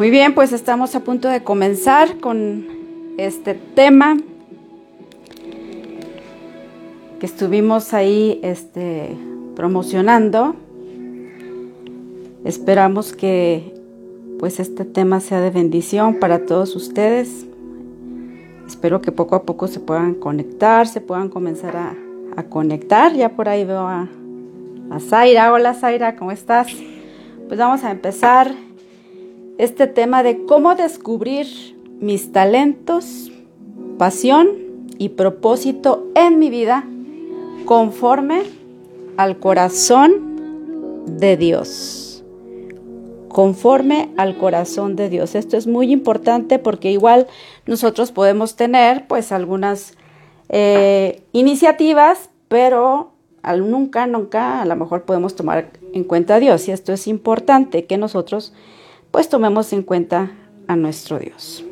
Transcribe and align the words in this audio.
Muy 0.00 0.08
bien, 0.08 0.34
pues 0.34 0.54
estamos 0.54 0.94
a 0.94 1.00
punto 1.00 1.28
de 1.28 1.42
comenzar 1.44 2.20
con 2.20 2.66
este 3.18 3.52
tema 3.52 4.16
que 7.18 7.26
estuvimos 7.26 7.92
ahí 7.92 8.40
este, 8.42 9.14
promocionando. 9.54 10.56
Esperamos 12.46 13.12
que 13.12 13.74
pues 14.38 14.58
este 14.58 14.86
tema 14.86 15.20
sea 15.20 15.42
de 15.42 15.50
bendición 15.50 16.18
para 16.18 16.46
todos 16.46 16.74
ustedes. 16.76 17.44
Espero 18.66 19.02
que 19.02 19.12
poco 19.12 19.36
a 19.36 19.42
poco 19.42 19.68
se 19.68 19.80
puedan 19.80 20.14
conectar, 20.14 20.88
se 20.88 21.02
puedan 21.02 21.28
comenzar 21.28 21.76
a, 21.76 22.42
conectar. 22.44 23.12
Ya 23.12 23.36
por 23.36 23.50
ahí 23.50 23.66
veo 23.66 23.86
a, 23.86 24.08
a 24.90 24.98
Zaira. 24.98 25.52
Hola 25.52 25.74
Zaira, 25.74 26.16
¿cómo 26.16 26.32
estás? 26.32 26.68
Pues 27.48 27.58
vamos 27.58 27.84
a 27.84 27.90
empezar 27.90 28.69
este 29.60 29.86
tema 29.86 30.22
de 30.22 30.46
cómo 30.46 30.74
descubrir 30.74 31.46
mis 32.00 32.32
talentos, 32.32 33.30
pasión 33.98 34.48
y 34.96 35.10
propósito 35.10 36.08
en 36.14 36.38
mi 36.38 36.48
vida 36.48 36.86
conforme 37.66 38.44
al 39.18 39.38
corazón 39.38 41.04
de 41.06 41.36
Dios. 41.36 42.24
Conforme 43.28 44.08
al 44.16 44.38
corazón 44.38 44.96
de 44.96 45.10
Dios. 45.10 45.34
Esto 45.34 45.58
es 45.58 45.66
muy 45.66 45.92
importante 45.92 46.58
porque 46.58 46.90
igual 46.90 47.26
nosotros 47.66 48.12
podemos 48.12 48.56
tener 48.56 49.06
pues 49.08 49.30
algunas 49.30 49.92
eh, 50.48 51.22
iniciativas, 51.32 52.30
pero 52.48 53.12
al 53.42 53.70
nunca, 53.70 54.06
nunca 54.06 54.62
a 54.62 54.64
lo 54.64 54.74
mejor 54.74 55.02
podemos 55.02 55.36
tomar 55.36 55.70
en 55.92 56.04
cuenta 56.04 56.36
a 56.36 56.40
Dios. 56.40 56.66
Y 56.66 56.72
esto 56.72 56.94
es 56.94 57.06
importante 57.06 57.84
que 57.84 57.98
nosotros 57.98 58.54
pues 59.10 59.28
tomemos 59.28 59.72
en 59.72 59.82
cuenta 59.82 60.32
a 60.66 60.76
nuestro 60.76 61.18
Dios. 61.18 61.64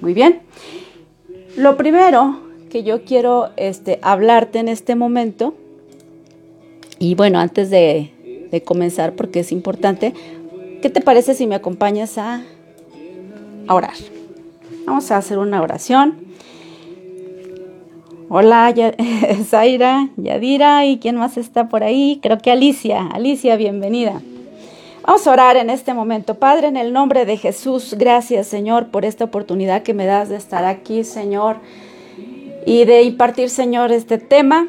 Muy 0.00 0.14
bien. 0.14 0.40
Lo 1.56 1.76
primero 1.76 2.40
que 2.70 2.82
yo 2.82 3.04
quiero 3.04 3.50
este, 3.56 3.98
hablarte 4.02 4.60
en 4.60 4.68
este 4.68 4.94
momento, 4.94 5.54
y 6.98 7.14
bueno, 7.14 7.38
antes 7.38 7.70
de, 7.70 8.12
comenzar, 8.64 9.14
porque 9.14 9.40
es 9.40 9.52
importante, 9.52 10.14
¿qué 10.82 10.90
te 10.90 11.00
parece 11.00 11.34
si 11.34 11.46
me 11.46 11.54
acompañas 11.54 12.18
a, 12.18 12.42
a 13.66 13.74
orar? 13.74 13.94
Vamos 14.86 15.10
a 15.10 15.18
hacer 15.18 15.38
una 15.38 15.62
oración. 15.62 16.30
Hola, 18.28 18.72
Zaira, 19.44 20.08
Yadira, 20.16 20.86
¿y 20.86 20.98
quién 20.98 21.16
más 21.16 21.36
está 21.36 21.68
por 21.68 21.82
ahí? 21.82 22.20
Creo 22.22 22.38
que 22.38 22.50
Alicia. 22.50 23.06
Alicia, 23.08 23.56
bienvenida. 23.56 24.22
Vamos 25.02 25.26
a 25.26 25.32
orar 25.32 25.56
en 25.56 25.70
este 25.70 25.94
momento. 25.94 26.34
Padre, 26.34 26.68
en 26.68 26.76
el 26.76 26.92
nombre 26.92 27.24
de 27.24 27.38
Jesús, 27.38 27.94
gracias 27.98 28.46
Señor 28.46 28.88
por 28.88 29.04
esta 29.04 29.24
oportunidad 29.24 29.82
que 29.82 29.94
me 29.94 30.04
das 30.04 30.28
de 30.28 30.36
estar 30.36 30.64
aquí, 30.64 31.04
Señor, 31.04 31.56
y 32.66 32.84
de 32.84 33.02
impartir, 33.02 33.48
Señor, 33.48 33.92
este 33.92 34.18
tema. 34.18 34.68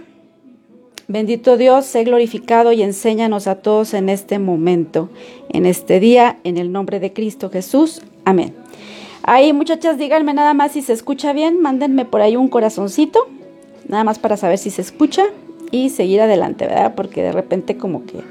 Bendito 1.09 1.57
Dios, 1.57 1.85
sé 1.85 2.05
glorificado 2.05 2.71
y 2.71 2.81
enséñanos 2.81 3.47
a 3.47 3.55
todos 3.55 3.93
en 3.93 4.07
este 4.07 4.39
momento, 4.39 5.09
en 5.49 5.65
este 5.65 5.99
día, 5.99 6.39
en 6.45 6.57
el 6.57 6.71
nombre 6.71 7.01
de 7.01 7.11
Cristo 7.11 7.49
Jesús. 7.49 8.01
Amén. 8.23 8.55
Ahí, 9.23 9.51
muchachas, 9.51 9.97
díganme 9.97 10.33
nada 10.33 10.53
más 10.53 10.71
si 10.71 10.81
se 10.81 10.93
escucha 10.93 11.33
bien, 11.33 11.61
mándenme 11.61 12.05
por 12.05 12.21
ahí 12.21 12.37
un 12.37 12.47
corazoncito, 12.47 13.27
nada 13.89 14.05
más 14.05 14.19
para 14.19 14.37
saber 14.37 14.57
si 14.57 14.69
se 14.69 14.81
escucha 14.81 15.25
y 15.71 15.89
seguir 15.89 16.21
adelante, 16.21 16.65
¿verdad? 16.65 16.95
Porque 16.95 17.21
de 17.21 17.33
repente 17.33 17.75
como 17.75 18.05
que, 18.05 18.21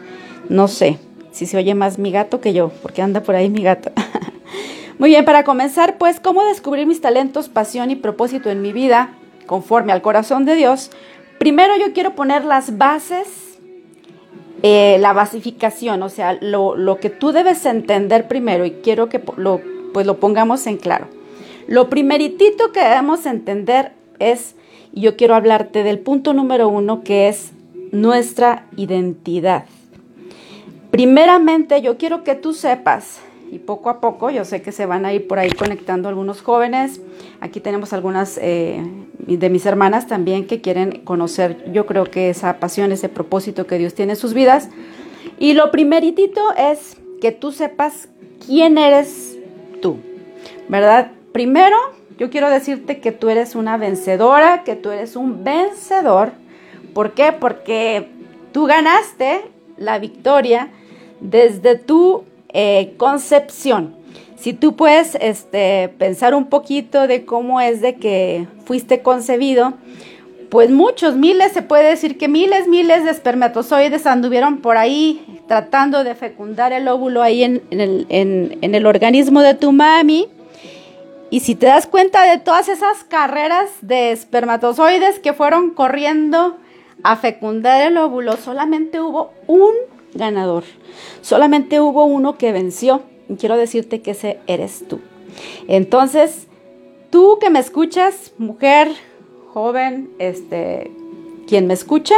no 0.48 0.66
sé, 0.66 0.98
si 1.32 1.46
se 1.46 1.56
oye 1.56 1.74
más 1.74 1.98
mi 1.98 2.10
gato 2.10 2.40
que 2.40 2.52
yo, 2.52 2.70
porque 2.82 3.02
anda 3.02 3.22
por 3.22 3.34
ahí 3.34 3.48
mi 3.48 3.62
gato. 3.62 3.92
Muy 4.98 5.10
bien, 5.10 5.24
para 5.24 5.44
comenzar, 5.44 5.96
pues, 5.96 6.20
¿cómo 6.20 6.44
descubrir 6.44 6.86
mis 6.86 7.00
talentos, 7.00 7.48
pasión 7.48 7.90
y 7.90 7.96
propósito 7.96 8.50
en 8.50 8.60
mi 8.60 8.72
vida 8.72 9.14
conforme 9.46 9.92
al 9.92 10.02
corazón 10.02 10.44
de 10.44 10.54
Dios? 10.54 10.90
Primero 11.38 11.74
yo 11.78 11.94
quiero 11.94 12.14
poner 12.14 12.44
las 12.44 12.76
bases, 12.76 13.58
eh, 14.62 14.98
la 15.00 15.14
basificación, 15.14 16.02
o 16.02 16.10
sea, 16.10 16.36
lo, 16.42 16.76
lo, 16.76 16.98
que 16.98 17.08
tú 17.08 17.32
debes 17.32 17.64
entender 17.64 18.28
primero 18.28 18.66
y 18.66 18.72
quiero 18.72 19.08
que 19.08 19.22
lo, 19.36 19.62
pues, 19.94 20.06
lo 20.06 20.20
pongamos 20.20 20.66
en 20.66 20.76
claro. 20.76 21.08
Lo 21.66 21.88
primeritito 21.88 22.72
que 22.72 22.80
debemos 22.80 23.24
entender 23.24 23.92
es, 24.18 24.54
y 24.92 25.00
yo 25.00 25.16
quiero 25.16 25.34
hablarte 25.34 25.82
del 25.82 25.98
punto 25.98 26.34
número 26.34 26.68
uno, 26.68 27.02
que 27.04 27.28
es 27.28 27.52
nuestra 27.90 28.66
identidad. 28.76 29.64
Primeramente, 30.90 31.80
yo 31.82 31.96
quiero 31.96 32.24
que 32.24 32.34
tú 32.34 32.52
sepas, 32.52 33.20
y 33.50 33.58
poco 33.58 33.90
a 33.90 34.00
poco, 34.00 34.30
yo 34.30 34.44
sé 34.44 34.62
que 34.62 34.70
se 34.70 34.86
van 34.86 35.04
a 35.04 35.12
ir 35.12 35.26
por 35.26 35.38
ahí 35.38 35.50
conectando 35.50 36.08
algunos 36.08 36.40
jóvenes. 36.40 37.00
Aquí 37.40 37.58
tenemos 37.60 37.92
algunas 37.92 38.38
eh, 38.40 38.80
de 39.18 39.50
mis 39.50 39.66
hermanas 39.66 40.06
también 40.06 40.46
que 40.46 40.60
quieren 40.60 41.00
conocer, 41.02 41.70
yo 41.72 41.84
creo 41.84 42.04
que 42.04 42.30
esa 42.30 42.58
pasión, 42.58 42.92
ese 42.92 43.08
propósito 43.08 43.66
que 43.66 43.78
Dios 43.78 43.94
tiene 43.94 44.12
en 44.12 44.16
sus 44.16 44.34
vidas. 44.34 44.68
Y 45.38 45.54
lo 45.54 45.70
primeritito 45.70 46.40
es 46.56 46.96
que 47.20 47.32
tú 47.32 47.50
sepas 47.50 48.08
quién 48.46 48.78
eres 48.78 49.36
tú, 49.82 49.98
¿verdad? 50.68 51.10
Primero, 51.32 51.76
yo 52.18 52.30
quiero 52.30 52.50
decirte 52.50 53.00
que 53.00 53.12
tú 53.12 53.30
eres 53.30 53.54
una 53.54 53.76
vencedora, 53.76 54.62
que 54.62 54.76
tú 54.76 54.90
eres 54.90 55.16
un 55.16 55.42
vencedor. 55.42 56.32
¿Por 56.94 57.12
qué? 57.12 57.32
Porque 57.32 58.08
tú 58.52 58.66
ganaste 58.66 59.42
la 59.76 59.98
victoria 59.98 60.68
desde 61.20 61.76
tu 61.76 62.24
eh, 62.52 62.94
concepción. 62.96 63.94
Si 64.36 64.54
tú 64.54 64.74
puedes 64.74 65.16
este, 65.20 65.90
pensar 65.98 66.34
un 66.34 66.46
poquito 66.46 67.06
de 67.06 67.24
cómo 67.24 67.60
es 67.60 67.82
de 67.82 67.96
que 67.96 68.46
fuiste 68.64 69.02
concebido, 69.02 69.74
pues 70.48 70.70
muchos, 70.70 71.14
miles, 71.14 71.52
se 71.52 71.62
puede 71.62 71.90
decir 71.90 72.18
que 72.18 72.26
miles, 72.26 72.66
miles 72.66 73.04
de 73.04 73.10
espermatozoides 73.10 74.06
anduvieron 74.06 74.58
por 74.58 74.78
ahí 74.78 75.42
tratando 75.46 76.04
de 76.04 76.14
fecundar 76.14 76.72
el 76.72 76.88
óvulo 76.88 77.22
ahí 77.22 77.44
en, 77.44 77.62
el, 77.70 78.06
en 78.08 78.74
el 78.74 78.86
organismo 78.86 79.42
de 79.42 79.54
tu 79.54 79.72
mami. 79.72 80.28
Y 81.30 81.40
si 81.40 81.54
te 81.54 81.66
das 81.66 81.86
cuenta 81.86 82.22
de 82.24 82.38
todas 82.38 82.68
esas 82.68 83.04
carreras 83.04 83.70
de 83.82 84.10
espermatozoides 84.10 85.20
que 85.20 85.32
fueron 85.32 85.70
corriendo 85.70 86.56
a 87.04 87.16
fecundar 87.16 87.86
el 87.86 87.96
óvulo, 87.96 88.36
solamente 88.36 89.00
hubo 89.00 89.32
un 89.46 89.72
ganador. 90.14 90.64
Solamente 91.22 91.80
hubo 91.80 92.04
uno 92.04 92.38
que 92.38 92.52
venció 92.52 93.02
y 93.28 93.36
quiero 93.36 93.56
decirte 93.56 94.02
que 94.02 94.12
ese 94.12 94.38
eres 94.46 94.84
tú. 94.88 95.00
Entonces, 95.68 96.46
tú 97.10 97.38
que 97.40 97.50
me 97.50 97.58
escuchas, 97.58 98.32
mujer, 98.38 98.88
joven, 99.52 100.10
este, 100.18 100.90
quien 101.46 101.66
me 101.66 101.74
escucha, 101.74 102.14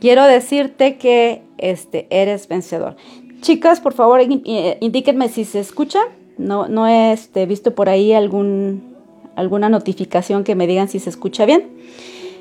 quiero 0.00 0.24
decirte 0.24 0.96
que 0.96 1.42
este, 1.58 2.06
eres 2.10 2.48
vencedor. 2.48 2.96
Chicas, 3.40 3.80
por 3.80 3.94
favor, 3.94 4.20
eh, 4.20 4.78
indíquenme 4.80 5.28
si 5.28 5.44
se 5.44 5.60
escucha. 5.60 6.00
No, 6.38 6.68
no 6.68 6.86
he 6.86 7.12
este, 7.12 7.46
visto 7.46 7.74
por 7.74 7.88
ahí 7.88 8.12
algún, 8.12 8.96
alguna 9.36 9.68
notificación 9.68 10.44
que 10.44 10.54
me 10.54 10.66
digan 10.66 10.88
si 10.88 10.98
se 10.98 11.10
escucha 11.10 11.44
bien. 11.44 11.68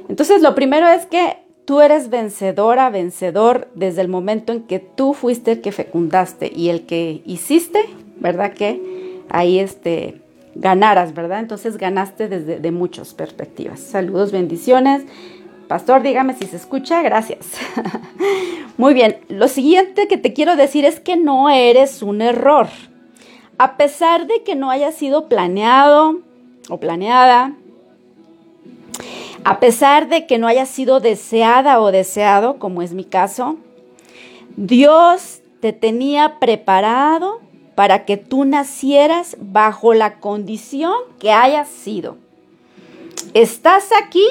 Entonces, 0.09 0.41
lo 0.41 0.55
primero 0.55 0.87
es 0.87 1.05
que 1.05 1.37
Tú 1.69 1.81
eres 1.81 2.09
vencedora, 2.09 2.89
vencedor 2.89 3.67
desde 3.75 4.01
el 4.01 4.07
momento 4.07 4.51
en 4.53 4.63
que 4.63 4.79
tú 4.79 5.13
fuiste 5.13 5.51
el 5.51 5.61
que 5.61 5.71
fecundaste 5.71 6.51
y 6.51 6.69
el 6.69 6.87
que 6.87 7.21
hiciste, 7.27 7.85
¿verdad? 8.15 8.53
Que 8.53 9.21
ahí 9.29 9.59
este, 9.59 10.19
ganaras, 10.55 11.13
¿verdad? 11.13 11.41
Entonces 11.41 11.77
ganaste 11.77 12.27
desde 12.27 12.59
de 12.59 12.71
muchas 12.71 13.13
perspectivas. 13.13 13.81
Saludos, 13.81 14.31
bendiciones. 14.31 15.03
Pastor, 15.67 16.01
dígame 16.01 16.33
si 16.33 16.47
se 16.47 16.55
escucha, 16.55 17.03
gracias. 17.03 17.45
Muy 18.77 18.95
bien, 18.95 19.17
lo 19.27 19.47
siguiente 19.47 20.07
que 20.07 20.17
te 20.17 20.33
quiero 20.33 20.55
decir 20.55 20.85
es 20.85 20.99
que 20.99 21.17
no 21.17 21.51
eres 21.51 22.01
un 22.01 22.23
error. 22.23 22.67
A 23.59 23.77
pesar 23.77 24.25
de 24.25 24.41
que 24.41 24.55
no 24.55 24.71
haya 24.71 24.91
sido 24.91 25.29
planeado 25.29 26.21
o 26.67 26.79
planeada, 26.79 27.53
a 29.49 29.59
pesar 29.59 30.09
de 30.09 30.27
que 30.27 30.37
no 30.37 30.45
haya 30.45 30.67
sido 30.67 30.99
deseada 30.99 31.81
o 31.81 31.91
deseado, 31.91 32.59
como 32.59 32.83
es 32.83 32.93
mi 32.93 33.03
caso, 33.03 33.57
Dios 34.57 35.41
te 35.59 35.73
tenía 35.73 36.37
preparado 36.37 37.41
para 37.73 38.05
que 38.05 38.15
tú 38.15 38.45
nacieras 38.45 39.37
bajo 39.39 39.95
la 39.95 40.19
condición 40.19 40.93
que 41.17 41.31
hayas 41.31 41.67
sido. 41.67 42.17
Estás 43.33 43.89
aquí 43.99 44.27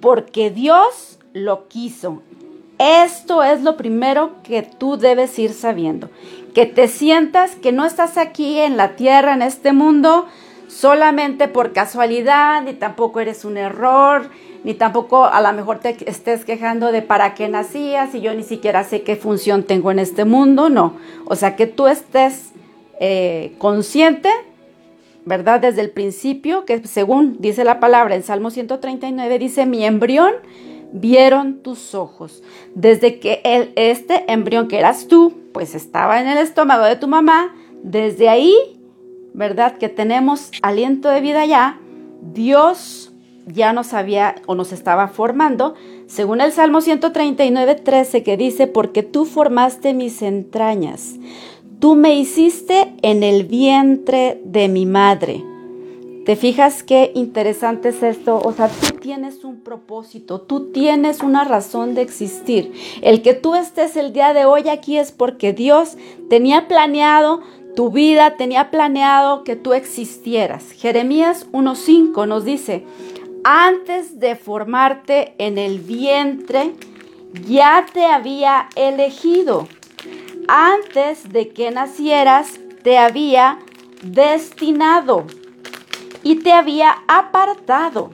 porque 0.00 0.50
Dios 0.50 1.18
lo 1.34 1.68
quiso. 1.68 2.22
Esto 2.78 3.42
es 3.42 3.60
lo 3.62 3.76
primero 3.76 4.36
que 4.44 4.62
tú 4.62 4.96
debes 4.96 5.38
ir 5.38 5.52
sabiendo. 5.52 6.08
Que 6.54 6.64
te 6.64 6.88
sientas 6.88 7.54
que 7.54 7.70
no 7.70 7.84
estás 7.84 8.16
aquí 8.16 8.60
en 8.60 8.78
la 8.78 8.96
tierra, 8.96 9.34
en 9.34 9.42
este 9.42 9.74
mundo, 9.74 10.26
solamente 10.68 11.48
por 11.48 11.74
casualidad, 11.74 12.62
ni 12.62 12.72
tampoco 12.72 13.20
eres 13.20 13.44
un 13.44 13.58
error, 13.58 14.30
ni 14.64 14.72
tampoco 14.74 15.26
a 15.26 15.40
lo 15.42 15.52
mejor 15.52 15.78
te 15.78 15.96
estés 16.10 16.44
quejando 16.44 16.90
de 16.90 17.02
para 17.02 17.34
qué 17.34 17.48
nacías 17.48 18.14
y 18.14 18.22
yo 18.22 18.34
ni 18.34 18.42
siquiera 18.42 18.82
sé 18.82 19.02
qué 19.02 19.14
función 19.14 19.62
tengo 19.62 19.90
en 19.90 19.98
este 19.98 20.24
mundo, 20.24 20.70
no. 20.70 20.94
O 21.26 21.36
sea, 21.36 21.54
que 21.54 21.66
tú 21.66 21.86
estés 21.86 22.52
eh, 22.98 23.54
consciente, 23.58 24.30
¿verdad? 25.26 25.60
Desde 25.60 25.82
el 25.82 25.90
principio, 25.90 26.64
que 26.64 26.86
según 26.86 27.36
dice 27.40 27.62
la 27.62 27.78
palabra 27.78 28.14
en 28.14 28.22
Salmo 28.22 28.50
139, 28.50 29.38
dice, 29.38 29.66
mi 29.66 29.84
embrión 29.84 30.32
vieron 30.92 31.58
tus 31.58 31.94
ojos. 31.94 32.42
Desde 32.74 33.20
que 33.20 33.42
el, 33.44 33.72
este 33.76 34.24
embrión 34.32 34.68
que 34.68 34.78
eras 34.78 35.08
tú, 35.08 35.34
pues 35.52 35.74
estaba 35.74 36.20
en 36.22 36.28
el 36.28 36.38
estómago 36.38 36.84
de 36.84 36.96
tu 36.96 37.06
mamá, 37.06 37.54
desde 37.82 38.30
ahí, 38.30 38.54
¿verdad? 39.34 39.76
Que 39.76 39.90
tenemos 39.90 40.50
aliento 40.62 41.10
de 41.10 41.20
vida 41.20 41.44
ya, 41.44 41.78
Dios 42.22 43.13
ya 43.46 43.72
nos 43.72 43.92
había 43.94 44.36
o 44.46 44.54
nos 44.54 44.72
estaba 44.72 45.08
formando, 45.08 45.74
según 46.06 46.40
el 46.40 46.52
Salmo 46.52 46.80
139, 46.80 47.74
13, 47.76 48.22
que 48.22 48.36
dice, 48.36 48.66
porque 48.66 49.02
tú 49.02 49.24
formaste 49.24 49.94
mis 49.94 50.22
entrañas, 50.22 51.16
tú 51.78 51.94
me 51.94 52.14
hiciste 52.16 52.94
en 53.02 53.22
el 53.22 53.44
vientre 53.44 54.40
de 54.44 54.68
mi 54.68 54.86
madre. 54.86 55.44
¿Te 56.24 56.36
fijas 56.36 56.82
qué 56.82 57.12
interesante 57.14 57.90
es 57.90 58.02
esto? 58.02 58.40
O 58.42 58.52
sea, 58.52 58.68
tú 58.68 58.96
tienes 58.96 59.44
un 59.44 59.60
propósito, 59.60 60.40
tú 60.40 60.72
tienes 60.72 61.20
una 61.20 61.44
razón 61.44 61.94
de 61.94 62.00
existir. 62.00 62.72
El 63.02 63.20
que 63.20 63.34
tú 63.34 63.54
estés 63.54 63.94
el 63.96 64.14
día 64.14 64.32
de 64.32 64.46
hoy 64.46 64.70
aquí 64.70 64.96
es 64.96 65.12
porque 65.12 65.52
Dios 65.52 65.98
tenía 66.30 66.66
planeado 66.66 67.42
tu 67.76 67.90
vida, 67.90 68.36
tenía 68.36 68.70
planeado 68.70 69.44
que 69.44 69.54
tú 69.54 69.74
existieras. 69.74 70.70
Jeremías 70.72 71.46
1.5 71.52 72.26
nos 72.26 72.46
dice, 72.46 72.84
antes 73.44 74.18
de 74.18 74.36
formarte 74.36 75.34
en 75.38 75.58
el 75.58 75.78
vientre, 75.78 76.72
ya 77.46 77.86
te 77.92 78.06
había 78.06 78.68
elegido. 78.74 79.68
Antes 80.48 81.30
de 81.30 81.50
que 81.50 81.70
nacieras, 81.70 82.58
te 82.82 82.98
había 82.98 83.58
destinado 84.02 85.26
y 86.22 86.36
te 86.36 86.52
había 86.52 87.02
apartado. 87.06 88.10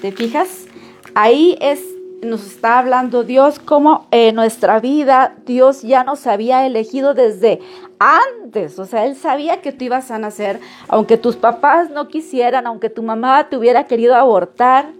¿Te 0.00 0.12
fijas? 0.12 0.66
Ahí 1.14 1.56
es, 1.60 1.80
nos 2.24 2.46
está 2.46 2.78
hablando 2.78 3.24
Dios 3.24 3.58
como 3.58 4.06
en 4.10 4.34
nuestra 4.34 4.80
vida 4.80 5.36
Dios 5.46 5.82
ya 5.82 6.04
nos 6.04 6.26
había 6.26 6.66
elegido 6.66 7.14
desde 7.14 7.60
antes. 7.98 8.78
O 8.78 8.86
sea, 8.86 9.04
Él 9.06 9.16
sabía 9.16 9.60
que 9.60 9.72
tú 9.72 9.84
ibas 9.84 10.10
a 10.10 10.18
nacer, 10.18 10.60
aunque 10.88 11.16
tus 11.16 11.36
papás 11.36 11.90
no 11.90 12.08
quisieran, 12.08 12.66
aunque 12.66 12.90
tu 12.90 13.02
mamá 13.02 13.48
te 13.48 13.56
hubiera 13.56 13.84
querido 13.84 14.14
abortar. 14.14 14.92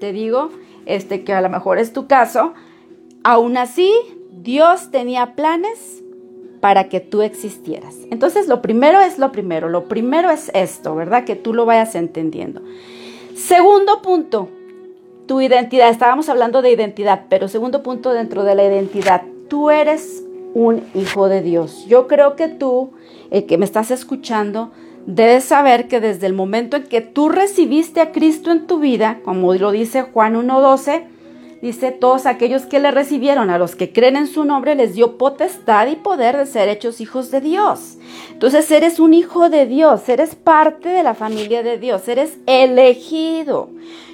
Te 0.00 0.12
digo, 0.12 0.50
este 0.86 1.24
que 1.24 1.32
a 1.32 1.40
lo 1.40 1.48
mejor 1.48 1.78
es 1.78 1.92
tu 1.92 2.06
caso. 2.06 2.54
Aún 3.22 3.56
así, 3.56 3.90
Dios 4.30 4.90
tenía 4.90 5.34
planes 5.34 6.02
para 6.60 6.88
que 6.88 7.00
tú 7.00 7.22
existieras. 7.22 7.94
Entonces, 8.10 8.48
lo 8.48 8.62
primero 8.62 9.00
es 9.00 9.18
lo 9.18 9.32
primero, 9.32 9.68
lo 9.68 9.84
primero 9.84 10.30
es 10.30 10.50
esto, 10.54 10.94
¿verdad? 10.94 11.24
Que 11.24 11.36
tú 11.36 11.52
lo 11.52 11.66
vayas 11.66 11.94
entendiendo. 11.94 12.62
Segundo 13.34 14.00
punto, 14.00 14.48
tu 15.26 15.40
identidad. 15.40 15.90
Estábamos 15.90 16.28
hablando 16.28 16.62
de 16.62 16.72
identidad, 16.72 17.22
pero 17.28 17.48
segundo 17.48 17.82
punto 17.82 18.12
dentro 18.12 18.44
de 18.44 18.54
la 18.54 18.64
identidad, 18.64 19.22
tú 19.48 19.70
eres 19.70 20.24
un 20.54 20.82
hijo 20.94 21.28
de 21.28 21.42
Dios. 21.42 21.84
Yo 21.86 22.06
creo 22.06 22.36
que 22.36 22.48
tú, 22.48 22.92
el 23.30 23.46
que 23.46 23.58
me 23.58 23.64
estás 23.64 23.90
escuchando, 23.90 24.70
debes 25.06 25.44
saber 25.44 25.88
que 25.88 26.00
desde 26.00 26.26
el 26.26 26.32
momento 26.32 26.76
en 26.76 26.84
que 26.84 27.00
tú 27.00 27.28
recibiste 27.28 28.00
a 28.00 28.12
Cristo 28.12 28.50
en 28.50 28.66
tu 28.66 28.78
vida, 28.78 29.20
como 29.24 29.52
lo 29.54 29.72
dice 29.72 30.02
Juan 30.02 30.34
1.12, 30.34 31.04
Dice, 31.64 31.92
todos 31.92 32.26
aquellos 32.26 32.66
que 32.66 32.78
le 32.78 32.90
recibieron, 32.90 33.48
a 33.48 33.56
los 33.56 33.74
que 33.74 33.90
creen 33.90 34.16
en 34.16 34.26
su 34.26 34.44
nombre, 34.44 34.74
les 34.74 34.92
dio 34.92 35.16
potestad 35.16 35.86
y 35.86 35.96
poder 35.96 36.36
de 36.36 36.44
ser 36.44 36.68
hechos 36.68 37.00
hijos 37.00 37.30
de 37.30 37.40
Dios. 37.40 37.96
Entonces 38.30 38.70
eres 38.70 39.00
un 39.00 39.14
hijo 39.14 39.48
de 39.48 39.64
Dios, 39.64 40.06
eres 40.10 40.34
parte 40.34 40.90
de 40.90 41.02
la 41.02 41.14
familia 41.14 41.62
de 41.62 41.78
Dios, 41.78 42.06
eres 42.06 42.36
elegido. 42.44 43.70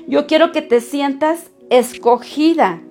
Yo 0.06 0.28
quiero 0.28 0.52
que 0.52 0.62
te 0.62 0.80
sientas 0.80 1.50
escogida, 1.70 2.82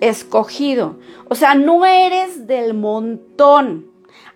escogido. 0.00 0.96
O 1.28 1.36
sea, 1.36 1.54
no 1.54 1.86
eres 1.86 2.48
del 2.48 2.74
montón. 2.74 3.86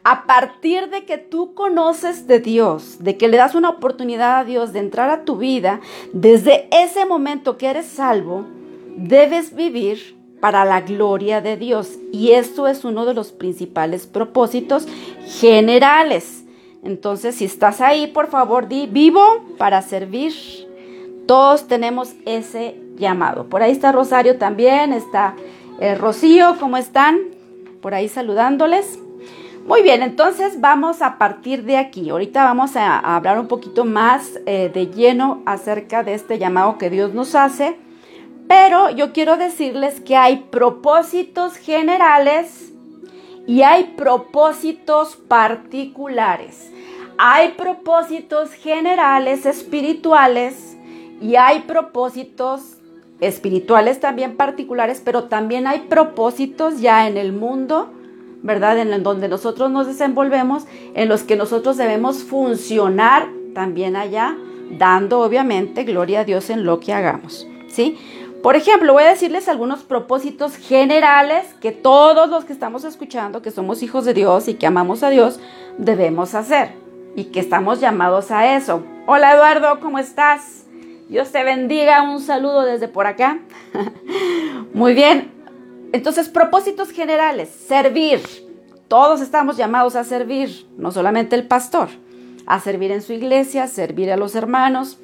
A 0.05 0.25
partir 0.29 0.89
de 0.89 1.05
que 1.05 1.19
tú 1.19 1.55
conoces 1.55 2.29
de 2.29 2.39
Dios, 2.39 2.99
de 3.01 3.17
que 3.17 3.27
le 3.27 3.37
das 3.37 3.57
una 3.57 3.71
oportunidad 3.71 4.39
a 4.39 4.45
Dios 4.45 4.73
de 4.73 4.79
entrar 4.79 5.11
a 5.11 5.25
tu 5.25 5.37
vida, 5.37 5.81
desde 6.13 6.69
ese 6.71 7.07
momento 7.07 7.59
que 7.59 7.67
eres 7.67 7.87
salvo, 7.87 8.47
debes 8.99 9.55
vivir 9.55 10.17
para 10.41 10.65
la 10.65 10.81
gloria 10.81 11.41
de 11.41 11.57
Dios. 11.57 11.99
Y 12.13 12.33
esto 12.33 12.67
es 12.67 12.85
uno 12.85 13.05
de 13.07 13.15
los 13.15 13.33
principales 13.33 14.07
propósitos 14.07 14.87
generales. 15.27 16.45
Entonces, 16.83 17.37
si 17.37 17.45
estás 17.45 17.81
ahí, 17.81 18.07
por 18.09 18.29
favor, 18.29 18.69
di 18.69 18.87
vivo 18.87 19.23
para 19.57 19.83
servir. 19.83 20.33
Todos 21.27 21.69
tenemos 21.69 22.15
ese 22.25 22.77
llamado. 22.97 23.49
Por 23.49 23.63
ahí 23.63 23.73
está 23.73 23.93
Rosario 23.93 24.39
también, 24.39 24.93
está 24.93 25.35
eh, 25.81 25.95
Rocío, 25.95 26.57
¿cómo 26.59 26.77
están? 26.77 27.19
Por 27.83 27.95
ahí 27.95 28.09
saludándoles. 28.09 28.99
Muy 29.67 29.83
bien, 29.83 30.03
entonces 30.03 30.61
vamos 30.61 31.03
a 31.03 31.19
partir 31.19 31.65
de 31.65 31.77
aquí. 31.77 32.09
Ahorita 32.09 32.45
vamos 32.45 32.75
a, 32.77 32.99
hablar 32.99 33.39
un 33.39 33.49
poquito 33.49 33.85
más 33.85 34.41
eh, 34.47 34.71
de 34.73 34.87
lleno 34.87 35.43
acerca 35.45 36.03
de 36.03 36.15
este 36.15 36.39
llamado 36.39 36.79
que 36.79 36.89
Dios 36.89 37.13
nos 37.13 37.35
hace 37.35 37.77
pero 38.49 38.91
yo 38.91 39.13
quiero 39.13 39.37
decirles 39.37 40.01
que 40.01 40.17
hay 40.17 40.47
propósitos 40.51 41.57
generales 41.57 42.73
y 43.47 43.63
hay 43.63 43.95
propósitos 43.97 45.17
particulares. 45.17 46.71
Hay 47.19 47.53
propósitos 47.53 48.53
generales 48.53 49.45
espirituales 49.47 50.77
y 51.21 51.37
hay 51.37 51.61
propósitos 51.61 52.79
espirituales 53.21 54.01
también 54.01 54.37
particulares, 54.37 55.03
pero 55.05 55.25
también 55.25 55.67
hay 55.67 55.81
propósitos 55.81 56.81
ya 56.81 57.09
en 57.09 57.17
el 57.17 57.33
mundo, 57.33 57.91
¿verdad? 58.43 58.79
En 58.79 59.03
donde 59.03 59.29
nosotros 59.29 59.71
nos 59.71 59.87
desenvolvemos, 59.87 60.67
en 60.95 61.09
los 61.09 61.25
que 61.25 61.37
nosotros 61.37 61.77
debemos 61.77 62.23
funcionar 62.23 63.29
también 63.55 63.97
allá, 63.97 64.37
dando 64.79 65.21
obviamente 65.21 65.85
gloria 65.85 66.21
a 66.21 66.25
Dios 66.25 66.51
en 66.51 66.65
lo 66.65 66.79
que 66.79 66.93
hagamos, 66.93 67.49
¿sí? 67.67 67.99
Por 68.43 68.55
ejemplo, 68.55 68.93
voy 68.93 69.03
a 69.03 69.09
decirles 69.09 69.49
algunos 69.49 69.83
propósitos 69.83 70.57
generales 70.57 71.45
que 71.61 71.73
todos 71.73 72.29
los 72.29 72.45
que 72.45 72.53
estamos 72.53 72.85
escuchando, 72.85 73.43
que 73.43 73.51
somos 73.51 73.83
hijos 73.83 74.05
de 74.05 74.15
Dios 74.15 74.47
y 74.47 74.55
que 74.55 74.67
amamos 74.67 75.03
a 75.03 75.11
Dios, 75.11 75.41
debemos 75.77 76.35
hacer 76.35 76.71
y 77.17 77.25
que 77.25 77.41
estamos 77.41 77.81
llamados 77.81 78.31
a 78.31 78.57
eso. 78.57 78.85
Hola 79.07 79.35
Eduardo, 79.35 79.81
¿cómo 79.81 79.99
estás? 79.99 80.67
Dios 81.09 81.33
te 81.33 81.43
bendiga, 81.43 82.03
un 82.03 82.21
saludo 82.21 82.63
desde 82.63 82.87
por 82.87 83.09
acá. 83.09 83.41
Muy 84.73 84.95
bien, 84.95 85.33
entonces 85.93 86.29
propósitos 86.29 86.91
generales, 86.93 87.49
servir. 87.49 88.21
Todos 88.87 89.21
estamos 89.21 89.57
llamados 89.57 89.97
a 89.97 90.05
servir, 90.05 90.65
no 90.77 90.93
solamente 90.93 91.35
el 91.35 91.47
pastor, 91.47 91.89
a 92.47 92.61
servir 92.61 92.93
en 92.93 93.03
su 93.03 93.13
iglesia, 93.13 93.67
servir 93.67 94.13
a 94.13 94.17
los 94.17 94.37
hermanos, 94.37 94.99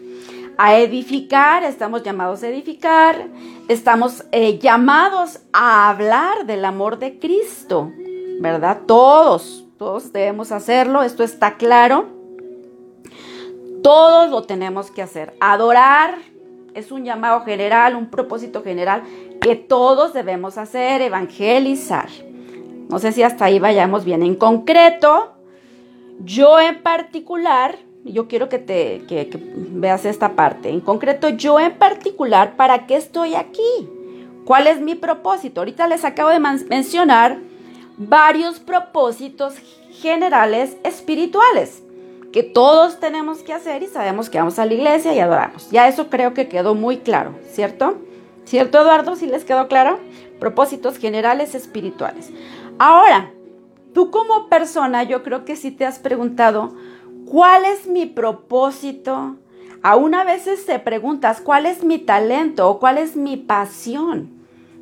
a 0.56 0.76
edificar, 0.78 1.64
estamos 1.64 2.02
llamados 2.02 2.42
a 2.42 2.48
edificar, 2.48 3.28
estamos 3.68 4.24
eh, 4.32 4.58
llamados 4.58 5.40
a 5.52 5.90
hablar 5.90 6.46
del 6.46 6.64
amor 6.64 6.98
de 6.98 7.18
Cristo, 7.18 7.92
¿verdad? 8.40 8.82
Todos, 8.86 9.66
todos 9.78 10.12
debemos 10.12 10.52
hacerlo, 10.52 11.02
esto 11.02 11.22
está 11.22 11.56
claro. 11.56 12.06
Todos 13.82 14.30
lo 14.30 14.42
tenemos 14.44 14.90
que 14.90 15.02
hacer. 15.02 15.34
Adorar 15.40 16.16
es 16.74 16.90
un 16.90 17.04
llamado 17.04 17.42
general, 17.42 17.96
un 17.96 18.10
propósito 18.10 18.62
general 18.62 19.02
que 19.40 19.56
todos 19.56 20.14
debemos 20.14 20.56
hacer, 20.56 21.02
evangelizar. 21.02 22.08
No 22.88 22.98
sé 22.98 23.12
si 23.12 23.22
hasta 23.22 23.46
ahí 23.46 23.58
vayamos 23.58 24.04
bien. 24.04 24.22
En 24.22 24.36
concreto, 24.36 25.34
yo 26.20 26.60
en 26.60 26.82
particular 26.82 27.76
yo 28.04 28.28
quiero 28.28 28.48
que 28.48 28.58
te 28.58 29.02
veas 29.70 30.04
esta 30.04 30.36
parte. 30.36 30.68
En 30.68 30.80
concreto, 30.80 31.28
yo 31.30 31.58
en 31.58 31.72
particular, 31.72 32.56
¿para 32.56 32.86
qué 32.86 32.96
estoy 32.96 33.34
aquí? 33.34 33.88
¿Cuál 34.44 34.66
es 34.66 34.80
mi 34.80 34.94
propósito? 34.94 35.60
Ahorita 35.60 35.86
les 35.88 36.04
acabo 36.04 36.30
de 36.30 36.38
mencionar 36.40 37.38
varios 37.96 38.60
propósitos 38.60 39.54
generales 39.90 40.76
espirituales 40.84 41.82
que 42.32 42.42
todos 42.42 42.98
tenemos 42.98 43.38
que 43.38 43.52
hacer 43.52 43.84
y 43.84 43.86
sabemos 43.86 44.28
que 44.28 44.38
vamos 44.38 44.58
a 44.58 44.66
la 44.66 44.74
iglesia 44.74 45.14
y 45.14 45.20
adoramos. 45.20 45.70
Ya 45.70 45.86
eso 45.86 46.10
creo 46.10 46.34
que 46.34 46.48
quedó 46.48 46.74
muy 46.74 46.98
claro, 46.98 47.34
¿cierto? 47.52 47.98
¿Cierto, 48.44 48.80
Eduardo? 48.80 49.14
¿Sí 49.14 49.26
les 49.26 49.44
quedó 49.44 49.68
claro? 49.68 50.00
Propósitos 50.40 50.98
generales 50.98 51.54
espirituales. 51.54 52.30
Ahora, 52.78 53.30
tú 53.94 54.10
como 54.10 54.48
persona, 54.48 55.04
yo 55.04 55.22
creo 55.22 55.44
que 55.44 55.54
sí 55.54 55.70
te 55.70 55.86
has 55.86 56.00
preguntado, 56.00 56.74
¿Cuál 57.26 57.64
es 57.64 57.86
mi 57.86 58.06
propósito? 58.06 59.36
Aún 59.82 60.14
a 60.14 60.24
veces 60.24 60.64
te 60.66 60.78
preguntas, 60.78 61.40
¿cuál 61.40 61.66
es 61.66 61.84
mi 61.84 61.98
talento 61.98 62.68
o 62.68 62.78
cuál 62.78 62.98
es 62.98 63.16
mi 63.16 63.36
pasión? 63.36 64.30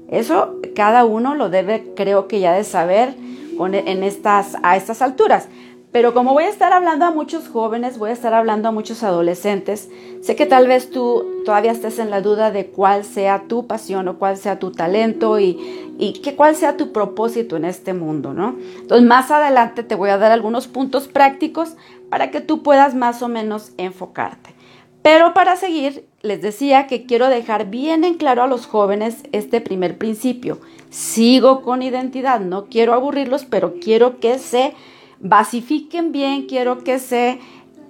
Eso 0.08 0.56
cada 0.74 1.04
uno 1.04 1.34
lo 1.34 1.48
debe, 1.48 1.92
creo 1.96 2.28
que 2.28 2.40
ya 2.40 2.52
de 2.52 2.64
saber 2.64 3.14
en 3.58 4.02
estas, 4.02 4.56
a 4.62 4.76
estas 4.76 5.02
alturas. 5.02 5.48
Pero 5.92 6.14
como 6.14 6.32
voy 6.32 6.44
a 6.44 6.48
estar 6.48 6.72
hablando 6.72 7.04
a 7.04 7.10
muchos 7.10 7.48
jóvenes, 7.48 7.98
voy 7.98 8.10
a 8.10 8.14
estar 8.14 8.32
hablando 8.32 8.68
a 8.68 8.72
muchos 8.72 9.02
adolescentes, 9.02 9.90
sé 10.22 10.36
que 10.36 10.46
tal 10.46 10.66
vez 10.66 10.90
tú 10.90 11.42
todavía 11.44 11.70
estés 11.70 11.98
en 11.98 12.08
la 12.08 12.22
duda 12.22 12.50
de 12.50 12.68
cuál 12.68 13.04
sea 13.04 13.42
tu 13.46 13.66
pasión 13.66 14.08
o 14.08 14.18
cuál 14.18 14.38
sea 14.38 14.58
tu 14.58 14.72
talento 14.72 15.38
y, 15.38 15.58
y 15.98 16.22
cuál 16.34 16.56
sea 16.56 16.78
tu 16.78 16.92
propósito 16.92 17.56
en 17.56 17.66
este 17.66 17.92
mundo, 17.92 18.32
¿no? 18.32 18.56
Entonces 18.80 19.06
más 19.06 19.30
adelante 19.30 19.82
te 19.82 19.94
voy 19.94 20.08
a 20.08 20.16
dar 20.16 20.32
algunos 20.32 20.66
puntos 20.66 21.08
prácticos 21.08 21.76
para 22.12 22.30
que 22.30 22.42
tú 22.42 22.62
puedas 22.62 22.94
más 22.94 23.22
o 23.22 23.28
menos 23.28 23.72
enfocarte. 23.78 24.54
Pero 25.00 25.32
para 25.32 25.56
seguir, 25.56 26.06
les 26.20 26.42
decía 26.42 26.86
que 26.86 27.06
quiero 27.06 27.30
dejar 27.30 27.70
bien 27.70 28.04
en 28.04 28.18
claro 28.18 28.42
a 28.42 28.46
los 28.46 28.66
jóvenes 28.66 29.22
este 29.32 29.62
primer 29.62 29.96
principio. 29.96 30.60
Sigo 30.90 31.62
con 31.62 31.80
identidad, 31.80 32.40
no 32.40 32.66
quiero 32.66 32.92
aburrirlos, 32.92 33.46
pero 33.46 33.76
quiero 33.80 34.20
que 34.20 34.38
se 34.38 34.74
basifiquen 35.20 36.12
bien, 36.12 36.42
quiero 36.42 36.84
que 36.84 36.98
se 36.98 37.40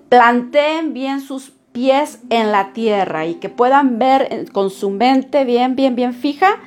planteen 0.09 0.95
bien 0.95 1.21
sus 1.21 1.51
pies 1.73 2.21
en 2.31 2.53
la 2.53 2.73
tierra 2.73 3.27
y 3.27 3.35
que 3.35 3.49
puedan 3.49 3.99
ver 3.99 4.47
con 4.53 4.71
su 4.71 4.91
mente 4.91 5.45
bien, 5.45 5.75
bien, 5.75 5.97
bien 5.97 6.15
fija 6.15 6.61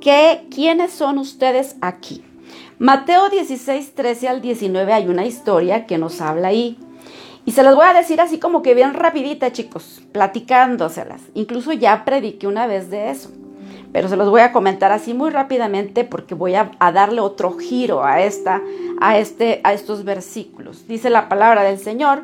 que 0.00 0.48
quiénes 0.50 0.90
son 0.90 1.18
ustedes 1.18 1.76
aquí. 1.82 2.24
Mateo 2.80 3.28
16, 3.28 3.94
13 3.94 4.28
al 4.28 4.40
19 4.40 4.90
hay 4.94 5.06
una 5.06 5.26
historia 5.26 5.84
que 5.84 5.98
nos 5.98 6.22
habla 6.22 6.48
ahí. 6.48 6.78
Y 7.44 7.52
se 7.52 7.62
las 7.62 7.74
voy 7.74 7.84
a 7.84 7.92
decir 7.92 8.22
así 8.22 8.38
como 8.38 8.62
que 8.62 8.72
bien 8.72 8.94
rapidita, 8.94 9.52
chicos, 9.52 10.00
platicándoselas. 10.12 11.20
Incluso 11.34 11.74
ya 11.74 12.06
prediqué 12.06 12.46
una 12.46 12.66
vez 12.66 12.88
de 12.88 13.10
eso 13.10 13.30
pero 13.92 14.08
se 14.08 14.16
los 14.16 14.30
voy 14.30 14.40
a 14.40 14.52
comentar 14.52 14.92
así 14.92 15.14
muy 15.14 15.30
rápidamente 15.30 16.04
porque 16.04 16.36
voy 16.36 16.54
a, 16.54 16.70
darle 16.94 17.20
otro 17.20 17.58
giro 17.58 18.04
a, 18.04 18.22
esta, 18.22 18.62
a, 19.00 19.18
este, 19.18 19.60
a 19.64 19.72
estos 19.72 20.04
versículos. 20.04 20.86
Dice 20.86 21.10
la 21.10 21.28
palabra 21.28 21.64
del 21.64 21.78
Señor. 21.78 22.22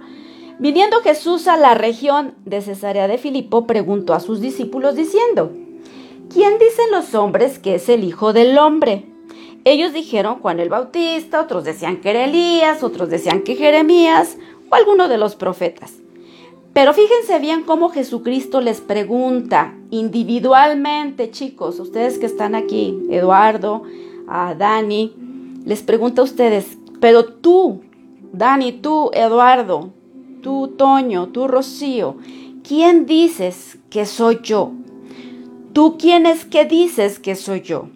Viniendo 0.61 1.01
Jesús 1.01 1.49
a 1.49 1.57
la 1.57 1.75
región 1.75 2.35
de 2.45 2.63
Cesarea 2.63 3.09
de 3.09 3.19
Filipo, 3.19 3.67
preguntó 3.67 4.15
a 4.15 4.21
sus 4.21 4.41
discípulos 4.41 4.95
diciendo, 4.95 5.51
¿quién 6.33 6.59
dicen 6.59 6.93
los 6.93 7.15
hombres 7.17 7.59
que 7.59 7.75
es 7.75 7.89
el 7.89 8.05
Hijo 8.05 8.33
del 8.33 8.57
Hombre? 8.57 9.16
Ellos 9.67 9.93
dijeron 9.93 10.39
Juan 10.39 10.61
el 10.61 10.69
Bautista, 10.69 11.41
otros 11.41 11.65
decían 11.65 11.97
que 11.97 12.11
era 12.11 12.25
Elías, 12.25 12.85
otros 12.85 13.11
decían 13.11 13.43
que 13.43 13.57
Jeremías 13.57 14.39
o 14.71 14.75
alguno 14.77 15.09
de 15.09 15.19
los 15.19 15.35
profetas. 15.35 15.95
Pero 16.73 16.95
fíjense 16.95 17.41
bien 17.41 17.65
cómo 17.65 17.89
Jesucristo 17.89 18.61
les 18.61 18.81
pregunta 18.81 19.75
individualmente, 19.91 21.33
chicos, 21.33 21.81
ustedes 21.81 22.21
que 22.21 22.27
están 22.27 22.55
aquí, 22.55 22.97
Eduardo, 23.11 23.83
a 24.29 24.55
Dani, 24.55 25.13
les 25.65 25.83
pregunta 25.83 26.21
a 26.21 26.27
ustedes, 26.27 26.79
pero 27.01 27.25
tú, 27.25 27.81
Dani, 28.33 28.71
tú, 28.71 29.11
Eduardo, 29.15 29.91
tú, 30.45 30.77
Toño, 30.79 31.31
tú, 31.31 31.49
Rocío, 31.49 32.19
¿quién 32.63 33.05
dices 33.05 33.79
que 33.91 34.07
soy 34.07 34.39
yo? 34.45 34.71
¿Tú 35.73 35.97
quién 35.99 36.25
es 36.25 36.45
que 36.45 36.67
dices 36.67 37.19
que 37.19 37.35
soy 37.35 37.63
yo? 37.63 37.89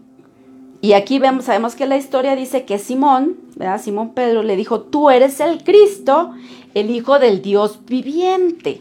Y 0.83 0.95
aquí 0.95 1.19
vemos, 1.19 1.45
sabemos 1.45 1.75
que 1.75 1.87
la 1.87 1.97
historia 1.97 2.37
dice 2.37 2.65
que 2.65 2.79
Simón, 2.79 3.37
¿verdad? 3.57 3.81
Simón 3.81 4.15
Pedro 4.15 4.43
le 4.43 4.57
dijo, 4.57 4.81
tú 4.81 5.11
eres 5.11 5.41
el 5.41 5.63
Cristo, 5.63 6.33
el 6.75 6.91
Hijo 6.91 7.19
del 7.19 7.43
Dios 7.43 7.81
viviente. 7.87 8.81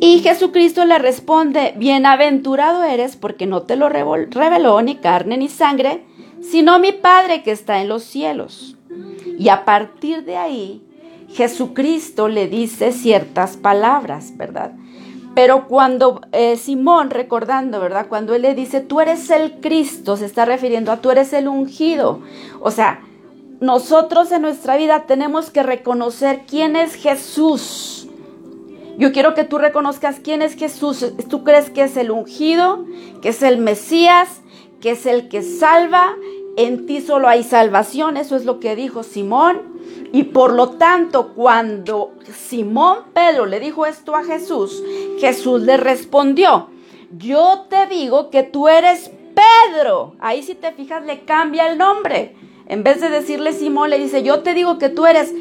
Y 0.00 0.18
Jesucristo 0.18 0.84
le 0.84 0.98
responde, 0.98 1.72
bienaventurado 1.76 2.82
eres 2.84 3.16
porque 3.16 3.46
no 3.46 3.62
te 3.62 3.76
lo 3.76 3.88
reveló 3.88 4.82
ni 4.82 4.96
carne 4.96 5.38
ni 5.38 5.48
sangre, 5.48 6.04
sino 6.42 6.78
mi 6.78 6.92
Padre 6.92 7.42
que 7.42 7.52
está 7.52 7.80
en 7.80 7.88
los 7.88 8.02
cielos. 8.04 8.76
Y 9.38 9.48
a 9.48 9.64
partir 9.64 10.24
de 10.24 10.36
ahí, 10.36 10.82
Jesucristo 11.30 12.28
le 12.28 12.48
dice 12.48 12.92
ciertas 12.92 13.56
palabras, 13.56 14.36
¿verdad? 14.36 14.72
Pero 15.34 15.66
cuando 15.66 16.20
eh, 16.32 16.56
Simón, 16.56 17.10
recordando, 17.10 17.80
¿verdad? 17.80 18.06
Cuando 18.08 18.34
él 18.34 18.42
le 18.42 18.54
dice, 18.54 18.80
tú 18.80 19.00
eres 19.00 19.30
el 19.30 19.60
Cristo, 19.60 20.16
se 20.16 20.26
está 20.26 20.44
refiriendo 20.44 20.92
a 20.92 20.98
tú 20.98 21.10
eres 21.10 21.32
el 21.32 21.48
ungido. 21.48 22.20
O 22.60 22.70
sea, 22.70 23.00
nosotros 23.60 24.30
en 24.30 24.42
nuestra 24.42 24.76
vida 24.76 25.04
tenemos 25.06 25.50
que 25.50 25.62
reconocer 25.62 26.42
quién 26.46 26.76
es 26.76 26.94
Jesús. 26.94 28.08
Yo 28.96 29.12
quiero 29.12 29.34
que 29.34 29.42
tú 29.42 29.58
reconozcas 29.58 30.20
quién 30.20 30.40
es 30.40 30.54
Jesús. 30.54 31.12
¿Tú 31.28 31.42
crees 31.42 31.70
que 31.70 31.82
es 31.82 31.96
el 31.96 32.12
ungido, 32.12 32.84
que 33.22 33.30
es 33.30 33.42
el 33.42 33.58
Mesías, 33.58 34.40
que 34.80 34.90
es 34.90 35.04
el 35.06 35.28
que 35.28 35.42
salva? 35.42 36.14
En 36.56 36.86
ti 36.86 37.00
solo 37.00 37.28
hay 37.28 37.42
salvación, 37.42 38.16
eso 38.16 38.36
es 38.36 38.44
lo 38.44 38.60
que 38.60 38.76
dijo 38.76 39.02
Simón. 39.02 39.74
Y 40.12 40.24
por 40.24 40.52
lo 40.52 40.70
tanto, 40.70 41.32
cuando 41.34 42.12
Simón 42.32 42.98
Pedro 43.12 43.46
le 43.46 43.58
dijo 43.58 43.86
esto 43.86 44.14
a 44.14 44.22
Jesús, 44.22 44.82
Jesús 45.18 45.62
le 45.62 45.76
respondió, 45.76 46.68
yo 47.16 47.66
te 47.68 47.86
digo 47.86 48.30
que 48.30 48.44
tú 48.44 48.68
eres 48.68 49.10
Pedro. 49.34 50.14
Ahí 50.20 50.42
si 50.42 50.54
te 50.54 50.72
fijas 50.72 51.04
le 51.04 51.24
cambia 51.24 51.66
el 51.68 51.78
nombre. 51.78 52.36
En 52.66 52.82
vez 52.82 53.00
de 53.00 53.10
decirle 53.10 53.52
Simón, 53.52 53.90
le 53.90 53.98
dice, 53.98 54.22
yo 54.22 54.40
te 54.40 54.54
digo 54.54 54.78
que 54.78 54.88
tú 54.88 55.06
eres 55.06 55.34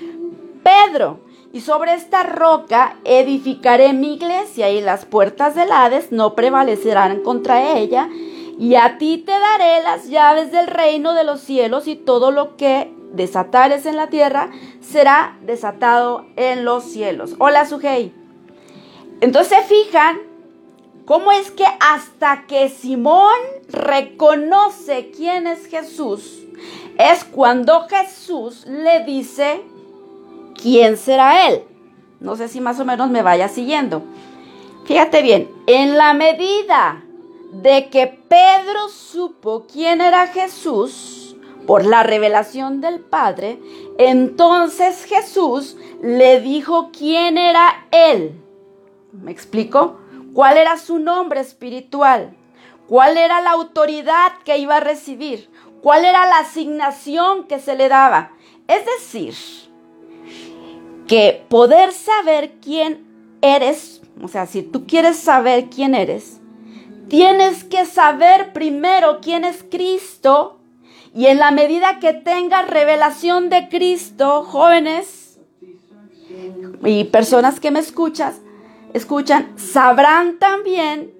Pedro. 0.63 1.19
Y 1.53 1.61
sobre 1.61 1.93
esta 1.93 2.23
roca 2.23 2.97
edificaré 3.05 3.93
mi 3.93 4.15
iglesia 4.15 4.71
y 4.71 4.81
las 4.81 5.05
puertas 5.05 5.53
del 5.53 5.71
Hades 5.71 6.11
no 6.11 6.33
prevalecerán 6.33 7.21
contra 7.21 7.77
ella. 7.77 8.09
Y 8.57 8.75
a 8.75 8.97
ti 8.97 9.17
te 9.25 9.31
daré 9.31 9.81
las 9.83 10.09
llaves 10.09 10.51
del 10.51 10.67
reino 10.67 11.13
de 11.13 11.23
los 11.23 11.41
cielos 11.41 11.87
y 11.87 11.95
todo 11.95 12.31
lo 12.31 12.55
que 12.55 12.93
desatares 13.13 13.85
en 13.85 13.95
la 13.95 14.07
tierra, 14.07 14.49
será 14.81 15.37
desatado 15.41 16.25
en 16.35 16.65
los 16.65 16.83
cielos. 16.83 17.35
Hola, 17.39 17.65
Sujei. 17.65 18.11
Entonces 19.21 19.57
se 19.57 19.63
fijan 19.63 20.17
cómo 21.05 21.31
es 21.31 21.51
que 21.51 21.65
hasta 21.79 22.45
que 22.47 22.69
Simón 22.69 23.39
reconoce 23.69 25.11
quién 25.15 25.47
es 25.47 25.67
Jesús, 25.67 26.43
es 26.97 27.23
cuando 27.23 27.87
Jesús 27.87 28.65
le 28.65 29.03
dice 29.05 29.61
quién 30.61 30.97
será 30.97 31.47
él. 31.47 31.63
No 32.19 32.35
sé 32.35 32.47
si 32.47 32.61
más 32.61 32.79
o 32.79 32.85
menos 32.85 33.09
me 33.09 33.21
vaya 33.21 33.47
siguiendo. 33.47 34.01
Fíjate 34.85 35.21
bien, 35.21 35.49
en 35.67 35.97
la 35.97 36.13
medida 36.13 37.03
de 37.61 37.89
que 37.89 38.07
Pedro 38.07 38.89
supo 38.89 39.65
quién 39.71 40.01
era 40.01 40.27
Jesús, 40.27 41.23
por 41.65 41.85
la 41.85 42.03
revelación 42.03 42.81
del 42.81 42.99
Padre, 42.99 43.59
entonces 43.97 45.05
Jesús 45.05 45.77
le 46.01 46.41
dijo 46.41 46.89
quién 46.91 47.37
era 47.37 47.87
Él. 47.91 48.41
¿Me 49.11 49.31
explico? 49.31 49.99
¿Cuál 50.33 50.57
era 50.57 50.77
su 50.77 50.99
nombre 50.99 51.39
espiritual? 51.39 52.35
¿Cuál 52.87 53.17
era 53.17 53.39
la 53.41 53.51
autoridad 53.51 54.33
que 54.43 54.57
iba 54.57 54.77
a 54.77 54.81
recibir? 54.81 55.49
¿Cuál 55.81 56.05
era 56.05 56.25
la 56.25 56.39
asignación 56.39 57.45
que 57.45 57.59
se 57.59 57.75
le 57.75 57.87
daba? 57.87 58.31
Es 58.67 58.85
decir, 58.85 59.35
que 61.07 61.45
poder 61.49 61.91
saber 61.91 62.55
quién 62.61 63.05
eres, 63.41 64.01
o 64.21 64.27
sea, 64.27 64.45
si 64.45 64.63
tú 64.63 64.85
quieres 64.85 65.17
saber 65.17 65.69
quién 65.69 65.95
eres, 65.95 66.41
tienes 67.09 67.63
que 67.63 67.85
saber 67.85 68.53
primero 68.53 69.19
quién 69.21 69.43
es 69.43 69.63
Cristo 69.69 70.59
y 71.13 71.27
en 71.27 71.39
la 71.39 71.51
medida 71.51 71.99
que 71.99 72.13
tengas 72.13 72.67
revelación 72.69 73.49
de 73.49 73.69
Cristo, 73.69 74.43
jóvenes 74.43 75.39
y 76.83 77.03
personas 77.05 77.59
que 77.59 77.71
me 77.71 77.79
escuchas, 77.79 78.41
escuchan, 78.93 79.53
sabrán 79.57 80.39
también 80.39 81.13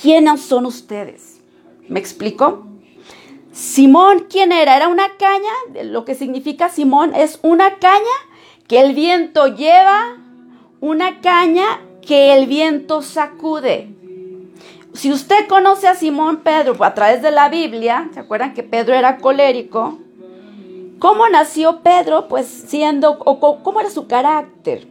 quiénes 0.00 0.42
son 0.42 0.66
ustedes. 0.66 1.40
¿Me 1.88 1.98
explico? 1.98 2.66
Simón, 3.52 4.26
¿quién 4.30 4.52
era? 4.52 4.76
Era 4.76 4.88
una 4.88 5.16
caña, 5.18 5.82
lo 5.84 6.04
que 6.04 6.14
significa 6.14 6.68
Simón 6.68 7.14
es 7.14 7.40
una 7.42 7.78
caña 7.78 8.04
que 8.68 8.80
el 8.80 8.94
viento 8.94 9.48
lleva, 9.48 10.16
una 10.80 11.20
caña 11.20 11.80
que 12.00 12.32
el 12.34 12.46
viento 12.46 13.02
sacude. 13.02 13.99
Si 14.92 15.12
usted 15.12 15.46
conoce 15.48 15.86
a 15.86 15.94
Simón 15.94 16.38
Pedro 16.38 16.76
a 16.84 16.94
través 16.94 17.22
de 17.22 17.30
la 17.30 17.48
Biblia, 17.48 18.10
¿se 18.12 18.20
acuerdan 18.20 18.54
que 18.54 18.62
Pedro 18.62 18.94
era 18.94 19.18
colérico? 19.18 19.98
¿Cómo 20.98 21.28
nació 21.28 21.80
Pedro? 21.80 22.28
Pues 22.28 22.46
siendo, 22.46 23.18
o 23.24 23.62
cómo 23.62 23.80
era 23.80 23.88
su 23.88 24.06
carácter. 24.06 24.86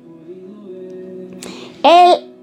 Él 1.84 2.34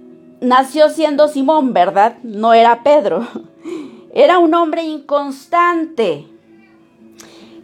nació 0.40 0.90
siendo 0.90 1.28
Simón, 1.28 1.72
¿verdad? 1.72 2.18
No 2.22 2.52
era 2.52 2.82
Pedro. 2.82 3.26
Era 4.14 4.38
un 4.38 4.54
hombre 4.54 4.82
inconstante. 4.82 6.26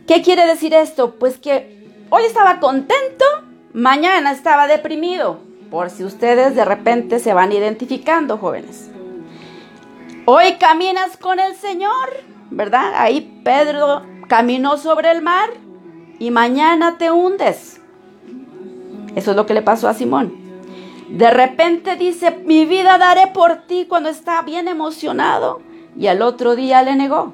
¿Qué 0.06 0.20
quiere 0.20 0.46
decir 0.46 0.74
esto? 0.74 1.14
Pues 1.14 1.38
que 1.38 1.88
hoy 2.10 2.24
estaba 2.24 2.60
contento, 2.60 3.24
mañana 3.72 4.32
estaba 4.32 4.66
deprimido, 4.66 5.38
por 5.70 5.88
si 5.88 6.04
ustedes 6.04 6.54
de 6.54 6.66
repente 6.66 7.20
se 7.20 7.32
van 7.32 7.52
identificando, 7.52 8.36
jóvenes. 8.36 8.91
Hoy 10.24 10.52
caminas 10.60 11.16
con 11.16 11.40
el 11.40 11.56
Señor, 11.56 12.10
¿verdad? 12.52 12.92
Ahí 12.94 13.40
Pedro 13.42 14.02
caminó 14.28 14.76
sobre 14.76 15.10
el 15.10 15.20
mar 15.20 15.50
y 16.20 16.30
mañana 16.30 16.96
te 16.96 17.10
hundes. 17.10 17.80
Eso 19.16 19.32
es 19.32 19.36
lo 19.36 19.46
que 19.46 19.54
le 19.54 19.62
pasó 19.62 19.88
a 19.88 19.94
Simón. 19.94 20.32
De 21.08 21.28
repente 21.32 21.96
dice, 21.96 22.30
mi 22.44 22.66
vida 22.66 22.98
daré 22.98 23.32
por 23.34 23.66
ti 23.66 23.86
cuando 23.88 24.10
está 24.10 24.42
bien 24.42 24.68
emocionado. 24.68 25.60
Y 25.98 26.06
al 26.06 26.22
otro 26.22 26.54
día 26.54 26.82
le 26.84 26.94
negó. 26.94 27.32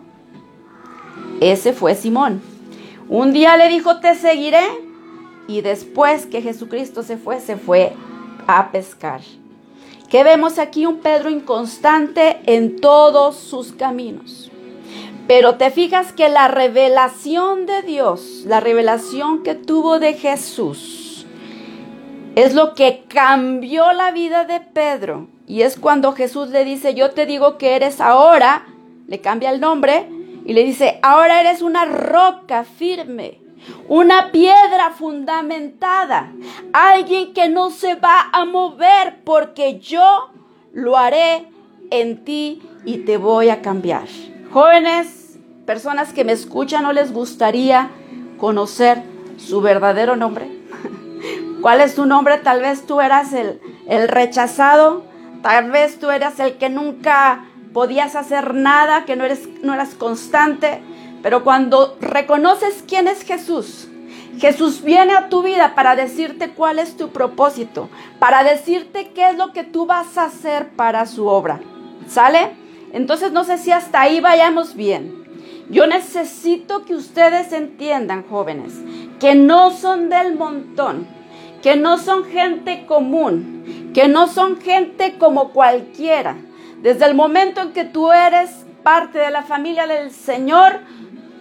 Ese 1.42 1.74
fue 1.74 1.94
Simón. 1.94 2.40
Un 3.10 3.34
día 3.34 3.58
le 3.58 3.68
dijo, 3.68 4.00
te 4.00 4.14
seguiré. 4.14 4.64
Y 5.46 5.60
después 5.60 6.24
que 6.24 6.40
Jesucristo 6.40 7.02
se 7.02 7.18
fue, 7.18 7.38
se 7.40 7.56
fue 7.56 7.92
a 8.46 8.70
pescar. 8.72 9.20
Que 10.08 10.24
vemos 10.24 10.58
aquí 10.58 10.86
un 10.86 10.98
Pedro 10.98 11.28
inconstante 11.28 12.38
en 12.46 12.80
todos 12.80 13.36
sus 13.36 13.72
caminos. 13.72 14.50
Pero 15.26 15.56
te 15.56 15.70
fijas 15.70 16.12
que 16.12 16.30
la 16.30 16.48
revelación 16.48 17.66
de 17.66 17.82
Dios, 17.82 18.44
la 18.46 18.60
revelación 18.60 19.42
que 19.42 19.54
tuvo 19.54 19.98
de 19.98 20.14
Jesús, 20.14 21.26
es 22.34 22.54
lo 22.54 22.74
que 22.74 23.04
cambió 23.08 23.92
la 23.92 24.10
vida 24.12 24.44
de 24.44 24.60
Pedro. 24.60 25.28
Y 25.46 25.62
es 25.62 25.78
cuando 25.78 26.12
Jesús 26.12 26.48
le 26.48 26.64
dice, 26.64 26.94
yo 26.94 27.10
te 27.10 27.26
digo 27.26 27.58
que 27.58 27.76
eres 27.76 28.00
ahora, 28.00 28.66
le 29.06 29.20
cambia 29.20 29.50
el 29.50 29.60
nombre, 29.60 30.08
y 30.46 30.54
le 30.54 30.64
dice, 30.64 30.98
ahora 31.02 31.40
eres 31.40 31.60
una 31.60 31.84
roca 31.84 32.64
firme, 32.64 33.40
una 33.88 34.30
piedra 34.32 34.90
fundamentada, 34.90 36.32
alguien 36.72 37.32
que 37.32 37.48
no 37.48 37.70
se 37.70 37.94
va 37.94 38.28
a 38.32 38.44
mover 38.44 39.22
porque 39.24 39.78
yo 39.80 40.30
lo 40.72 40.96
haré 40.96 41.48
en 41.90 42.24
ti 42.24 42.62
y 42.84 42.98
te 42.98 43.16
voy 43.16 43.48
a 43.48 43.62
cambiar. 43.62 44.06
Jóvenes, 44.50 45.38
personas 45.66 46.12
que 46.12 46.24
me 46.24 46.32
escuchan, 46.32 46.82
¿no 46.82 46.92
les 46.92 47.12
gustaría 47.12 47.90
conocer 48.38 49.02
su 49.36 49.60
verdadero 49.60 50.16
nombre? 50.16 50.48
¿Cuál 51.62 51.80
es 51.80 51.94
tu 51.94 52.06
nombre? 52.06 52.38
Tal 52.38 52.60
vez 52.60 52.86
tú 52.86 53.00
eras 53.00 53.32
el, 53.32 53.60
el 53.86 54.08
rechazado, 54.08 55.04
tal 55.42 55.70
vez 55.70 55.98
tú 55.98 56.10
eras 56.10 56.38
el 56.40 56.56
que 56.56 56.68
nunca 56.68 57.44
podías 57.72 58.16
hacer 58.16 58.54
nada, 58.54 59.04
que 59.04 59.16
no, 59.16 59.24
eres, 59.24 59.48
no 59.62 59.74
eras 59.74 59.94
constante, 59.94 60.80
pero 61.22 61.44
cuando 61.44 61.96
reconoces 62.00 62.84
quién 62.86 63.08
es 63.08 63.22
Jesús, 63.22 63.88
Jesús 64.38 64.82
viene 64.82 65.14
a 65.14 65.28
tu 65.28 65.42
vida 65.42 65.74
para 65.74 65.96
decirte 65.96 66.50
cuál 66.50 66.78
es 66.78 66.96
tu 66.96 67.08
propósito, 67.08 67.88
para 68.20 68.44
decirte 68.44 69.10
qué 69.14 69.30
es 69.30 69.36
lo 69.36 69.52
que 69.52 69.64
tú 69.64 69.86
vas 69.86 70.16
a 70.16 70.24
hacer 70.24 70.68
para 70.70 71.06
su 71.06 71.26
obra. 71.26 71.60
¿Sale? 72.06 72.52
Entonces 72.92 73.32
no 73.32 73.44
sé 73.44 73.58
si 73.58 73.72
hasta 73.72 74.00
ahí 74.00 74.20
vayamos 74.20 74.74
bien. 74.74 75.24
Yo 75.70 75.86
necesito 75.86 76.84
que 76.84 76.94
ustedes 76.94 77.52
entiendan, 77.52 78.24
jóvenes, 78.28 78.74
que 79.20 79.34
no 79.34 79.70
son 79.70 80.08
del 80.08 80.36
montón, 80.36 81.06
que 81.62 81.76
no 81.76 81.98
son 81.98 82.24
gente 82.24 82.86
común, 82.86 83.90
que 83.92 84.08
no 84.08 84.28
son 84.28 84.60
gente 84.60 85.18
como 85.18 85.50
cualquiera. 85.50 86.36
Desde 86.80 87.04
el 87.04 87.14
momento 87.14 87.60
en 87.60 87.72
que 87.72 87.84
tú 87.84 88.12
eres 88.12 88.64
parte 88.82 89.18
de 89.18 89.30
la 89.30 89.42
familia 89.42 89.86
del 89.86 90.10
Señor, 90.10 90.80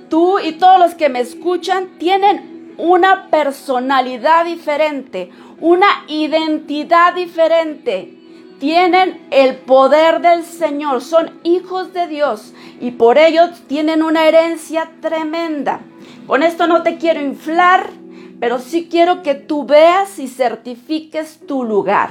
tú 0.10 0.40
y 0.40 0.54
todos 0.54 0.80
los 0.80 0.96
que 0.96 1.10
me 1.10 1.20
escuchan 1.20 1.98
tienen 1.98 2.76
una 2.78 3.30
personalidad 3.30 4.46
diferente, 4.46 5.32
una 5.60 5.88
identidad 6.08 7.14
diferente. 7.14 8.14
Tienen 8.60 9.28
el 9.30 9.58
poder 9.58 10.22
del 10.22 10.44
Señor, 10.44 11.02
son 11.02 11.40
hijos 11.44 11.94
de 11.94 12.08
Dios 12.08 12.54
y 12.80 12.92
por 12.92 13.20
ello 13.20 13.50
tienen 13.68 14.02
una 14.02 14.28
herencia 14.28 14.90
tremenda. 15.00 15.82
Con 16.26 16.42
esto 16.42 16.66
no 16.66 16.82
te 16.82 16.98
quiero 16.98 17.22
inflar, 17.22 17.92
pero 18.40 18.60
sí 18.60 18.88
quiero 18.90 19.22
que 19.22 19.36
tú 19.36 19.66
veas 19.66 20.18
y 20.20 20.28
certifiques 20.28 21.40
tu 21.48 21.64
lugar, 21.64 22.10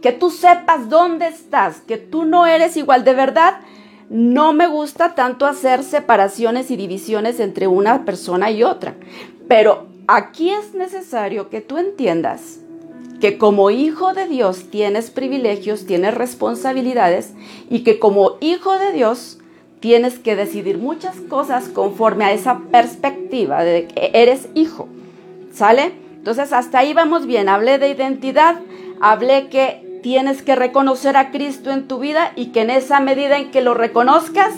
que 0.00 0.12
tú 0.12 0.30
sepas 0.30 0.88
dónde 0.88 1.26
estás, 1.26 1.80
que 1.80 1.96
tú 1.96 2.24
no 2.24 2.46
eres 2.46 2.76
igual 2.76 3.04
de 3.04 3.14
verdad. 3.14 3.60
No 4.10 4.52
me 4.52 4.66
gusta 4.66 5.14
tanto 5.14 5.46
hacer 5.46 5.84
separaciones 5.84 6.72
y 6.72 6.76
divisiones 6.76 7.38
entre 7.38 7.68
una 7.68 8.04
persona 8.04 8.50
y 8.50 8.64
otra, 8.64 8.96
pero 9.46 9.86
aquí 10.08 10.50
es 10.50 10.74
necesario 10.74 11.48
que 11.48 11.60
tú 11.60 11.78
entiendas 11.78 12.58
que 13.20 13.38
como 13.38 13.70
hijo 13.70 14.12
de 14.12 14.26
Dios 14.26 14.64
tienes 14.68 15.12
privilegios, 15.12 15.86
tienes 15.86 16.14
responsabilidades 16.14 17.34
y 17.70 17.84
que 17.84 18.00
como 18.00 18.36
hijo 18.40 18.78
de 18.78 18.92
Dios 18.92 19.38
tienes 19.78 20.18
que 20.18 20.34
decidir 20.34 20.78
muchas 20.78 21.14
cosas 21.20 21.68
conforme 21.68 22.24
a 22.24 22.32
esa 22.32 22.62
perspectiva 22.72 23.62
de 23.62 23.86
que 23.86 24.10
eres 24.12 24.48
hijo. 24.54 24.88
¿Sale? 25.52 25.92
Entonces 26.16 26.52
hasta 26.52 26.80
ahí 26.80 26.94
vamos 26.94 27.26
bien. 27.26 27.48
Hablé 27.48 27.78
de 27.78 27.90
identidad, 27.90 28.56
hablé 29.00 29.48
que 29.50 29.89
tienes 30.02 30.42
que 30.42 30.56
reconocer 30.56 31.16
a 31.16 31.30
Cristo 31.30 31.70
en 31.70 31.88
tu 31.88 31.98
vida 31.98 32.32
y 32.36 32.46
que 32.46 32.62
en 32.62 32.70
esa 32.70 33.00
medida 33.00 33.38
en 33.38 33.50
que 33.50 33.60
lo 33.60 33.74
reconozcas, 33.74 34.54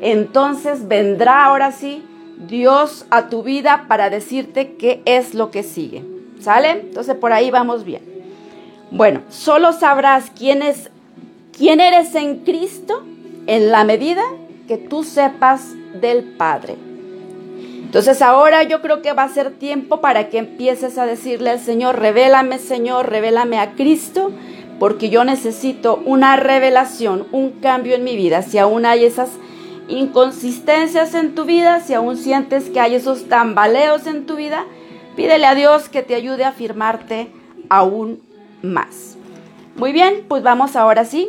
entonces 0.00 0.88
vendrá 0.88 1.44
ahora 1.44 1.72
sí 1.72 2.04
Dios 2.48 3.06
a 3.10 3.28
tu 3.28 3.42
vida 3.42 3.86
para 3.88 4.10
decirte 4.10 4.74
qué 4.74 5.02
es 5.04 5.34
lo 5.34 5.50
que 5.50 5.62
sigue. 5.62 6.04
¿Sale? 6.40 6.70
Entonces 6.70 7.14
por 7.14 7.32
ahí 7.32 7.50
vamos 7.50 7.84
bien. 7.84 8.02
Bueno, 8.90 9.22
solo 9.30 9.72
sabrás 9.72 10.30
quién 10.36 10.62
es 10.62 10.90
quién 11.56 11.80
eres 11.80 12.14
en 12.14 12.40
Cristo 12.40 13.04
en 13.46 13.70
la 13.70 13.84
medida 13.84 14.22
que 14.66 14.76
tú 14.76 15.04
sepas 15.04 15.74
del 16.00 16.24
Padre. 16.24 16.76
Entonces 17.92 18.22
ahora 18.22 18.62
yo 18.62 18.80
creo 18.80 19.02
que 19.02 19.12
va 19.12 19.24
a 19.24 19.28
ser 19.28 19.50
tiempo 19.52 20.00
para 20.00 20.30
que 20.30 20.38
empieces 20.38 20.96
a 20.96 21.04
decirle 21.04 21.50
al 21.50 21.60
Señor, 21.60 21.98
revélame 21.98 22.58
Señor, 22.58 23.10
revélame 23.10 23.58
a 23.58 23.72
Cristo, 23.72 24.32
porque 24.82 25.10
yo 25.10 25.22
necesito 25.24 26.02
una 26.06 26.34
revelación, 26.34 27.28
un 27.30 27.52
cambio 27.52 27.94
en 27.94 28.02
mi 28.02 28.16
vida. 28.16 28.42
Si 28.42 28.58
aún 28.58 28.84
hay 28.84 29.04
esas 29.04 29.30
inconsistencias 29.86 31.14
en 31.14 31.36
tu 31.36 31.44
vida, 31.44 31.78
si 31.78 31.94
aún 31.94 32.16
sientes 32.16 32.68
que 32.68 32.80
hay 32.80 32.96
esos 32.96 33.28
tambaleos 33.28 34.08
en 34.08 34.26
tu 34.26 34.34
vida, 34.34 34.64
pídele 35.14 35.46
a 35.46 35.54
Dios 35.54 35.88
que 35.88 36.02
te 36.02 36.16
ayude 36.16 36.42
a 36.42 36.48
afirmarte 36.48 37.30
aún 37.68 38.22
más. 38.60 39.16
Muy 39.76 39.92
bien, 39.92 40.24
pues 40.26 40.42
vamos 40.42 40.74
ahora 40.74 41.04
sí. 41.04 41.28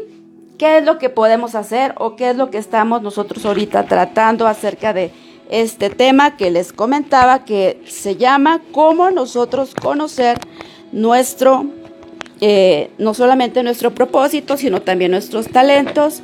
¿Qué 0.58 0.80
es 0.80 0.84
lo 0.84 0.98
que 0.98 1.12
podemos 1.12 1.54
hacer 1.54 1.94
o 2.00 2.16
qué 2.16 2.32
es 2.32 2.36
lo 2.36 2.50
que 2.50 2.58
estamos 2.58 3.04
nosotros 3.04 3.46
ahorita 3.46 3.84
tratando 3.84 4.48
acerca 4.48 4.94
de 4.94 5.12
este 5.52 5.92
tema 5.92 6.38
que 6.38 6.50
les 6.50 6.74
comentaba 6.74 7.46
que 7.46 7.84
se 7.86 8.16
llama 8.16 8.62
cómo 8.72 9.12
nosotros 9.12 9.76
conocer 9.76 10.40
nuestro, 10.92 11.68
eh, 12.46 12.92
no 12.98 13.14
solamente 13.14 13.64
nuestro 13.64 13.96
propósito, 13.96 14.58
sino 14.58 14.82
también 14.82 15.12
nuestros 15.12 15.48
talentos 15.48 16.22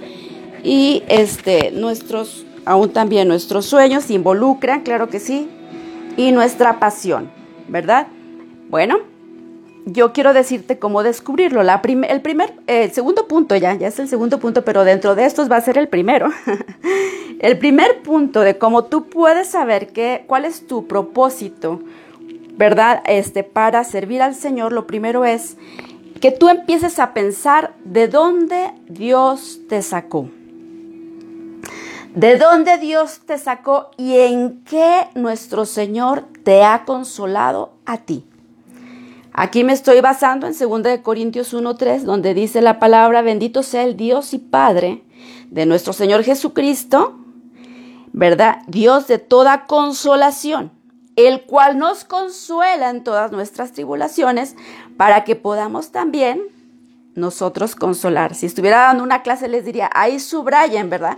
y 0.65 1.01
este, 1.07 1.71
nuestros, 1.71 2.45
aún 2.65 2.89
también 2.89 3.29
nuestros 3.29 3.65
sueños 3.67 4.11
involucran, 4.11 4.81
claro 4.81 5.07
que 5.07 5.21
sí, 5.21 5.47
y 6.17 6.33
nuestra 6.33 6.77
pasión, 6.77 7.31
¿verdad? 7.69 8.07
Bueno, 8.69 8.99
yo 9.85 10.11
quiero 10.11 10.33
decirte 10.33 10.77
cómo 10.77 11.03
descubrirlo. 11.03 11.63
La 11.63 11.81
el 12.09 12.19
primer, 12.19 12.53
segundo 12.91 13.25
punto 13.25 13.55
ya, 13.55 13.75
ya 13.75 13.87
es 13.87 13.97
el 13.99 14.09
segundo 14.09 14.41
punto, 14.41 14.65
pero 14.65 14.83
dentro 14.83 15.15
de 15.15 15.25
estos 15.25 15.49
va 15.49 15.55
a 15.55 15.61
ser 15.61 15.77
el 15.77 15.87
primero. 15.87 16.27
el 17.39 17.57
primer 17.59 18.01
punto 18.01 18.41
de 18.41 18.57
cómo 18.57 18.83
tú 18.83 19.07
puedes 19.07 19.47
saber 19.47 19.93
qué, 19.93 20.25
cuál 20.27 20.43
es 20.43 20.67
tu 20.67 20.85
propósito, 20.85 21.79
¿verdad? 22.57 23.01
Este, 23.05 23.45
para 23.45 23.85
servir 23.85 24.21
al 24.21 24.35
Señor, 24.35 24.73
lo 24.73 24.85
primero 24.85 25.23
es 25.23 25.55
que 26.19 26.31
tú 26.31 26.49
empieces 26.49 26.99
a 26.99 27.13
pensar 27.13 27.73
de 27.83 28.07
dónde 28.07 28.73
Dios 28.87 29.59
te 29.67 29.81
sacó. 29.81 30.29
De 32.15 32.37
dónde 32.37 32.77
Dios 32.77 33.21
te 33.25 33.37
sacó 33.37 33.91
y 33.97 34.17
en 34.17 34.63
qué 34.63 35.07
nuestro 35.15 35.65
Señor 35.65 36.25
te 36.43 36.63
ha 36.63 36.83
consolado 36.85 37.73
a 37.85 37.99
ti. 37.99 38.25
Aquí 39.31 39.63
me 39.63 39.73
estoy 39.73 40.01
basando 40.01 40.47
en 40.47 40.57
2 40.57 40.99
Corintios 41.01 41.53
1.3, 41.53 42.01
donde 42.01 42.33
dice 42.33 42.61
la 42.61 42.79
palabra, 42.79 43.21
bendito 43.21 43.63
sea 43.63 43.83
el 43.83 43.95
Dios 43.95 44.33
y 44.33 44.39
Padre 44.39 45.03
de 45.49 45.65
nuestro 45.65 45.93
Señor 45.93 46.23
Jesucristo, 46.23 47.15
¿verdad? 48.11 48.63
Dios 48.67 49.07
de 49.07 49.19
toda 49.19 49.65
consolación, 49.65 50.71
el 51.15 51.43
cual 51.43 51.77
nos 51.77 52.03
consuela 52.03 52.89
en 52.89 53.03
todas 53.03 53.31
nuestras 53.31 53.71
tribulaciones, 53.71 54.55
para 54.99 55.23
que 55.23 55.37
podamos 55.37 55.93
también 55.93 56.41
nosotros 57.15 57.73
consolar. 57.73 58.35
Si 58.35 58.45
estuviera 58.45 58.81
dando 58.81 59.01
una 59.01 59.21
clase 59.21 59.47
les 59.47 59.63
diría, 59.63 59.89
ahí 59.93 60.19
subrayen, 60.19 60.89
¿verdad? 60.89 61.17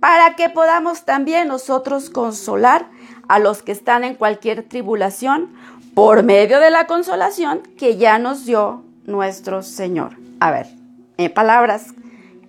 Para 0.00 0.34
que 0.34 0.48
podamos 0.48 1.04
también 1.04 1.46
nosotros 1.46 2.10
consolar 2.10 2.88
a 3.28 3.38
los 3.38 3.62
que 3.62 3.70
están 3.70 4.02
en 4.02 4.16
cualquier 4.16 4.64
tribulación 4.64 5.48
por 5.94 6.24
medio 6.24 6.58
de 6.58 6.72
la 6.72 6.88
consolación 6.88 7.60
que 7.78 7.96
ya 7.96 8.18
nos 8.18 8.46
dio 8.46 8.82
nuestro 9.06 9.62
Señor. 9.62 10.16
A 10.40 10.50
ver, 10.50 10.66
en 11.16 11.32
palabras 11.32 11.94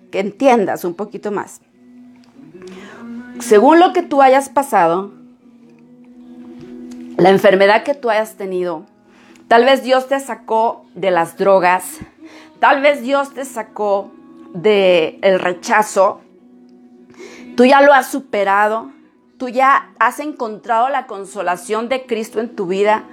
que 0.10 0.20
entiendas 0.20 0.84
un 0.84 0.96
poquito 0.96 1.32
más. 1.32 1.62
Según 3.40 3.80
lo 3.80 3.94
que 3.94 4.02
tú 4.02 4.24
hayas 4.24 4.50
pasado, 4.50 5.12
la 7.18 7.30
enfermedad 7.30 7.84
que 7.84 7.94
tú 7.94 8.10
hayas 8.10 8.34
tenido, 8.34 8.88
Tal 9.52 9.66
vez 9.66 9.84
Dios 9.84 10.08
te 10.08 10.18
sacó 10.22 10.86
de 10.96 11.12
las 11.12 11.36
drogas, 11.36 11.98
tal 12.62 12.82
vez 12.82 13.02
Dios 13.02 13.34
te 13.34 13.44
sacó 13.44 14.10
del 14.54 15.20
el 15.22 15.42
rechazo, 15.42 16.22
tú 17.58 17.66
ya 17.66 17.82
lo 17.82 17.94
has 17.94 18.08
superado, 18.08 18.94
tú 19.38 19.50
ya 19.50 19.92
has 20.00 20.22
encontrado 20.22 20.88
la 20.88 21.06
consolación 21.06 21.90
de 21.90 22.06
Cristo 22.06 22.40
en 22.40 22.56
tu 22.56 22.66
vida 22.68 23.04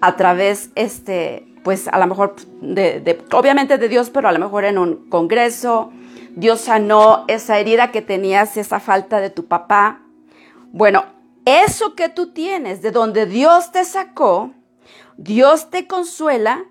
a 0.00 0.16
través, 0.16 0.70
este, 0.74 1.46
pues 1.62 1.86
a 1.86 2.00
lo 2.00 2.08
mejor, 2.08 2.34
de, 2.60 3.24
obviamente 3.32 3.78
de 3.78 3.88
Dios, 3.88 4.10
pero 4.10 4.26
a 4.26 4.32
lo 4.32 4.40
mejor 4.40 4.64
en 4.64 4.78
un 4.78 5.08
congreso, 5.08 5.92
Dios 6.34 6.62
sanó 6.62 7.24
esa 7.28 7.60
herida 7.60 7.92
que 7.92 8.02
tenías, 8.02 8.56
esa 8.56 8.80
falta 8.80 9.20
de 9.20 9.30
tu 9.30 9.46
papá. 9.46 10.00
Bueno, 10.72 11.04
eso 11.44 11.94
que 11.94 12.08
tú 12.08 12.32
tienes, 12.32 12.82
de 12.82 12.90
donde 12.90 13.26
Dios 13.26 13.70
te 13.70 13.84
sacó, 13.84 14.50
Dios 15.16 15.70
te 15.70 15.86
consuela 15.86 16.64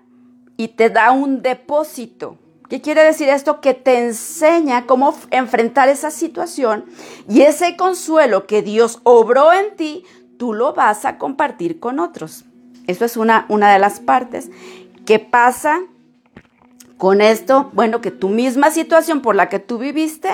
y 0.56 0.68
te 0.68 0.90
da 0.90 1.10
un 1.12 1.42
depósito. 1.42 2.38
¿Qué 2.68 2.80
quiere 2.80 3.04
decir 3.04 3.28
esto? 3.28 3.60
Que 3.60 3.74
te 3.74 4.04
enseña 4.04 4.86
cómo 4.86 5.14
enfrentar 5.30 5.88
esa 5.88 6.10
situación 6.10 6.84
y 7.28 7.42
ese 7.42 7.76
consuelo 7.76 8.46
que 8.46 8.62
Dios 8.62 9.00
obró 9.04 9.52
en 9.52 9.76
ti, 9.76 10.04
tú 10.38 10.52
lo 10.52 10.72
vas 10.72 11.04
a 11.04 11.18
compartir 11.18 11.78
con 11.78 12.00
otros. 12.00 12.44
Eso 12.86 13.04
es 13.04 13.16
una, 13.16 13.46
una 13.48 13.72
de 13.72 13.78
las 13.78 14.00
partes. 14.00 14.50
¿Qué 15.04 15.18
pasa 15.18 15.80
con 16.98 17.20
esto? 17.20 17.70
Bueno, 17.72 18.00
que 18.00 18.10
tu 18.10 18.28
misma 18.28 18.70
situación 18.70 19.22
por 19.22 19.36
la 19.36 19.48
que 19.48 19.60
tú 19.60 19.78
viviste, 19.78 20.30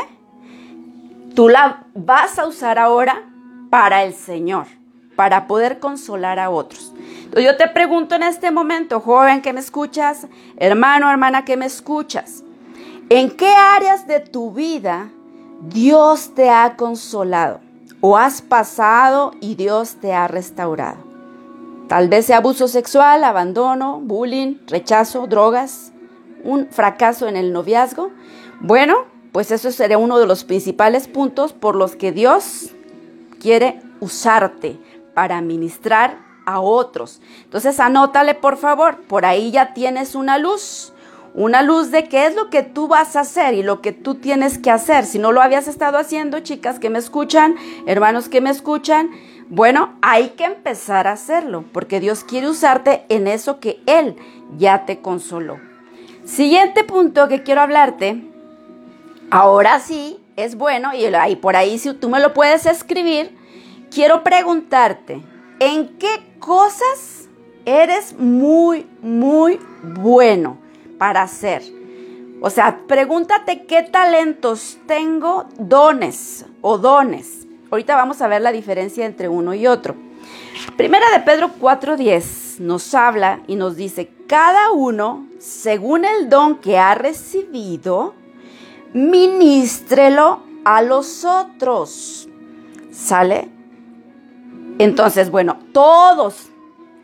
tú 1.34 1.48
la 1.48 1.86
vas 1.94 2.38
a 2.38 2.46
usar 2.46 2.78
ahora 2.78 3.28
para 3.70 4.04
el 4.04 4.14
Señor, 4.14 4.66
para 5.16 5.46
poder 5.46 5.78
consolar 5.78 6.38
a 6.38 6.50
otros. 6.50 6.92
Entonces 7.24 7.44
yo 7.44 7.56
te 7.56 7.68
pregunto 7.68 8.14
en 8.14 8.22
este 8.22 8.50
momento, 8.50 9.00
joven 9.00 9.42
que 9.42 9.52
me 9.52 9.60
escuchas, 9.60 10.26
hermano, 10.56 11.10
hermana 11.10 11.44
que 11.44 11.56
me 11.56 11.66
escuchas, 11.66 12.42
¿en 13.08 13.30
qué 13.30 13.48
áreas 13.48 14.06
de 14.06 14.20
tu 14.20 14.52
vida 14.52 15.10
Dios 15.60 16.34
te 16.34 16.50
ha 16.50 16.76
consolado? 16.76 17.60
¿O 18.00 18.16
has 18.16 18.42
pasado 18.42 19.32
y 19.40 19.54
Dios 19.54 19.96
te 20.00 20.12
ha 20.12 20.26
restaurado? 20.26 20.98
Tal 21.88 22.08
vez 22.08 22.26
sea 22.26 22.38
abuso 22.38 22.68
sexual, 22.68 23.22
abandono, 23.22 24.00
bullying, 24.00 24.56
rechazo, 24.66 25.26
drogas, 25.26 25.92
un 26.42 26.68
fracaso 26.68 27.28
en 27.28 27.36
el 27.36 27.52
noviazgo. 27.52 28.10
Bueno, 28.60 29.04
pues 29.30 29.50
eso 29.50 29.70
sería 29.70 29.98
uno 29.98 30.18
de 30.18 30.26
los 30.26 30.44
principales 30.44 31.06
puntos 31.06 31.52
por 31.52 31.76
los 31.76 31.94
que 31.94 32.12
Dios 32.12 32.70
quiere 33.40 33.80
usarte 34.00 34.78
para 35.14 35.40
ministrar 35.40 36.18
a 36.46 36.60
otros. 36.60 37.20
Entonces 37.44 37.78
anótale 37.80 38.34
por 38.34 38.56
favor, 38.56 39.02
por 39.02 39.24
ahí 39.24 39.50
ya 39.50 39.74
tienes 39.74 40.14
una 40.14 40.38
luz, 40.38 40.92
una 41.34 41.62
luz 41.62 41.90
de 41.90 42.08
qué 42.08 42.26
es 42.26 42.34
lo 42.34 42.50
que 42.50 42.62
tú 42.62 42.88
vas 42.88 43.16
a 43.16 43.20
hacer 43.20 43.54
y 43.54 43.62
lo 43.62 43.80
que 43.80 43.92
tú 43.92 44.16
tienes 44.16 44.58
que 44.58 44.70
hacer. 44.70 45.06
Si 45.06 45.18
no 45.18 45.32
lo 45.32 45.40
habías 45.40 45.68
estado 45.68 45.98
haciendo, 45.98 46.40
chicas 46.40 46.78
que 46.78 46.90
me 46.90 46.98
escuchan, 46.98 47.54
hermanos 47.86 48.28
que 48.28 48.40
me 48.40 48.50
escuchan, 48.50 49.10
bueno, 49.48 49.94
hay 50.02 50.30
que 50.30 50.44
empezar 50.44 51.06
a 51.06 51.12
hacerlo, 51.12 51.64
porque 51.72 52.00
Dios 52.00 52.24
quiere 52.24 52.48
usarte 52.48 53.04
en 53.08 53.26
eso 53.28 53.60
que 53.60 53.80
Él 53.86 54.16
ya 54.56 54.84
te 54.86 55.00
consoló. 55.00 55.58
Siguiente 56.24 56.84
punto 56.84 57.28
que 57.28 57.42
quiero 57.42 57.60
hablarte, 57.60 58.22
ahora 59.30 59.78
sí, 59.80 60.18
es 60.36 60.54
bueno, 60.54 60.90
y 60.94 61.36
por 61.36 61.56
ahí 61.56 61.78
si 61.78 61.92
tú 61.94 62.08
me 62.08 62.20
lo 62.20 62.32
puedes 62.32 62.64
escribir, 62.64 63.36
quiero 63.92 64.22
preguntarte, 64.22 65.22
¿en 65.60 65.98
qué 65.98 66.34
cosas 66.38 67.28
eres 67.64 68.14
muy, 68.18 68.86
muy 69.02 69.60
bueno 69.82 70.58
para 70.98 71.22
hacer? 71.22 71.62
O 72.40 72.50
sea, 72.50 72.80
pregúntate 72.86 73.66
qué 73.66 73.82
talentos 73.82 74.78
tengo, 74.86 75.46
dones 75.58 76.46
o 76.60 76.78
dones. 76.78 77.46
Ahorita 77.70 77.94
vamos 77.94 78.20
a 78.20 78.28
ver 78.28 78.42
la 78.42 78.52
diferencia 78.52 79.06
entre 79.06 79.28
uno 79.28 79.54
y 79.54 79.66
otro. 79.66 79.94
Primera 80.76 81.10
de 81.12 81.20
Pedro 81.20 81.50
4:10 81.60 82.60
nos 82.60 82.94
habla 82.94 83.40
y 83.46 83.56
nos 83.56 83.76
dice, 83.76 84.10
cada 84.26 84.72
uno, 84.72 85.26
según 85.38 86.04
el 86.04 86.28
don 86.28 86.56
que 86.56 86.78
ha 86.78 86.94
recibido, 86.94 88.14
ministrelo 88.92 90.42
a 90.64 90.82
los 90.82 91.24
otros. 91.24 92.28
¿Sale? 92.90 93.61
Entonces, 94.78 95.30
bueno, 95.30 95.58
todos, 95.72 96.48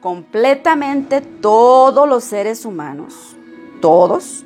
completamente 0.00 1.20
todos 1.20 2.08
los 2.08 2.24
seres 2.24 2.64
humanos, 2.64 3.36
todos, 3.80 4.44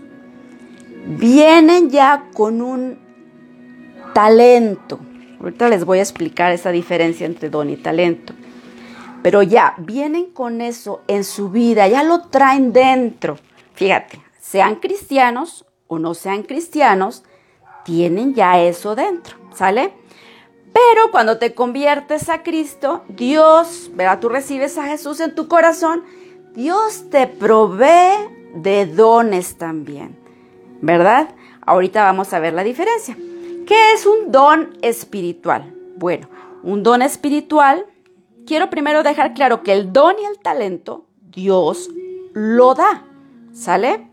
vienen 1.07 1.91
ya 1.91 2.29
con 2.35 2.61
un 2.61 2.99
talento. 4.13 4.99
Ahorita 5.41 5.69
les 5.69 5.85
voy 5.85 5.99
a 5.99 6.03
explicar 6.03 6.53
esa 6.53 6.71
diferencia 6.71 7.27
entre 7.27 7.51
don 7.51 7.71
y 7.71 7.77
talento. 7.77 8.35
Pero 9.23 9.43
ya, 9.43 9.75
vienen 9.79 10.27
con 10.27 10.61
eso 10.61 11.03
en 11.07 11.25
su 11.25 11.51
vida, 11.51 11.87
ya 11.89 12.03
lo 12.03 12.23
traen 12.23 12.73
dentro. 12.73 13.39
Fíjate, 13.75 14.21
sean 14.41 14.77
cristianos 14.77 15.65
o 15.87 15.99
no 15.99 16.15
sean 16.15 16.43
cristianos, 16.43 17.23
tienen 17.85 18.35
ya 18.35 18.61
eso 18.61 18.95
dentro, 18.95 19.37
¿sale? 19.55 19.93
Pero 20.73 21.11
cuando 21.11 21.39
te 21.39 21.55
conviertes 21.55 22.29
a 22.29 22.43
Cristo, 22.43 23.03
Dios, 23.09 23.91
¿verdad? 23.95 24.21
Tú 24.21 24.29
recibes 24.29 24.79
a 24.79 24.87
Jesús 24.87 25.21
en 25.21 25.35
tu 25.35 25.49
corazón, 25.49 26.05
Dios 26.55 27.11
te 27.11 27.27
provee 27.27 28.29
de 28.55 28.87
dones 28.87 29.57
también, 29.57 30.19
¿verdad? 30.81 31.35
Ahorita 31.65 32.03
vamos 32.03 32.33
a 32.33 32.39
ver 32.39 32.53
la 32.55 32.65
diferencia. 32.65 33.17
¿Qué 33.67 33.93
es 33.93 34.07
un 34.07 34.33
don 34.33 34.77
espiritual? 34.83 35.75
Bueno, 35.97 36.29
un 36.63 36.83
don 36.83 37.03
espiritual, 37.03 37.87
quiero 38.47 38.71
primero 38.71 39.03
dejar 39.03 39.35
claro 39.35 39.63
que 39.63 39.73
el 39.73 39.93
don 39.93 40.17
y 40.21 40.25
el 40.25 40.39
talento, 40.39 41.07
Dios 41.31 41.89
lo 42.33 42.75
da, 42.75 43.05
¿sale? 43.53 44.09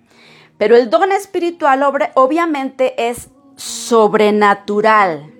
Pero 0.57 0.75
el 0.75 0.89
don 0.89 1.11
espiritual 1.11 1.83
obviamente 2.15 3.09
es 3.09 3.29
sobrenatural, 3.55 5.33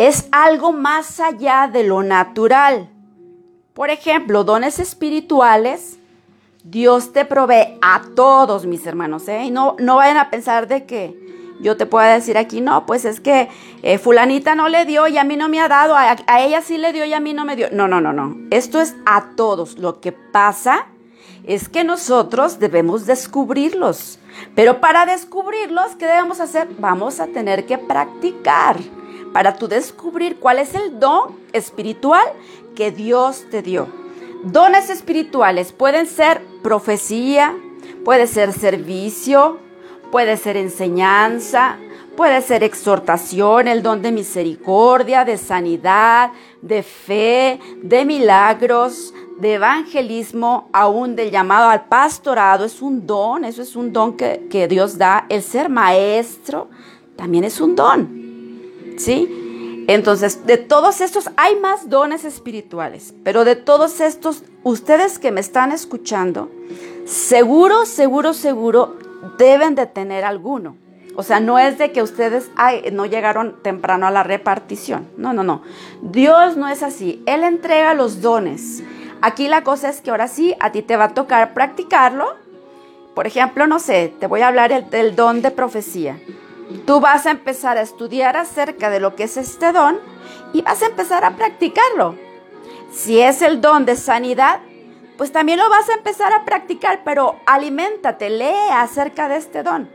es 0.00 0.28
algo 0.32 0.72
más 0.72 1.20
allá 1.20 1.68
de 1.70 1.84
lo 1.84 2.02
natural. 2.02 2.88
Por 3.74 3.90
ejemplo, 3.90 4.44
dones 4.44 4.78
espirituales, 4.78 5.98
Dios 6.64 7.12
te 7.12 7.26
provee 7.26 7.76
a 7.82 8.00
todos 8.16 8.64
mis 8.64 8.86
hermanos, 8.86 9.28
¿eh? 9.28 9.44
Y 9.44 9.50
no, 9.50 9.76
no 9.78 9.96
vayan 9.96 10.16
a 10.16 10.30
pensar 10.30 10.68
de 10.68 10.86
que 10.86 11.14
yo 11.60 11.76
te 11.76 11.84
pueda 11.84 12.14
decir 12.14 12.38
aquí, 12.38 12.62
no, 12.62 12.86
pues 12.86 13.04
es 13.04 13.20
que 13.20 13.50
eh, 13.82 13.98
fulanita 13.98 14.54
no 14.54 14.70
le 14.70 14.86
dio 14.86 15.06
y 15.06 15.18
a 15.18 15.24
mí 15.24 15.36
no 15.36 15.50
me 15.50 15.60
ha 15.60 15.68
dado, 15.68 15.94
a, 15.94 16.16
a 16.26 16.40
ella 16.40 16.62
sí 16.62 16.78
le 16.78 16.94
dio 16.94 17.04
y 17.04 17.12
a 17.12 17.20
mí 17.20 17.34
no 17.34 17.44
me 17.44 17.54
dio. 17.54 17.68
No, 17.70 17.86
no, 17.86 18.00
no, 18.00 18.14
no. 18.14 18.38
Esto 18.50 18.80
es 18.80 18.96
a 19.04 19.32
todos. 19.36 19.78
Lo 19.78 20.00
que 20.00 20.12
pasa 20.12 20.86
es 21.44 21.68
que 21.68 21.84
nosotros 21.84 22.58
debemos 22.58 23.04
descubrirlos. 23.04 24.18
Pero 24.54 24.80
para 24.80 25.04
descubrirlos, 25.04 25.94
¿qué 25.96 26.06
debemos 26.06 26.40
hacer? 26.40 26.68
Vamos 26.78 27.20
a 27.20 27.26
tener 27.26 27.66
que 27.66 27.76
practicar 27.76 28.78
para 29.32 29.56
tú 29.56 29.68
descubrir 29.68 30.36
cuál 30.36 30.58
es 30.58 30.74
el 30.74 30.98
don 30.98 31.36
espiritual 31.52 32.24
que 32.74 32.90
Dios 32.90 33.44
te 33.50 33.62
dio. 33.62 33.88
Dones 34.44 34.90
espirituales 34.90 35.72
pueden 35.72 36.06
ser 36.06 36.40
profecía, 36.62 37.54
puede 38.04 38.26
ser 38.26 38.52
servicio, 38.52 39.58
puede 40.10 40.36
ser 40.36 40.56
enseñanza, 40.56 41.76
puede 42.16 42.40
ser 42.42 42.62
exhortación, 42.64 43.68
el 43.68 43.82
don 43.82 44.02
de 44.02 44.12
misericordia, 44.12 45.24
de 45.24 45.36
sanidad, 45.36 46.32
de 46.62 46.82
fe, 46.82 47.60
de 47.82 48.04
milagros, 48.04 49.14
de 49.38 49.54
evangelismo, 49.54 50.68
aún 50.72 51.16
del 51.16 51.30
llamado 51.30 51.70
al 51.70 51.86
pastorado. 51.86 52.64
Es 52.64 52.82
un 52.82 53.06
don, 53.06 53.44
eso 53.44 53.62
es 53.62 53.76
un 53.76 53.92
don 53.92 54.16
que, 54.16 54.46
que 54.50 54.68
Dios 54.68 54.98
da. 54.98 55.26
El 55.28 55.42
ser 55.42 55.68
maestro 55.68 56.68
también 57.16 57.44
es 57.44 57.60
un 57.60 57.76
don. 57.76 58.19
¿Sí? 59.00 59.84
Entonces, 59.88 60.46
de 60.46 60.56
todos 60.56 61.00
estos, 61.00 61.30
hay 61.36 61.56
más 61.56 61.88
dones 61.88 62.24
espirituales, 62.24 63.14
pero 63.24 63.44
de 63.44 63.56
todos 63.56 64.00
estos, 64.00 64.44
ustedes 64.62 65.18
que 65.18 65.32
me 65.32 65.40
están 65.40 65.72
escuchando, 65.72 66.50
seguro, 67.06 67.86
seguro, 67.86 68.34
seguro, 68.34 68.96
deben 69.38 69.74
de 69.74 69.86
tener 69.86 70.24
alguno. 70.24 70.76
O 71.16 71.22
sea, 71.22 71.40
no 71.40 71.58
es 71.58 71.76
de 71.76 71.90
que 71.90 72.02
ustedes 72.02 72.50
no 72.92 73.04
llegaron 73.04 73.60
temprano 73.62 74.06
a 74.06 74.10
la 74.10 74.22
repartición. 74.22 75.08
No, 75.16 75.32
no, 75.32 75.42
no. 75.42 75.62
Dios 76.02 76.56
no 76.56 76.68
es 76.68 76.82
así. 76.82 77.22
Él 77.26 77.42
entrega 77.42 77.94
los 77.94 78.22
dones. 78.22 78.82
Aquí 79.20 79.48
la 79.48 79.64
cosa 79.64 79.88
es 79.88 80.00
que 80.00 80.10
ahora 80.10 80.28
sí, 80.28 80.54
a 80.60 80.70
ti 80.72 80.82
te 80.82 80.96
va 80.96 81.06
a 81.06 81.14
tocar 81.14 81.52
practicarlo. 81.52 82.36
Por 83.14 83.26
ejemplo, 83.26 83.66
no 83.66 83.80
sé, 83.80 84.14
te 84.20 84.28
voy 84.28 84.42
a 84.42 84.48
hablar 84.48 84.88
del 84.88 85.16
don 85.16 85.42
de 85.42 85.50
profecía. 85.50 86.16
Tú 86.86 87.00
vas 87.00 87.26
a 87.26 87.30
empezar 87.30 87.78
a 87.78 87.82
estudiar 87.82 88.36
acerca 88.36 88.90
de 88.90 89.00
lo 89.00 89.16
que 89.16 89.24
es 89.24 89.36
este 89.36 89.72
don 89.72 89.98
y 90.52 90.62
vas 90.62 90.82
a 90.82 90.86
empezar 90.86 91.24
a 91.24 91.36
practicarlo. 91.36 92.16
Si 92.92 93.20
es 93.20 93.42
el 93.42 93.60
don 93.60 93.86
de 93.86 93.96
sanidad, 93.96 94.60
pues 95.16 95.32
también 95.32 95.58
lo 95.58 95.68
vas 95.68 95.88
a 95.88 95.94
empezar 95.94 96.32
a 96.32 96.44
practicar, 96.44 97.02
pero 97.04 97.36
aliméntate, 97.46 98.30
lee 98.30 98.70
acerca 98.72 99.28
de 99.28 99.36
este 99.36 99.62
don, 99.62 99.88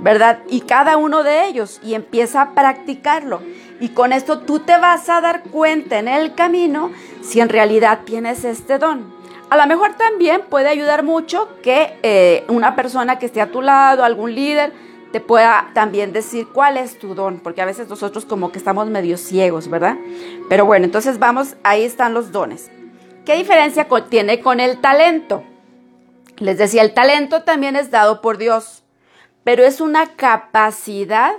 ¿verdad? 0.00 0.38
Y 0.48 0.60
cada 0.62 0.96
uno 0.96 1.22
de 1.22 1.46
ellos 1.46 1.80
y 1.82 1.94
empieza 1.94 2.42
a 2.42 2.54
practicarlo. 2.54 3.40
Y 3.80 3.88
con 3.90 4.12
esto 4.12 4.40
tú 4.40 4.60
te 4.60 4.76
vas 4.78 5.08
a 5.08 5.20
dar 5.20 5.42
cuenta 5.44 5.98
en 5.98 6.08
el 6.08 6.34
camino 6.34 6.90
si 7.22 7.40
en 7.40 7.48
realidad 7.48 8.00
tienes 8.04 8.44
este 8.44 8.78
don. 8.78 9.12
A 9.50 9.56
lo 9.56 9.66
mejor 9.66 9.94
también 9.94 10.42
puede 10.48 10.68
ayudar 10.68 11.02
mucho 11.02 11.48
que 11.62 11.98
eh, 12.02 12.44
una 12.48 12.76
persona 12.76 13.18
que 13.18 13.26
esté 13.26 13.40
a 13.40 13.50
tu 13.50 13.62
lado, 13.62 14.04
algún 14.04 14.34
líder, 14.34 14.72
te 15.12 15.20
pueda 15.20 15.70
también 15.74 16.12
decir 16.12 16.48
cuál 16.48 16.76
es 16.76 16.98
tu 16.98 17.14
don, 17.14 17.40
porque 17.40 17.62
a 17.62 17.66
veces 17.66 17.88
nosotros 17.88 18.24
como 18.24 18.52
que 18.52 18.58
estamos 18.58 18.88
medio 18.88 19.16
ciegos, 19.16 19.68
¿verdad? 19.68 19.96
Pero 20.48 20.66
bueno, 20.66 20.84
entonces 20.84 21.18
vamos, 21.18 21.56
ahí 21.62 21.84
están 21.84 22.14
los 22.14 22.30
dones. 22.30 22.70
¿Qué 23.24 23.36
diferencia 23.36 23.86
tiene 24.08 24.40
con 24.40 24.60
el 24.60 24.80
talento? 24.80 25.44
Les 26.38 26.58
decía, 26.58 26.82
el 26.82 26.94
talento 26.94 27.42
también 27.42 27.76
es 27.76 27.90
dado 27.90 28.20
por 28.20 28.38
Dios, 28.38 28.84
pero 29.44 29.64
es 29.64 29.80
una 29.80 30.14
capacidad 30.14 31.32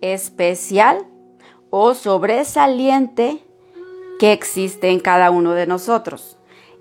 especial 0.00 1.06
o 1.70 1.94
sobresaliente 1.94 3.44
que 4.18 4.32
existe 4.32 4.88
en 4.88 5.00
cada 5.00 5.30
uno 5.30 5.52
de 5.52 5.66
nosotros. 5.66 6.36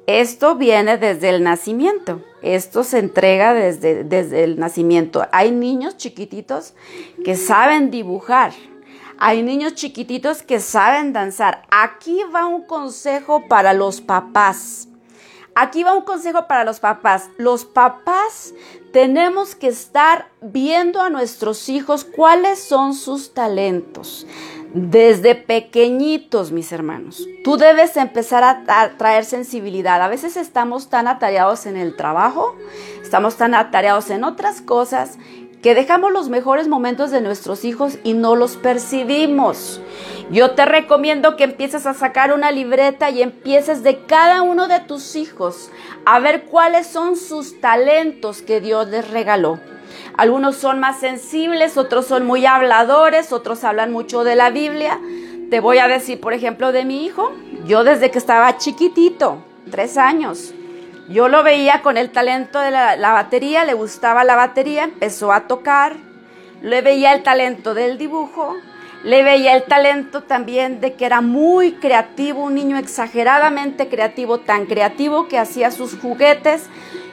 Esto 0.09 0.55
viene 0.55 0.97
desde 0.97 1.29
el 1.29 1.43
nacimiento. 1.43 2.23
Esto 2.41 2.83
se 2.83 2.97
entrega 2.97 3.53
desde, 3.53 4.03
desde 4.03 4.43
el 4.43 4.57
nacimiento. 4.57 5.27
Hay 5.31 5.51
niños 5.51 5.97
chiquititos 5.97 6.73
que 7.23 7.35
saben 7.35 7.91
dibujar. 7.91 8.53
Hay 9.19 9.43
niños 9.43 9.75
chiquititos 9.75 10.41
que 10.41 10.59
saben 10.59 11.13
danzar. 11.13 11.61
Aquí 11.69 12.21
va 12.33 12.47
un 12.47 12.63
consejo 12.63 13.47
para 13.47 13.73
los 13.73 14.01
papás. 14.01 14.87
Aquí 15.53 15.83
va 15.83 15.93
un 15.93 16.05
consejo 16.05 16.47
para 16.47 16.63
los 16.63 16.79
papás. 16.79 17.29
Los 17.37 17.65
papás 17.65 18.55
tenemos 18.91 19.53
que 19.53 19.67
estar 19.67 20.29
viendo 20.41 21.01
a 21.01 21.11
nuestros 21.11 21.69
hijos 21.69 22.03
cuáles 22.03 22.57
son 22.57 22.95
sus 22.95 23.35
talentos. 23.35 24.25
Desde 24.73 25.33
pequeñitos, 25.33 26.51
mis 26.51 26.71
hermanos, 26.71 27.27
tú 27.43 27.57
debes 27.57 27.97
empezar 27.97 28.43
a 28.43 28.97
traer 28.97 29.25
sensibilidad. 29.25 29.99
A 29.99 30.07
veces 30.07 30.37
estamos 30.37 30.89
tan 30.89 31.07
atareados 31.07 31.65
en 31.65 31.75
el 31.75 31.95
trabajo, 31.95 32.55
estamos 33.01 33.35
tan 33.35 33.55
atareados 33.55 34.11
en 34.11 34.23
otras 34.23 34.61
cosas 34.61 35.17
que 35.63 35.73
dejamos 35.73 36.11
los 36.11 36.29
mejores 36.29 36.67
momentos 36.67 37.09
de 37.09 37.21
nuestros 37.21 37.65
hijos 37.65 37.97
y 38.03 38.13
no 38.13 38.35
los 38.35 38.57
percibimos. 38.57 39.81
Yo 40.29 40.51
te 40.51 40.65
recomiendo 40.65 41.35
que 41.35 41.45
empieces 41.45 41.87
a 41.87 41.95
sacar 41.95 42.31
una 42.31 42.51
libreta 42.51 43.09
y 43.09 43.23
empieces 43.23 43.81
de 43.81 44.05
cada 44.05 44.43
uno 44.43 44.67
de 44.67 44.79
tus 44.81 45.15
hijos 45.15 45.71
a 46.05 46.19
ver 46.19 46.45
cuáles 46.45 46.85
son 46.85 47.17
sus 47.17 47.59
talentos 47.59 48.43
que 48.43 48.61
Dios 48.61 48.87
les 48.87 49.09
regaló. 49.09 49.59
Algunos 50.19 50.57
son 50.57 50.81
más 50.81 50.99
sensibles, 50.99 51.77
otros 51.77 52.05
son 52.05 52.25
muy 52.25 52.45
habladores, 52.45 53.31
otros 53.31 53.63
hablan 53.63 53.93
mucho 53.93 54.25
de 54.25 54.35
la 54.35 54.49
Biblia. 54.49 54.99
Te 55.49 55.61
voy 55.61 55.77
a 55.77 55.87
decir, 55.87 56.19
por 56.19 56.33
ejemplo, 56.33 56.73
de 56.73 56.83
mi 56.83 57.05
hijo. 57.05 57.31
Yo 57.63 57.85
desde 57.85 58.11
que 58.11 58.17
estaba 58.17 58.57
chiquitito, 58.57 59.37
tres 59.71 59.95
años, 59.97 60.53
yo 61.07 61.29
lo 61.29 61.41
veía 61.41 61.81
con 61.81 61.95
el 61.95 62.09
talento 62.09 62.59
de 62.59 62.69
la, 62.69 63.13
batería, 63.13 63.63
le 63.63 63.75
gustaba 63.75 64.25
la 64.25 64.35
batería, 64.35 64.83
empezó 64.83 65.31
a 65.31 65.47
tocar, 65.47 65.95
le 66.61 66.81
veía 66.81 67.13
el 67.13 67.23
talento 67.23 67.73
del 67.73 67.97
dibujo, 67.97 68.57
le 69.05 69.23
veía 69.23 69.55
el 69.55 69.63
talento 69.63 70.23
también 70.23 70.81
de 70.81 70.95
que 70.95 71.05
era 71.05 71.21
muy 71.21 71.75
creativo, 71.75 72.43
un 72.43 72.55
niño 72.55 72.77
exageradamente 72.77 73.87
creativo, 73.87 74.39
tan 74.39 74.65
creativo 74.65 75.29
que 75.29 75.39
hacía 75.39 75.71
sus 75.71 75.97
juguetes, 75.97 76.65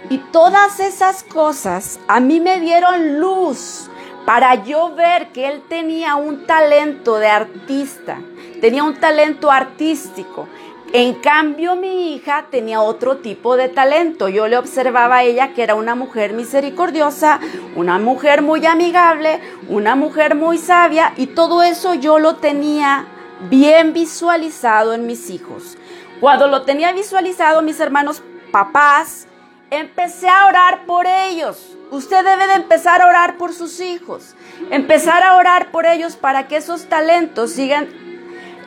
y 0.09 0.19
todas 0.19 0.81
esas 0.81 1.23
cosas 1.23 1.99
a 2.09 2.21
mí 2.21 2.41
me 2.41 2.61
dieron 2.61 3.19
luz 3.19 3.91
para 4.25 4.65
yo 4.65 4.95
ver 4.95 5.29
que 5.29 5.49
él 5.49 5.63
tenía 5.69 6.17
un 6.17 6.47
talento 6.47 7.17
de 7.17 7.29
artista, 7.29 8.19
tenía 8.61 8.85
un 8.85 8.97
talento 8.97 9.51
artístico. 9.51 10.49
En 10.93 11.15
cambio, 11.15 11.75
mi 11.75 12.15
hija 12.15 12.47
tenía 12.51 12.81
otro 12.81 13.19
tipo 13.19 13.57
de 13.57 13.69
talento. 13.69 14.29
Yo 14.29 14.47
le 14.47 14.57
observaba 14.57 15.17
a 15.17 15.23
ella 15.25 15.53
que 15.53 15.63
era 15.63 15.75
una 15.75 15.95
mujer 15.95 16.33
misericordiosa, 16.33 17.41
una 17.75 17.99
mujer 17.99 18.41
muy 18.41 18.65
amigable, 18.65 19.41
una 19.69 19.97
mujer 19.97 20.37
muy 20.37 20.59
sabia 20.59 21.13
y 21.17 21.27
todo 21.29 21.63
eso 21.63 21.95
yo 21.95 22.19
lo 22.19 22.37
tenía 22.37 23.05
bien 23.51 23.93
visualizado 23.93 24.95
en 24.95 25.07
mis 25.07 25.29
hijos. 25.29 25.77
Cuando 26.21 26.47
lo 26.47 26.63
tenía 26.63 26.93
visualizado, 26.93 27.63
mis 27.63 27.81
hermanos 27.81 28.23
papás, 28.51 29.27
Empecé 29.71 30.29
a 30.29 30.47
orar 30.47 30.87
por 30.87 31.07
ellos. 31.07 31.77
Usted 31.91 32.25
debe 32.25 32.47
de 32.47 32.55
empezar 32.55 33.03
a 33.03 33.09
orar 33.09 33.37
por 33.37 33.53
sus 33.53 33.81
hijos. 33.81 34.37
Empezar 34.71 35.25
a 35.25 35.37
orar 35.37 35.73
por 35.73 35.87
ellos 35.87 36.15
para 36.15 36.47
que 36.47 36.57
esos 36.57 36.87
talentos 36.87 37.53
sigan 37.53 37.89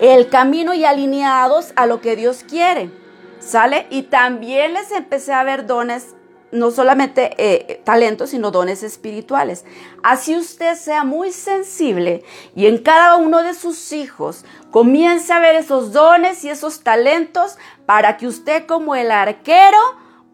el 0.01 0.29
camino 0.29 0.73
y 0.73 0.83
alineados 0.83 1.71
a 1.77 1.85
lo 1.85 2.01
que 2.01 2.17
Dios 2.17 2.43
quiere. 2.47 2.91
¿Sale? 3.39 3.87
Y 3.89 4.03
también 4.03 4.73
les 4.73 4.91
empecé 4.91 5.31
a 5.31 5.43
ver 5.43 5.65
dones, 5.65 6.15
no 6.51 6.71
solamente 6.71 7.33
eh, 7.37 7.81
talentos, 7.85 8.31
sino 8.31 8.51
dones 8.51 8.83
espirituales. 8.83 9.63
Así 10.03 10.35
usted 10.35 10.75
sea 10.75 11.05
muy 11.05 11.31
sensible 11.31 12.25
y 12.55 12.65
en 12.67 12.77
cada 12.77 13.15
uno 13.15 13.41
de 13.41 13.53
sus 13.53 13.93
hijos 13.93 14.43
comience 14.71 15.31
a 15.31 15.39
ver 15.39 15.55
esos 15.55 15.93
dones 15.93 16.43
y 16.43 16.49
esos 16.49 16.81
talentos 16.81 17.57
para 17.85 18.17
que 18.17 18.27
usted 18.27 18.65
como 18.65 18.95
el 18.95 19.11
arquero 19.11 19.77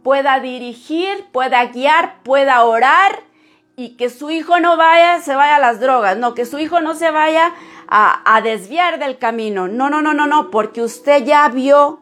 pueda 0.06 0.39
dirigir, 0.39 1.26
pueda 1.32 1.65
guiar, 1.65 2.22
pueda 2.22 2.63
orar 2.63 3.24
y 3.76 3.98
que 3.98 4.12
su 4.12 4.30
hijo 4.30 4.60
no 4.60 4.78
vaya, 4.78 5.20
se 5.20 5.34
vaya 5.34 5.56
a 5.56 5.60
las 5.60 5.80
drogas, 5.80 6.15
no, 6.15 6.36
que 6.36 6.46
su 6.46 6.60
hijo 6.60 6.80
no 6.80 6.94
se 6.94 7.10
vaya 7.10 7.56
a, 7.88 8.39
desviar 8.44 9.00
del 9.00 9.18
camino. 9.18 9.68
No, 9.68 9.89
no, 9.89 10.04
no, 10.04 10.13
no, 10.13 10.28
no, 10.28 10.52
porque 10.52 10.84
usted 10.84 11.26
ya 11.26 11.50
vio 11.50 12.02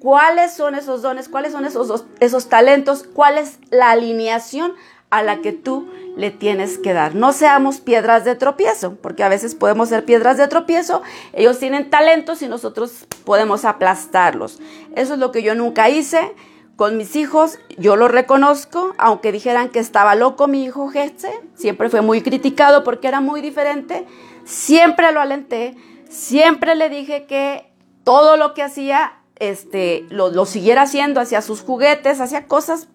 cuáles 0.00 0.52
son 0.52 0.74
esos 0.74 1.00
dones, 1.00 1.30
cuáles 1.30 1.52
son 1.52 1.64
esos, 1.64 2.04
esos 2.20 2.50
talentos, 2.50 3.04
cuál 3.04 3.38
es 3.38 3.58
la 3.70 3.90
alineación 3.92 4.74
a 5.08 5.22
la 5.22 5.40
que 5.40 5.52
tú 5.52 5.90
le 6.18 6.30
tienes 6.30 6.76
que 6.76 6.92
dar. 6.92 7.14
No 7.14 7.32
seamos 7.32 7.80
piedras 7.80 8.26
de 8.26 8.34
tropiezo, 8.34 8.96
porque 8.96 9.24
a 9.24 9.30
veces 9.30 9.54
podemos 9.54 9.88
ser 9.88 10.04
piedras 10.04 10.36
de 10.36 10.46
tropiezo. 10.46 11.00
Ellos 11.32 11.58
tienen 11.58 11.88
talentos 11.88 12.42
y 12.42 12.48
nosotros 12.48 13.06
podemos 13.24 13.64
aplastarlos. 13.64 14.60
Eso 14.94 15.14
es 15.14 15.18
lo 15.18 15.32
que 15.32 15.42
yo 15.42 15.54
nunca 15.54 15.88
hice. 15.88 16.34
Con 16.80 16.96
mis 16.96 17.14
hijos, 17.14 17.58
yo 17.76 17.94
lo 17.94 18.08
reconozco, 18.08 18.94
aunque 18.96 19.32
dijeran 19.32 19.68
que 19.68 19.80
estaba 19.80 20.14
loco 20.14 20.48
mi 20.48 20.64
hijo 20.64 20.88
Getse, 20.88 21.30
siempre 21.54 21.90
fue 21.90 22.00
muy 22.00 22.22
criticado 22.22 22.84
porque 22.84 23.06
era 23.06 23.20
muy 23.20 23.42
diferente, 23.42 24.06
siempre 24.46 25.12
lo 25.12 25.20
alenté, 25.20 25.76
siempre 26.08 26.74
le 26.74 26.88
dije 26.88 27.26
que 27.26 27.70
todo 28.02 28.38
lo 28.38 28.54
que 28.54 28.62
hacía, 28.62 29.12
este, 29.36 30.06
lo, 30.08 30.30
lo 30.30 30.46
siguiera 30.46 30.80
haciendo, 30.80 31.20
hacia 31.20 31.42
sus 31.42 31.60
juguetes, 31.60 32.18
hacía 32.18 32.46
cosas 32.46 32.88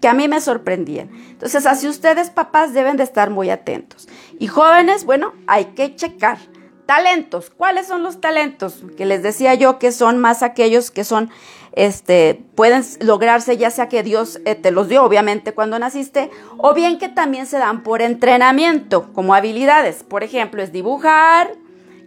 que 0.00 0.06
a 0.06 0.14
mí 0.14 0.28
me 0.28 0.40
sorprendían. 0.40 1.10
Entonces, 1.30 1.66
así 1.66 1.88
ustedes, 1.88 2.30
papás, 2.30 2.74
deben 2.74 2.96
de 2.96 3.02
estar 3.02 3.30
muy 3.30 3.50
atentos. 3.50 4.06
Y 4.38 4.46
jóvenes, 4.46 5.04
bueno, 5.04 5.32
hay 5.48 5.64
que 5.74 5.96
checar. 5.96 6.38
Talentos, 6.86 7.50
¿cuáles 7.50 7.88
son 7.88 8.04
los 8.04 8.20
talentos? 8.20 8.84
Que 8.96 9.04
les 9.04 9.24
decía 9.24 9.54
yo 9.54 9.80
que 9.80 9.90
son 9.90 10.18
más 10.18 10.44
aquellos 10.44 10.92
que 10.92 11.02
son 11.02 11.30
este, 11.72 12.42
pueden 12.54 12.84
lograrse 13.00 13.56
ya 13.56 13.70
sea 13.70 13.88
que 13.88 14.02
Dios 14.02 14.40
eh, 14.44 14.54
te 14.54 14.70
los 14.70 14.88
dio 14.88 15.04
obviamente 15.04 15.52
cuando 15.52 15.78
naciste, 15.78 16.30
o 16.56 16.74
bien 16.74 16.98
que 16.98 17.08
también 17.08 17.46
se 17.46 17.58
dan 17.58 17.82
por 17.82 18.02
entrenamiento 18.02 19.12
como 19.12 19.34
habilidades. 19.34 20.02
Por 20.02 20.24
ejemplo, 20.24 20.62
es 20.62 20.72
dibujar, 20.72 21.52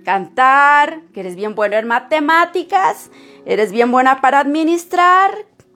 cantar, 0.03 1.01
que 1.13 1.21
eres 1.21 1.35
bien 1.35 1.55
bueno 1.55 1.77
en 1.77 1.87
matemáticas, 1.87 3.09
eres 3.45 3.71
bien 3.71 3.91
buena 3.91 4.21
para 4.21 4.39
administrar, 4.39 5.31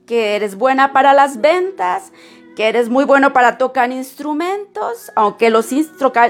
que 0.05 0.35
eres 0.35 0.55
buena 0.55 0.93
para 0.93 1.13
las 1.13 1.41
ventas, 1.41 2.11
que 2.55 2.67
eres 2.67 2.89
muy 2.89 3.05
bueno 3.05 3.33
para 3.33 3.57
tocar 3.57 3.91
instrumentos, 3.91 5.11
aunque 5.15 5.49
los 5.49 5.69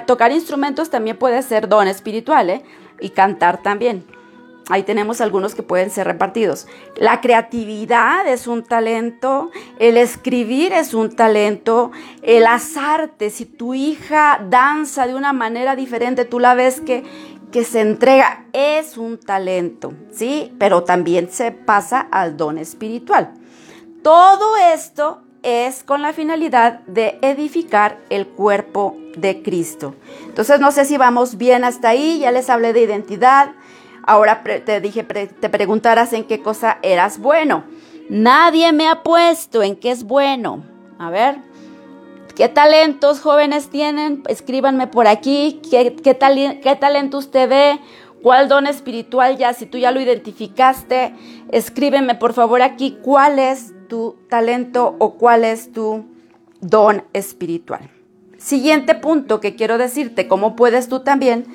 tocar 0.06 0.32
instrumentos 0.32 0.90
también 0.90 1.18
puede 1.18 1.42
ser 1.42 1.70
don 1.70 1.88
espiritual, 1.88 2.50
¿eh? 2.50 2.64
y 3.00 3.10
cantar 3.10 3.62
también. 3.62 4.17
Ahí 4.70 4.84
tenemos 4.84 5.22
algunos 5.22 5.56
que 5.56 5.64
pueden 5.64 5.90
ser 5.90 6.08
repartidos. 6.08 6.68
La 6.98 7.22
creatividad 7.22 8.28
es 8.28 8.48
un 8.48 8.64
talento, 8.64 9.50
el 9.80 9.96
escribir 9.96 10.74
es 10.74 10.94
un 10.94 11.16
talento, 11.16 11.92
el 12.22 12.46
artes. 12.46 13.34
Si 13.36 13.46
tu 13.46 13.74
hija 13.74 14.46
danza 14.50 15.08
de 15.08 15.16
una 15.16 15.32
manera 15.32 15.76
diferente, 15.76 16.26
tú 16.26 16.40
la 16.40 16.54
ves 16.54 16.82
que, 16.82 17.04
que 17.52 17.64
se 17.64 17.80
entrega, 17.80 18.46
es 18.52 18.98
un 18.98 19.18
talento, 19.18 19.94
¿sí? 20.12 20.54
Pero 20.60 20.84
también 20.84 21.30
se 21.32 21.52
pasa 21.52 22.02
al 22.12 22.36
don 22.36 22.58
espiritual. 22.58 23.36
Todo 24.04 24.58
esto 24.58 25.22
es 25.44 25.84
con 25.84 26.02
la 26.02 26.12
finalidad 26.12 26.82
de 26.88 27.20
edificar 27.22 28.00
el 28.10 28.28
cuerpo 28.28 28.98
de 29.16 29.42
Cristo. 29.42 29.96
Entonces, 30.26 30.60
no 30.60 30.72
sé 30.72 30.84
si 30.84 30.98
vamos 30.98 31.38
bien 31.38 31.64
hasta 31.64 31.90
ahí, 31.90 32.20
ya 32.20 32.32
les 32.32 32.50
hablé 32.50 32.74
de 32.74 32.82
identidad 32.82 33.52
Ahora 34.08 34.42
te 34.42 34.80
dije, 34.80 35.04
te 35.04 35.50
preguntaras 35.50 36.14
en 36.14 36.24
qué 36.24 36.42
cosa 36.42 36.80
eras 36.82 37.20
bueno. 37.20 37.66
Nadie 38.10 38.72
me 38.72 38.88
ha 38.88 39.04
puesto 39.04 39.62
en 39.64 39.76
qué 39.76 39.92
es 39.92 40.06
bueno. 40.06 40.64
A 40.98 41.10
ver, 41.10 41.40
¿qué 42.34 42.48
talentos 42.48 43.20
jóvenes 43.20 43.70
tienen? 43.70 44.24
Escríbanme 44.30 44.88
por 44.88 45.08
aquí. 45.08 45.60
¿Qué, 45.70 45.94
qué, 46.02 46.16
qué 46.16 46.76
talento 46.78 47.18
usted 47.18 47.50
ve? 47.50 47.80
¿Cuál 48.24 48.48
don 48.48 48.66
espiritual 48.66 49.36
ya? 49.36 49.54
Si 49.54 49.66
tú 49.66 49.78
ya 49.78 49.92
lo 49.92 50.00
identificaste, 50.00 51.14
escríbeme 51.52 52.16
por 52.16 52.32
favor 52.32 52.62
aquí 52.62 52.98
cuál 53.02 53.40
es 53.40 53.74
tu 53.90 54.16
talento 54.30 54.96
o 55.00 55.16
cuál 55.16 55.44
es 55.44 55.74
tu 55.74 56.06
don 56.62 57.04
espiritual. 57.12 57.90
Siguiente 58.38 58.96
punto 58.96 59.42
que 59.42 59.56
quiero 59.56 59.78
decirte, 59.78 60.30
cómo 60.30 60.56
puedes 60.56 60.88
tú 60.88 61.02
también 61.02 61.46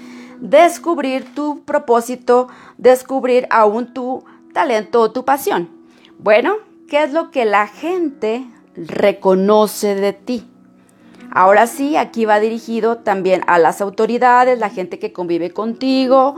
descubrir 0.42 1.32
tu 1.34 1.64
propósito, 1.64 2.48
descubrir 2.76 3.46
aún 3.50 3.94
tu 3.94 4.24
talento 4.52 5.00
o 5.00 5.12
tu 5.12 5.24
pasión. 5.24 5.70
Bueno, 6.18 6.56
¿qué 6.88 7.04
es 7.04 7.12
lo 7.12 7.30
que 7.30 7.44
la 7.44 7.68
gente 7.68 8.44
reconoce 8.74 9.94
de 9.94 10.12
ti? 10.12 10.48
Ahora 11.30 11.66
sí, 11.66 11.96
aquí 11.96 12.24
va 12.24 12.40
dirigido 12.40 12.98
también 12.98 13.42
a 13.46 13.58
las 13.58 13.80
autoridades, 13.80 14.58
la 14.58 14.68
gente 14.68 14.98
que 14.98 15.12
convive 15.12 15.52
contigo, 15.52 16.34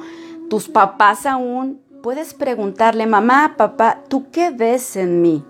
tus 0.51 0.69
papás 0.69 1.25
aún. 1.25 1.81
Puedes 2.03 2.35
preguntarle, 2.35 3.07
mamá, 3.07 3.55
papá, 3.57 4.03
¿tú 4.09 4.31
qué 4.31 4.51
ves 4.51 4.97
en 4.97 5.23
mí? 5.23 5.43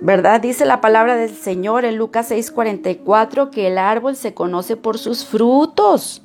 ¿Verdad? 0.00 0.40
Dice 0.40 0.66
la 0.66 0.80
palabra 0.80 1.16
del 1.16 1.34
Señor 1.34 1.84
en 1.84 1.96
Lucas 1.96 2.30
6:44 2.30 3.50
que 3.50 3.68
el 3.68 3.78
árbol 3.78 4.16
se 4.16 4.34
conoce 4.34 4.76
por 4.76 4.98
sus 4.98 5.24
frutos. 5.24 6.20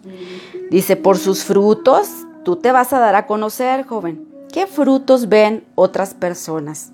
Dice, 0.69 0.95
por 0.95 1.17
sus 1.17 1.43
frutos 1.43 2.10
tú 2.43 2.55
te 2.55 2.71
vas 2.71 2.93
a 2.93 2.99
dar 2.99 3.15
a 3.15 3.25
conocer, 3.25 3.86
joven. 3.86 4.27
¿Qué 4.51 4.67
frutos 4.67 5.29
ven 5.29 5.63
otras 5.75 6.13
personas? 6.13 6.91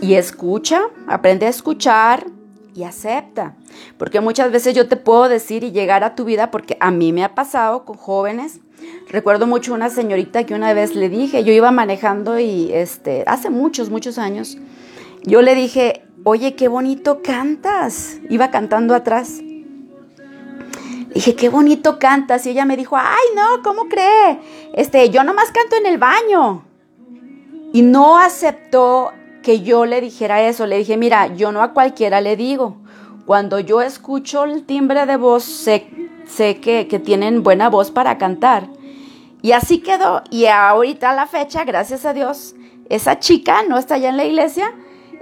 Y 0.00 0.14
escucha, 0.14 0.82
aprende 1.06 1.46
a 1.46 1.50
escuchar 1.50 2.26
y 2.74 2.84
acepta. 2.84 3.56
Porque 3.98 4.20
muchas 4.20 4.50
veces 4.50 4.74
yo 4.74 4.88
te 4.88 4.96
puedo 4.96 5.28
decir 5.28 5.64
y 5.64 5.72
llegar 5.72 6.04
a 6.04 6.14
tu 6.14 6.24
vida, 6.24 6.50
porque 6.50 6.76
a 6.80 6.90
mí 6.90 7.12
me 7.12 7.24
ha 7.24 7.34
pasado 7.34 7.84
con 7.84 7.96
jóvenes. 7.96 8.60
Recuerdo 9.08 9.46
mucho 9.46 9.72
una 9.74 9.90
señorita 9.90 10.44
que 10.44 10.54
una 10.54 10.72
vez 10.74 10.94
le 10.94 11.08
dije, 11.08 11.44
yo 11.44 11.52
iba 11.52 11.70
manejando 11.70 12.38
y 12.38 12.72
este, 12.72 13.24
hace 13.26 13.50
muchos, 13.50 13.90
muchos 13.90 14.18
años, 14.18 14.58
yo 15.22 15.40
le 15.40 15.54
dije, 15.54 16.04
oye, 16.24 16.54
qué 16.54 16.68
bonito 16.68 17.22
cantas. 17.22 18.18
Iba 18.28 18.50
cantando 18.50 18.94
atrás. 18.94 19.40
Dije, 21.14 21.36
qué 21.36 21.48
bonito 21.48 21.98
cantas. 21.98 22.44
Y 22.44 22.50
ella 22.50 22.64
me 22.64 22.76
dijo, 22.76 22.96
ay, 22.96 23.28
no, 23.36 23.62
¿cómo 23.62 23.88
cree? 23.88 24.40
Este, 24.74 25.10
yo 25.10 25.22
nomás 25.22 25.50
canto 25.52 25.76
en 25.76 25.86
el 25.86 25.98
baño. 25.98 26.64
Y 27.72 27.82
no 27.82 28.18
aceptó 28.18 29.12
que 29.42 29.60
yo 29.60 29.86
le 29.86 30.00
dijera 30.00 30.42
eso. 30.42 30.66
Le 30.66 30.78
dije, 30.78 30.96
mira, 30.96 31.28
yo 31.28 31.52
no 31.52 31.62
a 31.62 31.72
cualquiera 31.72 32.20
le 32.20 32.36
digo. 32.36 32.76
Cuando 33.26 33.60
yo 33.60 33.80
escucho 33.80 34.44
el 34.44 34.64
timbre 34.64 35.06
de 35.06 35.16
voz, 35.16 35.44
sé, 35.44 35.86
sé 36.26 36.60
que, 36.60 36.88
que 36.88 36.98
tienen 36.98 37.42
buena 37.42 37.70
voz 37.70 37.90
para 37.90 38.18
cantar. 38.18 38.68
Y 39.40 39.52
así 39.52 39.78
quedó. 39.78 40.22
Y 40.30 40.46
ahorita 40.46 41.10
a 41.10 41.14
la 41.14 41.26
fecha, 41.26 41.64
gracias 41.64 42.04
a 42.04 42.12
Dios, 42.12 42.54
esa 42.88 43.18
chica 43.18 43.62
no 43.62 43.78
está 43.78 43.94
allá 43.94 44.08
en 44.08 44.16
la 44.16 44.24
iglesia, 44.24 44.72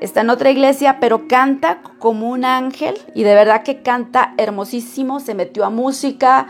está 0.02 0.22
en 0.22 0.30
otra 0.30 0.50
iglesia, 0.50 0.98
pero 1.00 1.28
canta 1.28 1.80
como 1.98 2.28
un 2.30 2.44
ángel 2.44 2.96
y 3.14 3.22
de 3.22 3.34
verdad 3.34 3.62
que 3.62 3.82
canta 3.82 4.34
hermosísimo, 4.36 5.20
se 5.20 5.34
metió 5.34 5.64
a 5.64 5.70
música, 5.70 6.48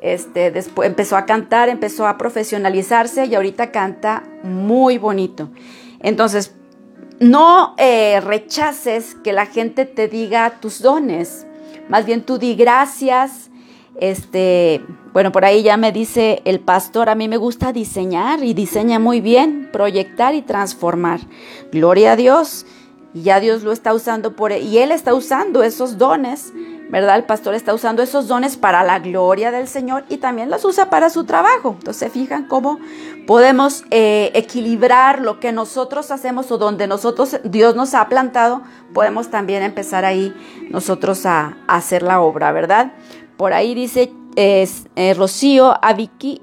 este, 0.00 0.50
después 0.50 0.88
empezó 0.88 1.16
a 1.16 1.26
cantar, 1.26 1.68
empezó 1.68 2.06
a 2.06 2.18
profesionalizarse 2.18 3.26
y 3.26 3.34
ahorita 3.34 3.70
canta 3.70 4.24
muy 4.42 4.98
bonito. 4.98 5.48
Entonces, 6.00 6.54
no 7.20 7.74
eh, 7.78 8.20
rechaces 8.20 9.14
que 9.14 9.32
la 9.32 9.46
gente 9.46 9.84
te 9.84 10.08
diga 10.08 10.60
tus 10.60 10.80
dones, 10.80 11.46
más 11.88 12.06
bien 12.06 12.22
tú 12.22 12.38
di 12.38 12.54
gracias. 12.54 13.50
Este, 13.98 14.80
bueno, 15.12 15.30
por 15.30 15.44
ahí 15.44 15.62
ya 15.62 15.76
me 15.76 15.92
dice 15.92 16.40
el 16.46 16.60
pastor, 16.60 17.10
a 17.10 17.14
mí 17.14 17.28
me 17.28 17.36
gusta 17.36 17.72
diseñar 17.72 18.42
y 18.42 18.54
diseña 18.54 18.98
muy 18.98 19.20
bien, 19.20 19.68
proyectar 19.72 20.34
y 20.34 20.40
transformar. 20.40 21.20
Gloria 21.70 22.12
a 22.12 22.16
Dios. 22.16 22.64
Y 23.12 23.22
ya 23.22 23.40
Dios 23.40 23.62
lo 23.62 23.72
está 23.72 23.92
usando 23.92 24.36
por 24.36 24.52
y 24.52 24.78
él 24.78 24.92
está 24.92 25.14
usando 25.14 25.64
esos 25.64 25.98
dones, 25.98 26.52
¿verdad? 26.90 27.16
El 27.16 27.24
pastor 27.24 27.54
está 27.54 27.74
usando 27.74 28.02
esos 28.02 28.28
dones 28.28 28.56
para 28.56 28.84
la 28.84 29.00
gloria 29.00 29.50
del 29.50 29.66
Señor 29.66 30.04
y 30.08 30.18
también 30.18 30.48
los 30.48 30.64
usa 30.64 30.90
para 30.90 31.10
su 31.10 31.24
trabajo. 31.24 31.74
Entonces, 31.78 32.12
fijan 32.12 32.46
cómo 32.46 32.78
podemos 33.26 33.84
eh, 33.90 34.30
equilibrar 34.34 35.20
lo 35.20 35.40
que 35.40 35.50
nosotros 35.50 36.12
hacemos 36.12 36.52
o 36.52 36.58
donde 36.58 36.86
nosotros 36.86 37.40
Dios 37.42 37.74
nos 37.74 37.94
ha 37.94 38.08
plantado, 38.08 38.62
podemos 38.94 39.28
también 39.28 39.64
empezar 39.64 40.04
ahí 40.04 40.32
nosotros 40.70 41.26
a, 41.26 41.56
hacer 41.66 42.02
la 42.02 42.20
obra, 42.20 42.52
¿verdad? 42.52 42.92
Por 43.36 43.52
ahí 43.52 43.74
dice 43.74 44.12
eh, 44.36 45.14
Rocío 45.16 45.76
a 45.82 45.92
Vicky, 45.94 46.42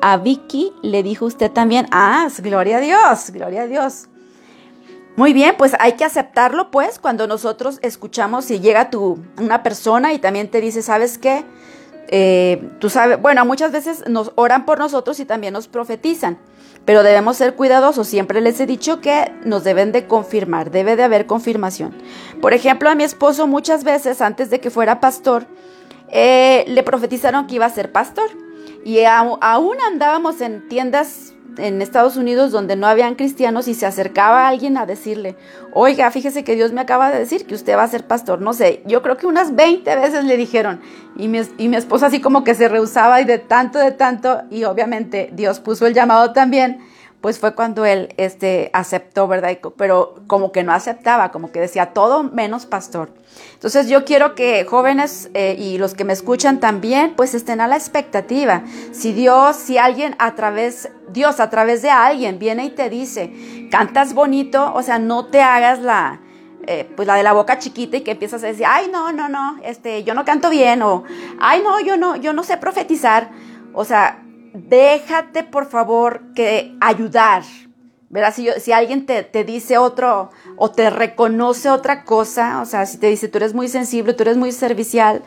a 0.00 0.16
Vicky 0.16 0.72
le 0.82 1.02
dijo 1.02 1.24
usted 1.24 1.50
también, 1.50 1.86
ah, 1.90 2.28
gloria 2.38 2.76
a 2.76 2.80
Dios, 2.80 3.30
gloria 3.30 3.62
a 3.62 3.66
Dios. 3.66 4.08
Muy 5.14 5.34
bien, 5.34 5.56
pues 5.58 5.72
hay 5.78 5.92
que 5.92 6.04
aceptarlo, 6.04 6.70
pues, 6.70 6.98
cuando 6.98 7.26
nosotros 7.26 7.78
escuchamos 7.82 8.50
y 8.50 8.60
llega 8.60 8.88
tu, 8.88 9.18
una 9.38 9.62
persona 9.62 10.14
y 10.14 10.18
también 10.18 10.48
te 10.48 10.62
dice, 10.62 10.80
¿sabes 10.80 11.18
qué? 11.18 11.44
Eh, 12.08 12.70
tú 12.78 12.88
sabes, 12.88 13.20
bueno, 13.20 13.44
muchas 13.44 13.72
veces 13.72 14.04
nos 14.08 14.32
oran 14.36 14.64
por 14.64 14.78
nosotros 14.78 15.20
y 15.20 15.26
también 15.26 15.52
nos 15.52 15.68
profetizan, 15.68 16.38
pero 16.86 17.02
debemos 17.02 17.36
ser 17.36 17.54
cuidadosos. 17.54 18.08
Siempre 18.08 18.40
les 18.40 18.58
he 18.60 18.66
dicho 18.66 19.00
que 19.02 19.32
nos 19.44 19.64
deben 19.64 19.92
de 19.92 20.06
confirmar, 20.06 20.70
debe 20.70 20.96
de 20.96 21.02
haber 21.02 21.26
confirmación. 21.26 21.94
Por 22.40 22.54
ejemplo, 22.54 22.88
a 22.88 22.94
mi 22.94 23.04
esposo 23.04 23.46
muchas 23.46 23.84
veces, 23.84 24.22
antes 24.22 24.48
de 24.48 24.60
que 24.60 24.70
fuera 24.70 25.00
pastor, 25.00 25.46
eh, 26.08 26.64
le 26.68 26.82
profetizaron 26.82 27.46
que 27.46 27.56
iba 27.56 27.66
a 27.66 27.70
ser 27.70 27.92
pastor. 27.92 28.30
Y 28.84 29.04
aún 29.04 29.76
andábamos 29.90 30.40
en 30.40 30.68
tiendas 30.68 31.31
en 31.58 31.82
Estados 31.82 32.16
Unidos 32.16 32.50
donde 32.50 32.76
no 32.76 32.86
habían 32.86 33.14
cristianos 33.14 33.68
y 33.68 33.74
se 33.74 33.86
acercaba 33.86 34.48
alguien 34.48 34.76
a 34.76 34.86
decirle, 34.86 35.36
oiga, 35.72 36.10
fíjese 36.10 36.44
que 36.44 36.54
Dios 36.54 36.72
me 36.72 36.80
acaba 36.80 37.10
de 37.10 37.18
decir 37.18 37.46
que 37.46 37.54
usted 37.54 37.76
va 37.76 37.82
a 37.82 37.88
ser 37.88 38.06
pastor. 38.06 38.40
No 38.40 38.52
sé, 38.52 38.82
yo 38.86 39.02
creo 39.02 39.16
que 39.16 39.26
unas 39.26 39.54
20 39.54 39.96
veces 39.96 40.24
le 40.24 40.36
dijeron 40.36 40.80
y 41.16 41.28
mi, 41.28 41.40
y 41.58 41.68
mi 41.68 41.76
esposa 41.76 42.06
así 42.06 42.20
como 42.20 42.44
que 42.44 42.54
se 42.54 42.68
rehusaba 42.68 43.20
y 43.20 43.24
de 43.24 43.38
tanto, 43.38 43.78
de 43.78 43.92
tanto, 43.92 44.42
y 44.50 44.64
obviamente 44.64 45.30
Dios 45.32 45.60
puso 45.60 45.86
el 45.86 45.94
llamado 45.94 46.32
también 46.32 46.80
pues 47.22 47.38
fue 47.38 47.54
cuando 47.54 47.86
él 47.86 48.12
este, 48.16 48.68
aceptó, 48.74 49.28
¿verdad? 49.28 49.56
Pero 49.78 50.16
como 50.26 50.50
que 50.50 50.64
no 50.64 50.72
aceptaba, 50.72 51.30
como 51.30 51.52
que 51.52 51.60
decía 51.60 51.94
todo 51.94 52.24
menos 52.24 52.66
pastor. 52.66 53.14
Entonces 53.54 53.88
yo 53.88 54.04
quiero 54.04 54.34
que 54.34 54.64
jóvenes 54.64 55.30
eh, 55.32 55.54
y 55.56 55.78
los 55.78 55.94
que 55.94 56.04
me 56.04 56.12
escuchan 56.12 56.58
también, 56.58 57.14
pues 57.16 57.34
estén 57.34 57.60
a 57.60 57.68
la 57.68 57.76
expectativa. 57.76 58.64
Si 58.90 59.12
Dios, 59.12 59.56
si 59.56 59.78
alguien 59.78 60.16
a 60.18 60.34
través, 60.34 60.90
Dios 61.12 61.38
a 61.38 61.48
través 61.48 61.80
de 61.80 61.90
alguien 61.90 62.40
viene 62.40 62.64
y 62.64 62.70
te 62.70 62.90
dice, 62.90 63.68
cantas 63.70 64.14
bonito, 64.14 64.72
o 64.74 64.82
sea, 64.82 64.98
no 64.98 65.26
te 65.26 65.42
hagas 65.42 65.78
la, 65.78 66.20
eh, 66.66 66.90
pues 66.96 67.06
la 67.06 67.14
de 67.14 67.22
la 67.22 67.32
boca 67.32 67.60
chiquita 67.60 67.98
y 67.98 68.00
que 68.00 68.10
empiezas 68.10 68.42
a 68.42 68.48
decir, 68.48 68.66
ay, 68.68 68.90
no, 68.92 69.12
no, 69.12 69.28
no, 69.28 69.58
este, 69.62 70.02
yo 70.02 70.14
no 70.14 70.24
canto 70.24 70.50
bien, 70.50 70.82
o, 70.82 71.04
ay, 71.38 71.62
no, 71.62 71.78
yo 71.80 71.96
no, 71.96 72.16
yo 72.16 72.32
no 72.32 72.42
sé 72.42 72.56
profetizar. 72.56 73.30
O 73.74 73.84
sea, 73.84 74.22
déjate 74.54 75.44
por 75.44 75.66
favor 75.66 76.22
que 76.34 76.76
ayudar. 76.80 77.42
¿Verdad? 78.10 78.34
Si, 78.58 78.72
alguien 78.72 79.06
te, 79.06 79.22
te, 79.22 79.42
dice 79.42 79.78
otro 79.78 80.28
o 80.58 80.70
te 80.70 80.90
reconoce 80.90 81.70
otra 81.70 82.04
cosa, 82.04 82.60
o 82.60 82.66
sea, 82.66 82.84
si 82.84 82.98
te 82.98 83.06
dice 83.06 83.28
tú 83.28 83.38
eres 83.38 83.54
muy 83.54 83.68
sensible, 83.68 84.12
tú 84.12 84.22
eres 84.24 84.36
muy 84.36 84.52
servicial, 84.52 85.22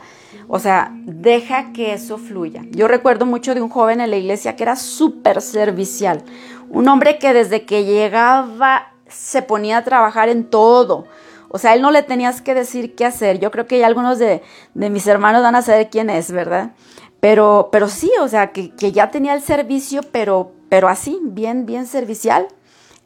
o 0.46 0.60
sea, 0.60 0.92
deja 1.04 1.72
que 1.72 1.94
eso 1.94 2.16
fluya. 2.16 2.62
Yo 2.70 2.86
recuerdo 2.86 3.26
mucho 3.26 3.56
de 3.56 3.60
un 3.60 3.70
joven 3.70 4.00
en 4.00 4.10
la 4.10 4.16
iglesia 4.16 4.54
que 4.54 4.62
era 4.62 4.76
súper 4.76 5.42
servicial, 5.42 6.22
un 6.68 6.86
hombre 6.86 7.18
que 7.18 7.32
desde 7.32 7.64
que 7.64 7.84
llegaba 7.84 8.92
se 9.08 9.42
ponía 9.42 9.78
a 9.78 9.84
trabajar 9.84 10.28
en 10.28 10.44
todo. 10.44 11.06
O 11.48 11.58
sea, 11.58 11.74
él 11.74 11.82
no 11.82 11.90
le 11.90 12.02
tenías 12.02 12.40
que 12.40 12.54
decir 12.54 12.94
qué 12.94 13.04
hacer. 13.04 13.38
Yo 13.38 13.50
creo 13.50 13.66
que 13.66 13.78
ya 13.78 13.86
algunos 13.86 14.18
de, 14.18 14.42
de 14.74 14.90
mis 14.90 15.06
hermanos 15.06 15.42
van 15.42 15.54
a 15.54 15.62
saber 15.62 15.90
quién 15.90 16.10
es, 16.10 16.30
¿verdad? 16.30 16.72
Pero, 17.20 17.70
pero 17.72 17.88
sí, 17.88 18.10
o 18.20 18.28
sea, 18.28 18.52
que, 18.52 18.70
ya 18.92 19.10
tenía 19.10 19.34
el 19.34 19.42
servicio, 19.42 20.02
pero, 20.12 20.52
pero 20.68 20.88
así, 20.88 21.18
bien, 21.22 21.66
bien 21.66 21.86
servicial. 21.86 22.48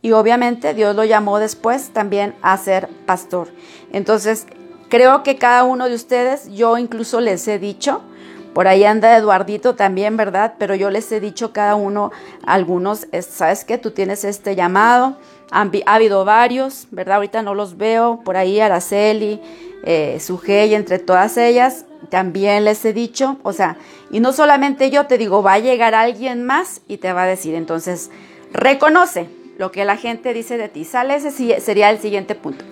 Y 0.02 0.12
obviamente 0.12 0.74
Dios 0.74 0.96
lo 0.96 1.04
llamó 1.04 1.38
después 1.38 1.90
también 1.90 2.34
a 2.42 2.56
ser 2.56 2.88
pastor. 3.06 3.48
Entonces, 3.92 4.46
creo 4.88 5.22
que 5.22 5.36
cada 5.36 5.64
uno 5.64 5.88
de 5.88 5.94
ustedes, 5.94 6.48
yo 6.50 6.78
incluso 6.78 7.20
les 7.20 7.46
he 7.48 7.58
dicho, 7.58 8.00
por 8.54 8.66
ahí 8.66 8.84
anda 8.84 9.16
Eduardito 9.16 9.74
también, 9.76 10.16
¿verdad? 10.16 10.54
Pero 10.58 10.74
yo 10.74 10.90
les 10.90 11.10
he 11.12 11.20
dicho 11.20 11.52
cada 11.52 11.76
uno, 11.76 12.10
algunos, 12.44 13.06
¿sabes 13.20 13.64
qué? 13.64 13.78
Tú 13.78 13.92
tienes 13.92 14.24
este 14.24 14.56
llamado. 14.56 15.18
ha 15.52 15.94
habido 15.94 16.24
varios, 16.24 16.88
¿verdad? 16.90 17.16
Ahorita 17.16 17.42
no 17.42 17.54
los 17.54 17.76
veo. 17.76 18.20
Por 18.24 18.36
ahí 18.36 18.58
Araceli, 18.58 19.40
eh, 19.84 20.18
Sujei, 20.18 20.74
entre 20.74 20.98
todas 20.98 21.36
ellas 21.36 21.84
también 22.08 22.64
les 22.64 22.84
he 22.84 22.92
dicho, 22.92 23.38
o 23.42 23.52
sea, 23.52 23.76
y 24.10 24.20
no 24.20 24.32
solamente 24.32 24.90
yo 24.90 25.06
te 25.06 25.18
digo, 25.18 25.42
va 25.42 25.54
a 25.54 25.58
llegar 25.58 25.94
alguien 25.94 26.44
más 26.44 26.80
y 26.88 26.96
te 26.96 27.12
va 27.12 27.24
a 27.24 27.26
decir, 27.26 27.54
entonces, 27.54 28.10
reconoce 28.52 29.28
lo 29.58 29.70
que 29.70 29.84
la 29.84 29.96
gente 29.96 30.32
dice 30.32 30.56
de 30.56 30.68
ti. 30.68 30.84
Sale 30.84 31.16
ese 31.16 31.60
sería 31.60 31.90
el 31.90 32.00
siguiente 32.00 32.34
punto. 32.34 32.64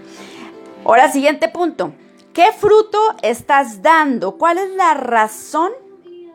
Ahora, 0.84 1.12
siguiente 1.12 1.48
punto. 1.48 1.92
¿Qué 2.32 2.46
fruto 2.58 2.98
estás 3.22 3.82
dando? 3.82 4.38
¿Cuál 4.38 4.58
es 4.58 4.70
la 4.70 4.94
razón 4.94 5.70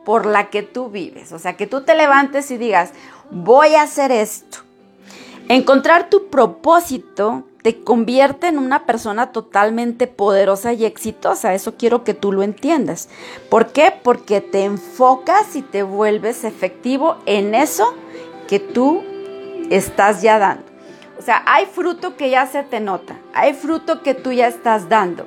por 0.05 0.25
la 0.25 0.49
que 0.49 0.61
tú 0.61 0.89
vives? 0.89 1.31
O 1.31 1.39
sea, 1.39 1.57
que 1.57 1.65
tú 1.65 1.81
te 1.81 1.95
levantes 1.95 2.51
y 2.51 2.57
digas, 2.57 2.91
voy 3.31 3.75
a 3.75 3.83
hacer 3.83 4.11
esto. 4.11 4.59
Encontrar 5.49 6.09
tu 6.09 6.29
propósito 6.29 7.45
te 7.63 7.81
convierte 7.81 8.47
en 8.47 8.59
una 8.59 8.85
persona 8.85 9.31
totalmente 9.31 10.05
poderosa 10.05 10.73
y 10.73 10.85
exitosa. 10.85 11.53
Eso 11.55 11.75
quiero 11.75 12.03
que 12.03 12.13
tú 12.13 12.31
lo 12.31 12.43
entiendas. 12.43 13.09
¿Por 13.49 13.71
qué? 13.71 13.93
Porque 14.03 14.41
te 14.41 14.65
enfocas 14.65 15.55
y 15.55 15.61
te 15.61 15.81
vuelves 15.81 16.43
efectivo 16.43 17.17
en 17.25 17.55
eso 17.55 17.95
que 18.47 18.59
tú 18.59 19.01
estás 19.71 20.21
ya 20.21 20.37
dando. 20.37 20.65
O 21.17 21.21
sea, 21.21 21.41
hay 21.45 21.65
fruto 21.65 22.17
que 22.17 22.29
ya 22.29 22.45
se 22.47 22.63
te 22.63 22.81
nota, 22.81 23.17
hay 23.33 23.53
fruto 23.53 24.03
que 24.03 24.13
tú 24.13 24.33
ya 24.33 24.47
estás 24.47 24.89
dando 24.89 25.25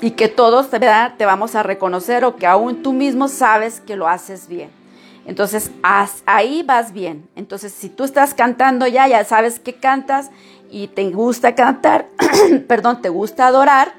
y 0.00 0.12
que 0.12 0.28
todos 0.28 0.70
te 0.70 1.26
vamos 1.26 1.54
a 1.54 1.62
reconocer 1.62 2.24
o 2.24 2.36
que 2.36 2.46
aún 2.46 2.82
tú 2.82 2.94
mismo 2.94 3.28
sabes 3.28 3.80
que 3.80 3.96
lo 3.96 4.08
haces 4.08 4.48
bien. 4.48 4.70
Entonces, 5.26 5.70
ahí 6.26 6.62
vas 6.62 6.92
bien. 6.92 7.28
Entonces, 7.34 7.72
si 7.72 7.88
tú 7.88 8.04
estás 8.04 8.34
cantando 8.34 8.86
ya, 8.86 9.08
ya 9.08 9.24
sabes 9.24 9.58
que 9.58 9.74
cantas, 9.74 10.30
y 10.74 10.88
te 10.88 11.08
gusta 11.12 11.54
cantar, 11.54 12.08
perdón, 12.66 13.00
te 13.00 13.08
gusta 13.08 13.46
adorar, 13.46 13.94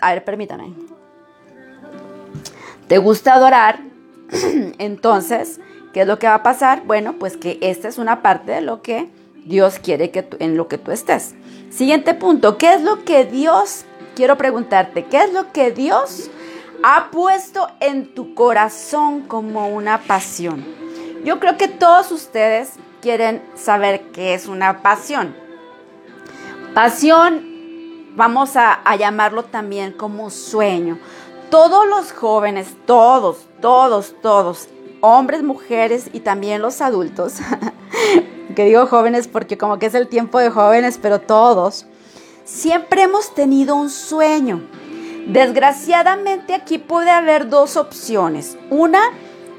a 0.00 0.12
ver, 0.12 0.24
permítame. 0.24 0.74
Te 2.88 2.98
gusta 2.98 3.34
adorar, 3.34 3.78
entonces, 4.78 5.60
¿qué 5.92 6.00
es 6.00 6.08
lo 6.08 6.18
que 6.18 6.26
va 6.26 6.34
a 6.34 6.42
pasar? 6.42 6.82
Bueno, 6.86 7.14
pues 7.20 7.36
que 7.36 7.56
esta 7.60 7.86
es 7.86 7.98
una 7.98 8.20
parte 8.20 8.50
de 8.50 8.62
lo 8.62 8.82
que 8.82 9.10
Dios 9.44 9.78
quiere 9.78 10.10
que 10.10 10.26
en 10.40 10.56
lo 10.56 10.66
que 10.66 10.76
tú 10.76 10.90
estés. 10.90 11.36
Siguiente 11.70 12.14
punto, 12.14 12.58
¿qué 12.58 12.74
es 12.74 12.82
lo 12.82 13.04
que 13.04 13.24
Dios, 13.24 13.84
quiero 14.16 14.36
preguntarte, 14.36 15.04
qué 15.04 15.22
es 15.22 15.32
lo 15.32 15.52
que 15.52 15.70
Dios 15.70 16.32
ha 16.82 17.12
puesto 17.12 17.68
en 17.78 18.12
tu 18.12 18.34
corazón 18.34 19.20
como 19.20 19.68
una 19.68 19.98
pasión? 19.98 20.64
Yo 21.24 21.38
creo 21.38 21.56
que 21.56 21.68
todos 21.68 22.10
ustedes 22.10 22.72
quieren 23.00 23.40
saber 23.54 24.00
qué 24.12 24.34
es 24.34 24.48
una 24.48 24.82
pasión. 24.82 25.41
Pasión, 26.74 27.42
vamos 28.16 28.56
a, 28.56 28.80
llamarlo 28.96 29.42
también 29.42 29.92
como 29.92 30.30
sueño. 30.30 30.98
Todos 31.50 31.86
los 31.86 32.12
jóvenes, 32.12 32.68
todos, 32.86 33.46
todos, 33.60 34.14
todos, 34.22 34.68
hombres, 35.02 35.42
mujeres 35.42 36.08
y 36.14 36.20
también 36.20 36.62
los 36.62 36.80
adultos, 36.80 37.34
que 38.56 38.64
digo 38.64 38.86
jóvenes 38.86 39.28
porque 39.28 39.58
como 39.58 39.78
que 39.78 39.84
es 39.84 39.94
el 39.94 40.08
tiempo 40.08 40.38
de 40.38 40.48
jóvenes, 40.48 40.98
pero 41.00 41.20
todos, 41.20 41.84
siempre 42.46 43.02
hemos 43.02 43.34
tenido 43.34 43.76
un 43.76 43.90
sueño. 43.90 44.62
Desgraciadamente 45.26 46.54
aquí 46.54 46.78
puede 46.78 47.10
haber 47.10 47.50
dos 47.50 47.76
opciones. 47.76 48.56
Una, 48.70 49.02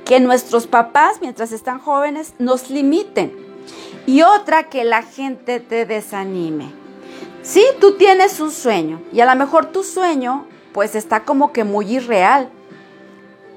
que 0.04 0.20
nuestros 0.20 0.66
papás, 0.66 1.18
mientras 1.22 1.52
están 1.52 1.78
jóvenes, 1.78 2.34
nos 2.40 2.72
limiten. 2.72 3.38
Y 4.08 4.24
otra, 4.24 4.64
que 4.64 4.84
la 4.84 5.04
gente 5.04 5.60
te 5.60 5.86
desanime. 5.86 6.83
Sí, 7.44 7.66
tú 7.82 7.98
tienes 7.98 8.40
un 8.40 8.52
sueño 8.52 9.02
y 9.12 9.20
a 9.20 9.26
lo 9.26 9.36
mejor 9.36 9.66
tu 9.66 9.84
sueño 9.84 10.46
pues 10.72 10.96
está 10.96 11.26
como 11.26 11.52
que 11.52 11.66
muy 11.66 11.98
irreal. 11.98 12.50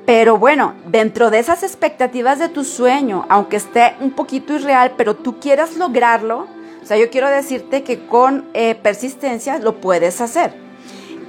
Pero 0.05 0.39
bueno, 0.39 0.75
dentro 0.87 1.31
de 1.31 1.39
esas 1.39 1.63
expectativas 1.63 2.39
de 2.39 2.49
tu 2.49 2.65
sueño, 2.65 3.27
aunque 3.29 3.57
esté 3.57 3.95
un 4.01 4.11
poquito 4.11 4.55
irreal, 4.55 4.95
pero 4.97 5.15
tú 5.15 5.39
quieras 5.39 5.77
lograrlo, 5.77 6.47
o 6.83 6.87
sea, 6.87 6.97
yo 6.97 7.11
quiero 7.11 7.29
decirte 7.29 7.83
que 7.83 8.07
con 8.07 8.49
eh, 8.55 8.75
persistencia 8.75 9.59
lo 9.59 9.81
puedes 9.81 10.21
hacer. 10.21 10.55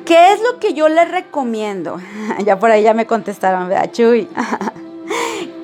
¿Qué 0.05 0.33
es 0.33 0.41
lo 0.41 0.59
que 0.59 0.73
yo 0.73 0.89
le 0.89 1.05
recomiendo? 1.05 1.99
ya 2.45 2.57
por 2.59 2.71
ahí 2.71 2.83
ya 2.83 2.93
me 2.93 3.05
contestaron, 3.05 3.69
¿verdad, 3.69 3.91
Chuy? 3.91 4.27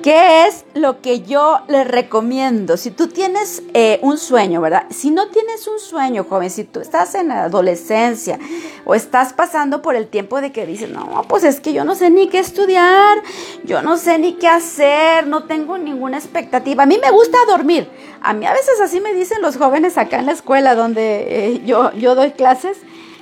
¿Qué 0.02 0.46
es 0.46 0.66
lo 0.74 1.00
que 1.00 1.22
yo 1.22 1.60
les 1.66 1.88
recomiendo? 1.88 2.76
Si 2.76 2.90
tú 2.90 3.08
tienes 3.08 3.62
eh, 3.72 3.98
un 4.02 4.18
sueño, 4.18 4.60
¿verdad? 4.60 4.84
Si 4.90 5.10
no 5.10 5.28
tienes 5.28 5.66
un 5.66 5.78
sueño, 5.78 6.26
joven, 6.28 6.50
si 6.50 6.64
tú 6.64 6.80
estás 6.80 7.14
en 7.14 7.28
la 7.28 7.44
adolescencia 7.44 8.38
o 8.84 8.94
estás 8.94 9.32
pasando 9.32 9.80
por 9.80 9.96
el 9.96 10.08
tiempo 10.08 10.42
de 10.42 10.52
que 10.52 10.66
dices, 10.66 10.90
no, 10.90 11.22
pues 11.26 11.42
es 11.44 11.58
que 11.58 11.72
yo 11.72 11.84
no 11.84 11.94
sé 11.94 12.10
ni 12.10 12.28
qué 12.28 12.38
estudiar, 12.38 13.22
yo 13.64 13.80
no 13.80 13.96
sé 13.96 14.18
ni 14.18 14.34
qué 14.34 14.46
hacer, 14.46 15.26
no 15.26 15.44
tengo 15.44 15.78
ninguna 15.78 16.18
expectativa. 16.18 16.82
A 16.82 16.86
mí 16.86 16.98
me 17.00 17.10
gusta 17.10 17.38
dormir. 17.46 17.88
A 18.20 18.34
mí 18.34 18.44
a 18.44 18.52
veces 18.52 18.80
así 18.82 19.00
me 19.00 19.14
dicen 19.14 19.40
los 19.40 19.56
jóvenes 19.56 19.96
acá 19.96 20.18
en 20.18 20.26
la 20.26 20.32
escuela 20.32 20.74
donde 20.74 21.26
eh, 21.28 21.62
yo, 21.64 21.92
yo 21.94 22.14
doy 22.14 22.32
clases. 22.32 22.76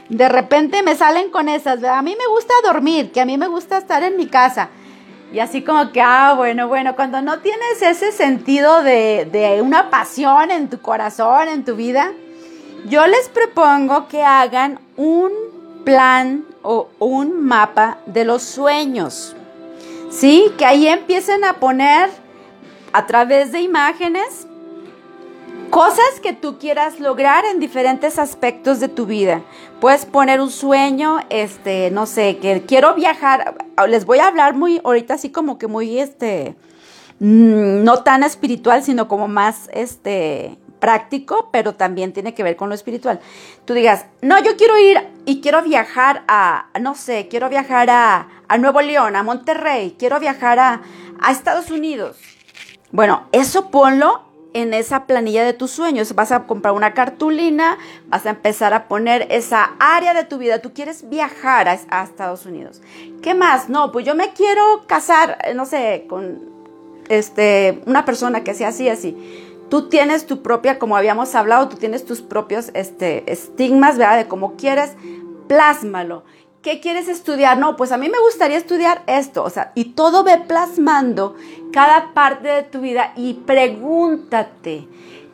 De 0.08 0.28
repente 0.28 0.82
me 0.82 0.96
salen 0.96 1.30
con 1.30 1.48
esas. 1.48 1.84
A 1.84 2.02
mí 2.02 2.16
me 2.18 2.26
gusta 2.26 2.54
dormir, 2.64 3.12
que 3.12 3.20
a 3.20 3.24
mí 3.24 3.38
me 3.38 3.46
gusta 3.46 3.78
estar 3.78 4.02
en 4.02 4.16
mi 4.16 4.26
casa. 4.26 4.70
Y 5.33 5.41
así 5.41 5.62
como 5.62 5.93
que, 5.93 6.03
ah, 6.03 6.35
bueno, 6.37 6.68
bueno, 6.68 6.95
cuando 6.95 7.22
no 7.22 7.39
tienes 7.39 7.80
ese 7.80 8.12
sentido 8.12 8.83
de, 8.83 9.61
una 9.64 9.89
pasión 9.89 10.51
en 10.51 10.68
tu 10.68 10.78
corazón, 10.80 11.49
en 11.49 11.64
tu 11.64 11.74
vida, 11.74 12.12
yo 12.87 13.07
les 13.07 13.30
propongo 13.30 14.09
que 14.09 14.22
hagan 14.22 14.78
un 14.97 15.33
plan 15.85 16.45
o 16.62 16.89
un 16.99 17.45
mapa 17.45 17.97
de 18.05 18.26
los 18.26 18.43
sueños. 18.43 19.35
¿Sí? 20.11 20.53
Que 20.59 20.66
ahí 20.66 20.87
empiecen 20.87 21.45
a 21.45 21.55
poner 21.55 22.11
a 22.93 23.07
través 23.07 23.53
de 23.53 23.62
imágenes 23.62 24.47
cosas 25.70 26.20
que 26.22 26.35
tú 26.35 26.59
quieras 26.59 27.01
lograr 27.01 27.47
en 27.47 27.59
diferentes 27.59 28.18
aspectos 28.18 28.78
de 28.80 28.89
tu 28.89 29.07
vida. 29.07 29.41
Puedes 29.83 30.07
poner 30.07 30.41
un 30.41 30.53
sueño, 30.53 31.18
este, 31.28 31.91
no 31.91 32.07
sé, 32.07 32.37
que 32.37 32.62
quiero 32.62 32.95
viajar. 32.95 33.57
Les 33.89 34.05
voy 34.05 34.20
a 34.20 34.28
hablar 34.28 34.55
muy, 34.55 34.80
ahorita 34.85 35.14
así 35.14 35.30
como 35.30 35.59
que 35.59 35.66
muy, 35.66 35.99
este, 35.99 36.55
mm, 37.18 37.83
no 37.83 38.05
tan 38.05 38.22
espiritual, 38.22 38.85
sino 38.85 39.09
como 39.09 39.26
más, 39.26 39.68
este, 39.72 40.57
práctico, 40.78 41.49
pero 41.51 41.74
también 41.74 42.12
tiene 42.12 42.33
que 42.33 42.45
ver 42.45 42.55
con 42.55 42.68
lo 42.68 42.76
espiritual. 42.76 43.18
Tú 43.64 43.74
digas, 43.74 44.07
no, 44.20 44.41
yo 44.41 44.57
quiero 44.57 44.78
ir 44.78 45.01
y 45.24 45.41
quiero 45.41 45.62
viajar 45.62 46.22
a, 46.28 46.66
no 46.80 46.95
sé, 46.95 47.26
quiero 47.26 47.49
viajar 47.49 47.91
a, 47.91 48.28
a 48.47 48.59
Nuevo 48.59 48.83
León, 48.83 49.16
a 49.16 49.24
Monterrey, 49.24 49.97
quiero 49.99 50.20
viajar 50.20 50.61
a, 50.61 50.83
a 51.20 51.33
Estados 51.33 51.72
Unidos. 51.72 52.18
Bueno, 52.93 53.26
eso 53.33 53.72
ponlo 53.72 54.32
en 54.55 54.74
esa 54.74 55.07
planilla 55.07 55.44
de 55.44 55.53
tus 55.53 55.70
sueños. 55.70 56.14
Vas 56.14 56.32
a 56.32 56.46
comprar 56.46 56.74
una 56.74 56.94
cartulina, 56.94 57.78
vas 58.09 58.26
a 58.26 58.30
empezar 58.30 58.74
a 58.74 58.88
poner 58.88 59.26
esa 59.30 59.72
área 59.78 60.14
de 60.14 60.24
tu 60.24 60.38
vida. 60.38 60.61
Tú 60.61 60.72
quieres 60.72 61.09
viajar 61.09 61.68
a, 61.68 62.03
Estados 62.03 62.46
Unidos. 62.46 62.82
¿Qué 63.22 63.34
más? 63.34 63.68
No, 63.68 63.92
pues 63.92 64.05
yo 64.05 64.14
me 64.14 64.32
quiero 64.32 64.84
casar, 64.86 65.38
eh, 65.44 65.55
no 65.55 65.66
sé, 65.66 66.07
con 66.09 66.40
este, 67.09 67.82
una 67.86 68.05
persona 68.05 68.44
que 68.44 68.55
sea 68.55 68.68
así, 68.68 68.88
así. 68.88 69.16
Tú 69.68 69.88
tienes 69.88 70.26
tu 70.26 70.42
propia, 70.42 70.78
como 70.78 70.96
habíamos 70.96 71.34
hablado, 71.34 71.68
tú 71.68 71.76
tienes 71.76 72.05
tus 72.05 72.20
propios 72.20 72.70
este, 72.74 73.30
estigmas, 73.30 73.96
¿verdad? 73.96 74.18
De 74.18 74.28
cómo 74.28 74.57
quieres, 74.57 74.92
plásmalo. 75.48 76.24
¿Qué 76.62 76.78
quieres 76.78 77.08
estudiar? 77.08 77.58
No, 77.58 77.74
pues 77.74 77.90
a 77.90 77.96
mí 77.96 78.08
me 78.08 78.20
gustaría 78.20 78.56
estudiar 78.56 79.02
esto, 79.08 79.42
o 79.42 79.50
sea, 79.50 79.72
y 79.74 79.96
todo 79.96 80.22
ve 80.22 80.38
plasmando 80.38 81.34
cada 81.72 82.14
parte 82.14 82.46
de 82.46 82.62
tu 82.62 82.80
vida 82.80 83.12
y 83.16 83.34
pregúntate, 83.34 84.86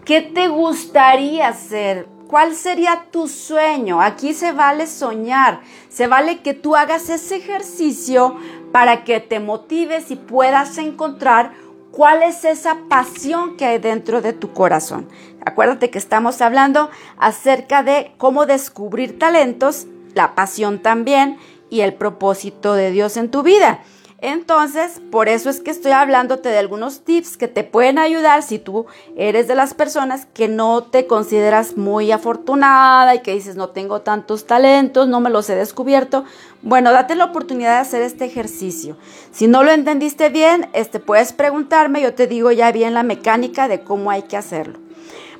¿qué 0.07 0.22
te 0.22 0.49
gustaría 0.49 1.49
hacer? 1.49 2.09
¿Cuál 2.29 2.55
sería 2.55 3.09
tu 3.11 3.29
sueño? 3.29 4.01
Aquí 4.01 4.33
se 4.33 4.53
vale 4.53 4.87
soñar, 4.87 5.61
se 5.91 6.07
vale 6.07 6.41
que 6.41 6.55
tú 6.55 6.76
hagas 6.76 7.11
ese 7.11 7.37
ejercicio 7.37 8.37
para 8.72 9.05
que 9.05 9.20
te 9.20 9.39
motives 9.39 10.11
y 10.11 10.16
puedas 10.16 10.79
encontrar 10.79 11.53
cuál 11.91 12.22
es 12.22 12.47
esa 12.47 12.79
pasión 12.89 13.59
que 13.59 13.66
hay 13.66 13.79
dentro 13.79 14.22
de 14.22 14.33
tu 14.33 14.55
corazón. 14.55 15.07
Acuérdate 15.45 15.91
que 15.91 15.99
estamos 15.99 16.41
hablando 16.41 16.89
acerca 17.18 17.83
de 17.83 18.12
cómo 18.16 18.47
descubrir 18.47 19.18
talentos 19.18 19.87
la 20.19 20.35
pasión 20.35 20.81
también 20.81 21.39
y 21.71 21.81
el 21.81 21.95
propósito 21.95 22.75
de 22.75 22.91
Dios 22.91 23.16
en 23.16 23.31
tu 23.31 23.43
vida. 23.43 23.81
Entonces, 24.21 25.01
por 25.12 25.29
eso 25.29 25.49
es 25.49 25.61
que 25.61 25.71
estoy 25.71 25.93
hablándote 25.93 26.49
de 26.49 26.59
algunos 26.59 27.05
tips 27.05 27.37
que 27.37 27.47
te 27.47 27.62
pueden 27.62 28.01
ayudar 28.01 28.43
si 28.43 28.59
tú 28.59 28.87
eres 29.16 29.47
de 29.47 29.55
las 29.55 29.75
personas 29.75 30.27
que 30.27 30.49
no 30.49 30.83
te 30.83 31.07
consideras 31.07 31.77
muy 31.77 32.11
afortunada 32.11 33.14
y 33.14 33.21
que 33.21 33.33
dices 33.33 33.55
no 33.55 33.69
tengo 33.69 34.01
tantos 34.01 34.45
talentos, 34.45 35.07
no 35.07 35.21
me 35.21 35.31
los 35.31 35.49
he 35.51 35.55
descubierto. 35.55 36.25
Bueno, 36.62 36.91
date 36.91 37.14
la 37.14 37.27
oportunidad 37.27 37.75
de 37.75 37.83
hacer 37.83 38.03
este 38.03 38.25
ejercicio. 38.25 38.97
Si 39.31 39.47
no 39.47 39.62
lo 39.62 39.71
entendiste 39.71 40.31
bien, 40.31 40.69
este 40.73 40.99
puedes 40.99 41.33
preguntarme, 41.33 42.03
yo 42.03 42.12
te 42.14 42.27
digo 42.27 42.51
ya 42.51 42.73
bien 42.73 42.95
la 42.95 43.05
mecánica 43.05 43.69
de 43.69 43.83
cómo 43.83 44.11
hay 44.11 44.23
que 44.23 44.37
hacerlo. 44.37 44.81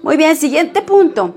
Muy 0.05 0.17
bien, 0.17 0.37
siguiente 0.37 0.83
punto. 0.83 1.35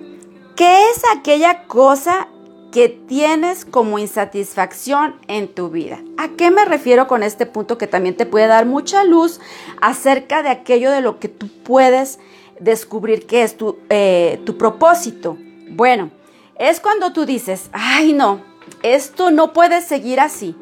¿Qué 0.55 0.91
es 0.91 1.01
aquella 1.17 1.63
cosa 1.63 2.27
que 2.71 2.89
tienes 2.89 3.65
como 3.65 3.99
insatisfacción 3.99 5.15
en 5.27 5.53
tu 5.53 5.69
vida. 5.69 6.01
¿A 6.17 6.29
qué 6.29 6.51
me 6.51 6.65
refiero 6.65 7.07
con 7.07 7.21
este 7.21 7.45
punto 7.45 7.77
que 7.77 7.87
también 7.87 8.15
te 8.15 8.25
puede 8.25 8.47
dar 8.47 8.65
mucha 8.65 9.03
luz 9.03 9.39
acerca 9.81 10.41
de 10.41 10.49
aquello 10.49 10.91
de 10.91 11.01
lo 11.01 11.19
que 11.19 11.27
tú 11.27 11.47
puedes 11.63 12.19
descubrir 12.61 13.25
qué 13.25 13.43
es 13.43 13.57
tu, 13.57 13.77
eh, 13.89 14.39
tu 14.45 14.57
propósito. 14.57 15.37
Bueno, 15.69 16.11
es 16.57 16.79
cuando 16.79 17.11
tú 17.11 17.25
dices, 17.25 17.69
ay 17.73 18.13
no, 18.13 18.41
esto 18.83 19.31
no 19.31 19.51
puede 19.51 19.81
seguir 19.81 20.19
así. 20.19 20.55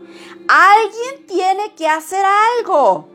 Alguien 0.48 1.28
tiene 1.28 1.76
que 1.76 1.88
hacer 1.88 2.24
algo. 2.58 3.10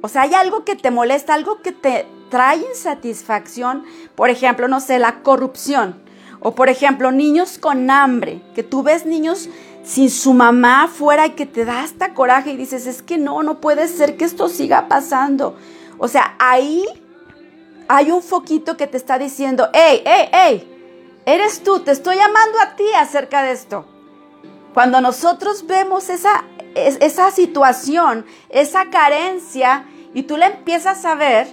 O 0.00 0.08
sea, 0.08 0.22
hay 0.22 0.34
algo 0.34 0.64
que 0.64 0.76
te 0.76 0.90
molesta, 0.90 1.34
algo 1.34 1.60
que 1.60 1.72
te 1.72 2.06
trae 2.30 2.58
insatisfacción. 2.58 3.84
Por 4.14 4.30
ejemplo, 4.30 4.68
no 4.68 4.80
sé, 4.80 4.98
la 4.98 5.22
corrupción. 5.22 6.00
O 6.40 6.54
por 6.54 6.68
ejemplo, 6.68 7.10
niños 7.10 7.58
con 7.58 7.90
hambre, 7.90 8.42
que 8.54 8.62
tú 8.62 8.82
ves 8.82 9.06
niños 9.06 9.48
sin 9.84 10.10
su 10.10 10.34
mamá 10.34 10.84
afuera 10.84 11.26
y 11.26 11.30
que 11.30 11.46
te 11.46 11.64
da 11.64 11.82
hasta 11.82 12.14
coraje 12.14 12.52
y 12.52 12.56
dices, 12.56 12.86
es 12.86 13.02
que 13.02 13.18
no, 13.18 13.42
no 13.42 13.60
puede 13.60 13.88
ser 13.88 14.16
que 14.16 14.24
esto 14.24 14.48
siga 14.48 14.88
pasando. 14.88 15.56
O 15.98 16.08
sea, 16.08 16.36
ahí 16.38 16.84
hay 17.88 18.10
un 18.10 18.22
foquito 18.22 18.76
que 18.76 18.86
te 18.86 18.96
está 18.96 19.18
diciendo, 19.18 19.68
hey, 19.72 20.02
hey, 20.04 20.28
hey, 20.32 21.20
eres 21.26 21.62
tú, 21.62 21.80
te 21.80 21.90
estoy 21.90 22.16
llamando 22.16 22.60
a 22.60 22.76
ti 22.76 22.84
acerca 22.96 23.42
de 23.42 23.52
esto. 23.52 23.86
Cuando 24.74 25.00
nosotros 25.00 25.66
vemos 25.66 26.08
esa, 26.10 26.44
esa 26.74 27.30
situación, 27.30 28.26
esa 28.50 28.90
carencia, 28.90 29.86
y 30.14 30.22
tú 30.24 30.36
la 30.36 30.46
empiezas 30.46 31.04
a 31.04 31.14
ver, 31.14 31.48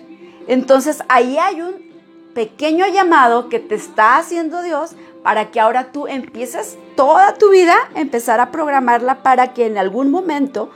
entonces 0.48 1.04
ahí 1.08 1.38
hay 1.38 1.62
un 1.62 1.95
pequeño 2.36 2.86
llamado 2.88 3.50
que 3.50 3.60
te 3.60 3.74
está 3.74 4.18
haciendo 4.18 4.62
Dios 4.62 4.92
para 5.24 5.50
que 5.50 5.60
ahora 5.60 5.92
tú 5.92 6.06
empieces 6.06 6.78
toda 6.96 7.34
tu 7.34 7.50
vida, 7.50 7.74
empezar 7.96 8.40
a 8.42 8.52
programarla 8.52 9.24
para 9.24 9.54
que 9.54 9.66
en 9.66 9.78
algún 9.80 10.12
momento 10.12 10.70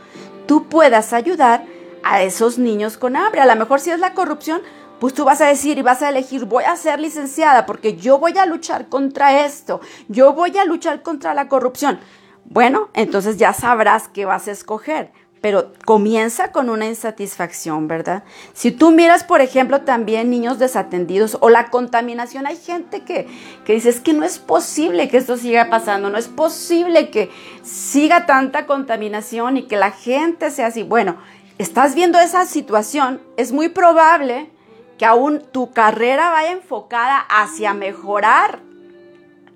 tú 0.47 0.67
puedas 0.67 1.13
ayudar 1.13 1.65
a 2.01 2.23
esos 2.23 2.57
niños 2.57 2.97
con 2.97 3.17
hambre. 3.17 3.41
A 3.41 3.45
lo 3.45 3.55
mejor 3.57 3.81
si 3.81 3.91
es 3.91 3.99
la 3.99 4.13
corrupción, 4.13 4.61
pues 4.99 5.13
tú 5.13 5.25
vas 5.25 5.41
a 5.41 5.47
decir 5.47 5.77
y 5.77 5.81
vas 5.81 6.01
a 6.01 6.09
elegir, 6.09 6.45
voy 6.45 6.63
a 6.63 6.77
ser 6.77 6.99
licenciada 6.99 7.65
porque 7.65 7.97
yo 7.97 8.17
voy 8.19 8.37
a 8.37 8.45
luchar 8.45 8.87
contra 8.87 9.45
esto, 9.45 9.81
yo 10.07 10.33
voy 10.33 10.57
a 10.57 10.65
luchar 10.65 11.03
contra 11.03 11.33
la 11.33 11.49
corrupción. 11.49 11.99
Bueno, 12.45 12.89
entonces 12.93 13.37
ya 13.37 13.53
sabrás 13.53 14.07
qué 14.07 14.25
vas 14.25 14.47
a 14.47 14.51
escoger, 14.51 15.11
pero 15.41 15.71
comienza 15.85 16.51
con 16.51 16.69
una 16.69 16.85
insatisfacción, 16.85 17.87
¿verdad? 17.87 18.23
Si 18.53 18.71
tú 18.71 18.91
miras, 18.91 19.23
por 19.23 19.41
ejemplo, 19.41 19.81
también 19.81 20.29
niños 20.29 20.59
desatendidos 20.59 21.37
o 21.39 21.49
la 21.49 21.69
contaminación, 21.69 22.45
hay 22.45 22.57
gente 22.57 23.01
que, 23.01 23.27
que 23.65 23.73
dice, 23.73 23.89
es 23.89 24.01
que 24.01 24.13
no 24.13 24.25
es 24.25 24.37
posible 24.39 25.07
que 25.07 25.17
esto 25.17 25.37
siga 25.37 25.69
pasando, 25.69 26.09
no 26.09 26.17
es 26.17 26.27
posible 26.27 27.09
que 27.09 27.29
siga 27.63 28.25
tanta 28.25 28.65
contaminación 28.65 29.57
y 29.57 29.63
que 29.63 29.77
la 29.77 29.91
gente 29.91 30.51
sea 30.51 30.67
así. 30.67 30.83
Bueno, 30.83 31.17
estás 31.57 31.95
viendo 31.95 32.19
esa 32.19 32.45
situación, 32.45 33.21
es 33.37 33.51
muy 33.51 33.69
probable 33.69 34.49
que 34.97 35.05
aún 35.05 35.41
tu 35.51 35.71
carrera 35.71 36.31
vaya 36.31 36.51
enfocada 36.51 37.19
hacia 37.29 37.73
mejorar 37.73 38.59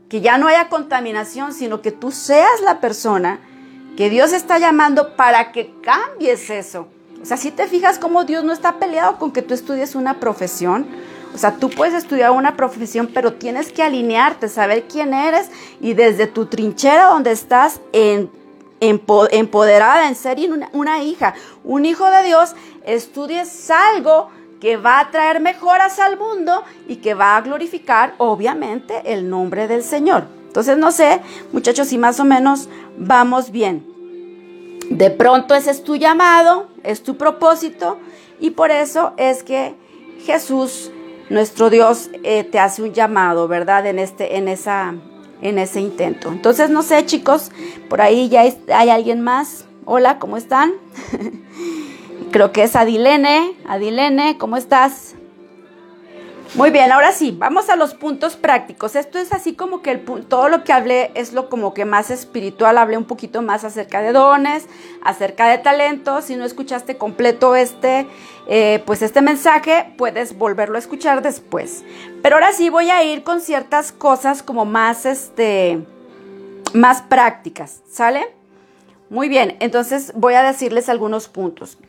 que 0.07 0.21
ya 0.21 0.37
no 0.37 0.47
haya 0.47 0.69
contaminación, 0.69 1.53
sino 1.53 1.81
que 1.81 1.91
tú 1.91 2.11
seas 2.11 2.61
la 2.63 2.79
persona 2.79 3.39
que 3.97 4.09
Dios 4.09 4.33
está 4.33 4.57
llamando 4.57 5.15
para 5.15 5.51
que 5.51 5.73
cambies 5.81 6.49
eso. 6.49 6.87
O 7.21 7.25
sea, 7.25 7.37
si 7.37 7.51
te 7.51 7.67
fijas 7.67 7.99
cómo 7.99 8.25
Dios 8.25 8.43
no 8.43 8.51
está 8.51 8.79
peleado 8.79 9.17
con 9.17 9.31
que 9.31 9.41
tú 9.41 9.53
estudies 9.53 9.95
una 9.95 10.19
profesión. 10.19 10.87
O 11.33 11.37
sea, 11.37 11.55
tú 11.55 11.69
puedes 11.69 11.93
estudiar 11.93 12.31
una 12.31 12.55
profesión, 12.55 13.09
pero 13.13 13.33
tienes 13.33 13.71
que 13.71 13.81
alinearte, 13.81 14.49
saber 14.49 14.83
quién 14.83 15.13
eres 15.13 15.49
y 15.81 15.93
desde 15.93 16.27
tu 16.27 16.45
trinchera 16.45 17.05
donde 17.05 17.31
estás 17.31 17.81
empoderada 18.79 20.07
en 20.07 20.15
ser 20.15 20.37
una, 20.51 20.69
una 20.73 21.01
hija, 21.01 21.33
un 21.63 21.85
hijo 21.85 22.07
de 22.09 22.23
Dios, 22.23 22.55
estudies 22.85 23.71
algo 23.71 24.29
que 24.59 24.77
va 24.77 24.99
a 24.99 25.09
traer 25.09 25.39
mejoras 25.39 25.97
al 25.99 26.17
mundo 26.17 26.63
y 26.87 26.97
que 26.97 27.15
va 27.15 27.35
a 27.35 27.41
glorificar 27.41 28.13
obviamente 28.17 29.13
el 29.13 29.29
nombre 29.29 29.67
del 29.67 29.83
Señor. 29.83 30.42
Entonces 30.53 30.77
no 30.77 30.91
sé, 30.91 31.19
muchachos, 31.51 31.87
si 31.87 31.97
más 31.97 32.19
o 32.19 32.25
menos 32.25 32.69
vamos 32.95 33.49
bien. 33.49 33.83
De 34.91 35.09
pronto 35.09 35.55
ese 35.55 35.71
es 35.71 35.83
tu 35.83 35.95
llamado, 35.95 36.67
es 36.83 37.01
tu 37.01 37.17
propósito 37.17 37.97
y 38.39 38.51
por 38.51 38.69
eso 38.69 39.13
es 39.17 39.41
que 39.41 39.73
Jesús, 40.23 40.91
nuestro 41.31 41.71
Dios, 41.71 42.11
eh, 42.21 42.43
te 42.43 42.59
hace 42.59 42.83
un 42.83 42.93
llamado, 42.93 43.47
¿verdad? 43.47 43.87
En, 43.87 43.97
este, 43.97 44.37
en, 44.37 44.47
esa, 44.47 44.93
en 45.41 45.57
ese 45.57 45.81
intento. 45.81 46.29
Entonces 46.29 46.69
no 46.69 46.83
sé, 46.83 47.03
chicos, 47.03 47.49
por 47.89 48.01
ahí 48.01 48.29
ya 48.29 48.41
hay 48.41 48.89
alguien 48.91 49.21
más. 49.21 49.65
Hola, 49.85 50.19
¿cómo 50.19 50.37
están? 50.37 50.73
Creo 52.31 52.51
que 52.51 52.61
es 52.61 52.75
Adilene. 52.75 53.55
Adilene, 53.67 54.37
¿cómo 54.37 54.57
estás? 54.57 55.15
Muy 56.55 56.69
bien, 56.69 56.91
ahora 56.91 57.11
sí, 57.11 57.35
vamos 57.35 57.69
a 57.69 57.75
los 57.75 57.95
puntos 57.95 58.35
prácticos. 58.35 58.95
Esto 58.95 59.17
es 59.17 59.33
así 59.33 59.55
como 59.55 59.81
que 59.81 59.89
el, 59.89 60.01
todo 60.27 60.49
lo 60.49 60.63
que 60.63 60.71
hablé 60.71 61.09
es 61.15 61.33
lo 61.33 61.49
como 61.49 61.73
que 61.73 61.83
más 61.83 62.11
espiritual. 62.11 62.77
Hablé 62.77 62.95
un 62.95 63.05
poquito 63.05 63.41
más 63.41 63.63
acerca 63.63 64.03
de 64.03 64.11
dones, 64.11 64.67
acerca 65.03 65.47
de 65.47 65.57
talentos. 65.57 66.25
Si 66.25 66.35
no 66.35 66.45
escuchaste 66.45 66.95
completo 66.95 67.55
este, 67.55 68.05
eh, 68.47 68.83
pues 68.85 69.01
este 69.01 69.23
mensaje, 69.23 69.95
puedes 69.97 70.37
volverlo 70.37 70.75
a 70.75 70.79
escuchar 70.79 71.23
después. 71.23 71.83
Pero 72.21 72.35
ahora 72.35 72.53
sí 72.53 72.69
voy 72.69 72.91
a 72.91 73.03
ir 73.03 73.23
con 73.23 73.41
ciertas 73.41 73.91
cosas 73.91 74.43
como 74.43 74.63
más, 74.63 75.07
este, 75.07 75.83
más 76.73 77.01
prácticas, 77.01 77.81
¿sale? 77.89 78.27
Muy 79.09 79.27
bien, 79.27 79.57
entonces 79.59 80.13
voy 80.15 80.35
a 80.35 80.43
decirles 80.43 80.87
algunos 80.87 81.29
puntos. 81.29 81.79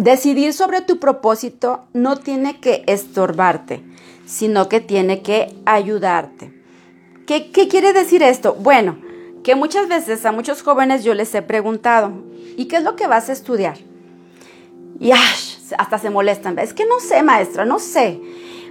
Decidir 0.00 0.54
sobre 0.54 0.80
tu 0.80 0.98
propósito 0.98 1.84
no 1.92 2.16
tiene 2.16 2.58
que 2.58 2.84
estorbarte, 2.86 3.84
sino 4.24 4.66
que 4.66 4.80
tiene 4.80 5.20
que 5.20 5.54
ayudarte. 5.66 6.54
¿Qué, 7.26 7.50
quiere 7.50 7.92
decir 7.92 8.22
esto? 8.22 8.54
Bueno, 8.54 8.96
que 9.44 9.54
muchas 9.54 9.88
veces 9.88 10.24
a 10.24 10.32
muchos 10.32 10.62
jóvenes 10.62 11.04
yo 11.04 11.12
les 11.12 11.34
he 11.34 11.42
preguntado, 11.42 12.12
¿y 12.56 12.64
qué 12.64 12.76
es 12.76 12.82
lo 12.82 12.96
que 12.96 13.08
vas 13.08 13.28
a 13.28 13.34
estudiar? 13.34 13.76
Y 14.98 15.10
hasta 15.12 15.98
se 15.98 16.08
molestan, 16.08 16.58
es 16.58 16.72
que 16.72 16.86
no 16.86 16.98
sé, 16.98 17.22
maestra, 17.22 17.66
no 17.66 17.78
sé. 17.78 18.22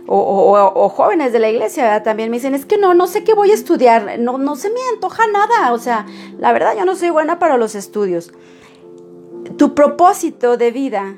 O, 0.07 0.89
jóvenes 0.89 1.31
de 1.31 1.37
la 1.37 1.51
iglesia 1.51 2.01
también 2.01 2.31
me 2.31 2.37
dicen, 2.37 2.55
es 2.55 2.65
que 2.65 2.79
no, 2.79 2.95
no 2.95 3.05
sé 3.05 3.23
qué 3.23 3.35
voy 3.35 3.51
a 3.51 3.53
estudiar, 3.53 4.17
no, 4.17 4.39
no 4.39 4.55
se 4.55 4.71
me 4.71 4.79
antoja 4.95 5.27
nada, 5.27 5.73
o 5.73 5.77
sea, 5.77 6.07
la 6.39 6.51
verdad 6.53 6.75
yo 6.75 6.85
no 6.85 6.95
soy 6.95 7.11
buena 7.11 7.37
para 7.37 7.57
los 7.57 7.75
estudios 7.75 8.31
tu 9.57 9.73
propósito 9.75 10.57
de 10.57 10.71
vida. 10.71 11.15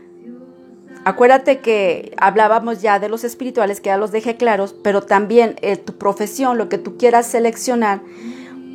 Acuérdate 1.04 1.60
que 1.60 2.14
hablábamos 2.18 2.82
ya 2.82 3.00
de 3.00 3.10
los 3.10 3.24
espirituales, 3.24 3.82
que 3.82 3.88
ya 3.88 3.98
los 3.98 4.12
dejé 4.12 4.38
claros, 4.38 4.76
pero 4.84 5.02
también 5.02 5.56
eh, 5.62 5.78
tu 5.78 5.98
profesión, 5.98 6.58
lo 6.58 6.70
que 6.70 6.78
tú 6.78 6.98
quieras 6.98 7.26
seleccionar, 7.26 8.02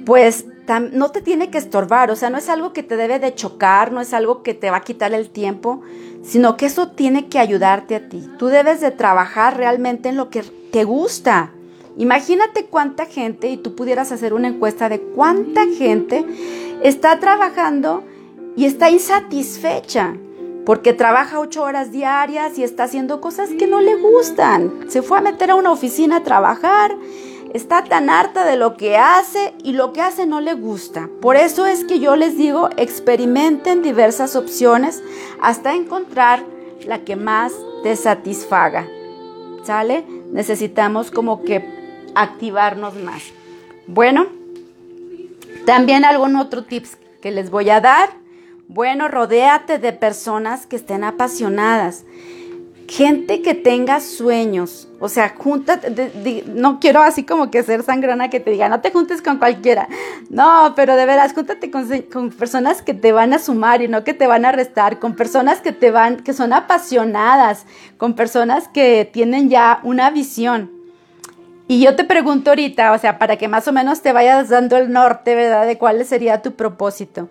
pues 0.05 0.47
no 0.93 1.13
te 1.13 1.23
tiene 1.23 1.51
que 1.51 1.59
estorbar, 1.59 2.11
o 2.11 2.17
sea, 2.17 2.31
no 2.31 2.39
es 2.39 2.49
algo 2.49 2.73
que 2.73 2.83
te 2.83 2.97
debe 2.97 3.21
de 3.21 3.35
chocar, 3.35 3.93
no 3.93 4.01
es 4.01 4.13
algo 4.13 4.43
que 4.43 4.55
te 4.55 4.71
va 4.71 4.79
a 4.79 4.83
quitar 4.83 5.15
el 5.15 5.31
tiempo, 5.31 5.83
sino 6.25 6.57
que 6.57 6.67
eso 6.67 6.89
tiene 6.89 7.29
que 7.29 7.39
ayudarte 7.39 7.95
a 7.95 8.09
ti. 8.09 8.29
Tú 8.39 8.49
debes 8.49 8.81
de 8.81 8.91
trabajar 8.91 9.57
realmente 9.57 10.09
en 10.09 10.17
lo 10.17 10.29
que 10.29 10.43
te 10.73 10.83
gusta. 10.83 11.53
Imagínate 11.97 12.67
cuánta 12.67 13.07
gente, 13.07 13.49
y 13.49 13.57
tú 13.57 13.77
pudieras 13.77 14.11
hacer 14.11 14.35
una 14.35 14.49
encuesta 14.49 14.89
de 14.89 15.01
cuánta 15.01 15.65
gente 15.67 16.25
está 16.83 17.21
trabajando 17.21 18.03
y 18.57 18.65
está 18.65 18.91
insatisfecha 18.91 20.17
porque 20.65 20.93
trabaja 20.93 21.39
ocho 21.39 21.63
horas 21.63 21.93
diarias 21.93 22.59
y 22.59 22.65
está 22.65 22.85
haciendo 22.85 23.21
cosas 23.21 23.51
que 23.51 23.69
no 23.69 23.81
le 23.81 23.95
gustan. 23.95 24.87
Se 24.89 25.01
fue 25.01 25.19
a 25.19 25.21
meter 25.21 25.53
a 25.53 25.55
una 25.55 25.71
oficina 25.71 26.17
a 26.17 26.23
trabajar, 26.25 26.97
está 27.55 27.85
tan 27.85 28.11
harta 28.11 28.45
de 28.45 28.57
lo 28.57 28.77
que 28.77 28.97
hace 28.97 29.55
y 29.63 29.75
lo 29.75 29.93
que 29.93 30.01
hace 30.01 30.27
no 30.27 30.41
le 30.41 30.55
gusta. 30.55 31.09
Por 31.21 31.37
eso 31.37 31.67
es 31.67 31.85
que 31.85 32.01
yo 32.01 32.17
les 32.17 32.37
digo, 32.37 32.69
experimenten 32.77 33.83
diversas 33.83 34.35
opciones 34.35 35.05
hasta 35.41 35.75
encontrar 35.75 36.45
la 36.85 37.05
que 37.05 37.15
más 37.15 37.53
te 37.85 37.95
satisfaga. 37.95 38.89
¿Sale? 39.63 40.05
Necesitamos 40.33 41.13
como 41.13 41.45
que 41.45 41.65
activarnos 42.17 42.95
más. 42.97 43.23
Bueno, 43.87 44.27
también 45.65 46.05
algún 46.05 46.35
otro 46.35 46.65
tips 46.65 46.99
que 47.21 47.31
les 47.31 47.51
voy 47.51 47.71
a 47.71 47.81
dar 47.81 48.26
bueno, 48.69 49.09
rodéate 49.09 49.79
de 49.79 49.93
personas 49.93 50.67
que 50.67 50.77
estén 50.77 51.05
apasionadas. 51.05 52.05
Gente 52.89 53.43
que 53.43 53.55
tenga 53.55 54.01
sueños, 54.01 54.89
o 55.01 55.09
sea, 55.09 55.35
júntate, 55.37 56.45
no 56.47 56.79
quiero 56.79 57.01
así 57.03 57.25
como 57.25 57.51
que 57.51 57.65
ser 57.65 57.83
sangrana 57.83 58.31
que 58.31 58.39
te 58.39 58.53
diga, 58.53 58.69
no 58.69 58.81
te 58.81 58.93
juntes 58.93 59.23
con 59.23 59.39
cualquiera, 59.39 59.89
no, 60.31 60.73
pero 60.77 60.95
de 60.95 61.05
veras, 61.05 61.33
júntate 61.33 61.69
con, 61.73 61.89
con, 62.13 62.31
personas 62.31 62.83
que 62.83 62.95
te 62.95 63.11
van 63.11 63.33
a 63.33 63.41
sumar 63.41 63.83
y 63.83 63.89
no 63.89 64.05
que 64.05 64.15
te 64.15 64.29
van 64.29 64.45
a 64.45 64.53
restar, 64.53 65.01
con 65.01 65.17
personas 65.17 65.61
que 65.61 65.73
te 65.73 65.91
van, 65.91 66.19
que 66.19 66.33
son 66.33 66.53
apasionadas, 66.53 67.67
con 67.99 68.15
personas 68.15 68.69
que 68.69 69.11
tienen 69.13 69.51
ya 69.51 69.81
una 69.83 70.11
visión. 70.11 70.71
Y 71.67 71.81
yo 71.81 71.97
te 71.97 72.05
pregunto 72.05 72.51
ahorita, 72.51 72.93
o 72.93 72.99
sea, 72.99 73.19
para 73.19 73.37
que 73.37 73.49
más 73.49 73.67
o 73.67 73.73
menos 73.73 74.01
te 74.01 74.13
vayas 74.13 74.49
dando 74.49 74.77
el 74.77 74.93
norte, 74.93 75.35
¿verdad? 75.35 75.67
De 75.67 75.77
cuál 75.77 76.05
sería 76.05 76.41
tu 76.41 76.55
propósito. 76.55 77.29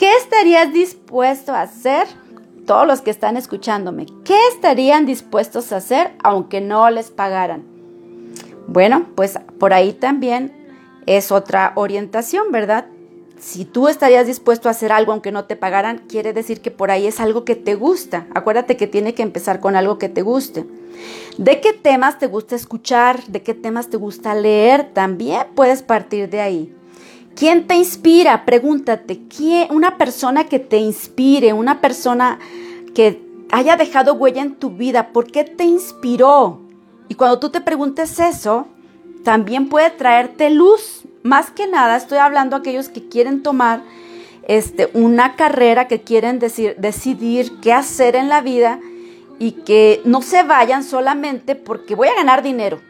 ¿Qué 0.00 0.16
estarías 0.16 0.72
dispuesto 0.72 1.52
a 1.52 1.60
hacer 1.60 2.06
todos 2.64 2.86
los 2.86 3.02
que 3.02 3.10
están 3.10 3.36
escuchándome, 3.36 4.06
¿qué 4.24 4.34
estarían 4.50 5.04
dispuestos 5.04 5.72
a 5.72 5.76
hacer 5.76 6.12
aunque 6.24 6.62
no 6.62 6.88
les 6.88 7.10
pagaran? 7.10 7.64
Bueno, 8.66 9.08
pues 9.14 9.38
por 9.58 9.74
ahí 9.74 9.92
también 9.92 10.54
es 11.04 11.30
otra 11.30 11.72
orientación, 11.74 12.50
¿verdad? 12.50 12.86
Si 13.38 13.66
tú 13.66 13.88
estarías 13.88 14.26
dispuesto 14.26 14.68
a 14.68 14.70
hacer 14.70 14.90
algo 14.90 15.12
aunque 15.12 15.32
no 15.32 15.44
te 15.44 15.54
pagaran, 15.54 15.98
quiere 16.08 16.32
decir 16.32 16.62
que 16.62 16.70
por 16.70 16.90
ahí 16.90 17.06
es 17.06 17.20
algo 17.20 17.44
que 17.44 17.54
te 17.54 17.74
gusta. 17.74 18.26
Acuérdate 18.34 18.78
que 18.78 18.86
tiene 18.86 19.12
que 19.12 19.22
empezar 19.22 19.60
con 19.60 19.76
algo 19.76 19.98
que 19.98 20.08
te 20.08 20.22
guste. 20.22 20.64
¿De 21.36 21.60
qué 21.60 21.74
temas 21.74 22.18
te 22.18 22.26
gusta 22.26 22.56
escuchar? 22.56 23.22
¿De 23.26 23.42
qué 23.42 23.52
temas 23.52 23.90
te 23.90 23.98
gusta 23.98 24.34
leer? 24.34 24.94
También 24.94 25.48
puedes 25.54 25.82
partir 25.82 26.30
de 26.30 26.40
ahí. 26.40 26.74
¿Quién 27.34 27.66
te 27.66 27.74
inspira? 27.76 28.44
Pregúntate, 28.44 29.20
¿quién, 29.28 29.68
una 29.70 29.96
persona 29.96 30.44
que 30.44 30.58
te 30.58 30.78
inspire, 30.78 31.52
una 31.52 31.80
persona 31.80 32.38
que 32.94 33.22
haya 33.50 33.76
dejado 33.76 34.14
huella 34.14 34.42
en 34.42 34.54
tu 34.54 34.70
vida, 34.70 35.12
¿por 35.12 35.30
qué 35.30 35.44
te 35.44 35.64
inspiró? 35.64 36.60
Y 37.08 37.14
cuando 37.14 37.38
tú 37.38 37.50
te 37.50 37.60
preguntes 37.60 38.18
eso, 38.18 38.68
también 39.24 39.68
puede 39.68 39.90
traerte 39.90 40.50
luz. 40.50 41.02
Más 41.22 41.50
que 41.50 41.66
nada, 41.66 41.96
estoy 41.96 42.18
hablando 42.18 42.56
a 42.56 42.60
aquellos 42.60 42.88
que 42.88 43.08
quieren 43.08 43.42
tomar 43.42 43.82
este, 44.46 44.90
una 44.94 45.36
carrera, 45.36 45.88
que 45.88 46.02
quieren 46.02 46.38
decir, 46.38 46.76
decidir 46.78 47.60
qué 47.60 47.72
hacer 47.72 48.16
en 48.16 48.28
la 48.28 48.40
vida 48.40 48.80
y 49.38 49.52
que 49.52 50.00
no 50.04 50.22
se 50.22 50.42
vayan 50.42 50.84
solamente 50.84 51.54
porque 51.54 51.94
voy 51.94 52.08
a 52.08 52.14
ganar 52.14 52.42
dinero. 52.42 52.80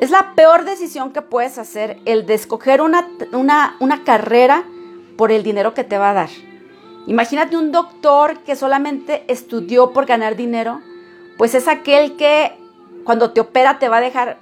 Es 0.00 0.10
la 0.10 0.34
peor 0.34 0.64
decisión 0.64 1.12
que 1.12 1.20
puedes 1.20 1.58
hacer 1.58 1.98
el 2.06 2.24
de 2.24 2.32
escoger 2.32 2.80
una, 2.80 3.06
una, 3.32 4.02
carrera 4.02 4.64
por 5.18 5.30
el 5.30 5.42
dinero 5.42 5.74
que 5.74 5.84
te 5.84 5.98
va 5.98 6.10
a 6.10 6.14
dar. 6.14 6.30
Imagínate 7.06 7.58
un 7.58 7.70
doctor 7.70 8.38
que 8.38 8.56
solamente 8.56 9.24
estudió 9.28 9.92
por 9.92 10.06
ganar 10.06 10.36
dinero, 10.36 10.80
pues 11.36 11.54
es 11.54 11.68
aquel 11.68 12.16
que 12.16 12.52
cuando 13.04 13.32
te 13.32 13.42
opera 13.42 13.78
te 13.78 13.90
va 13.90 13.98
a 13.98 14.00
dejar 14.00 14.38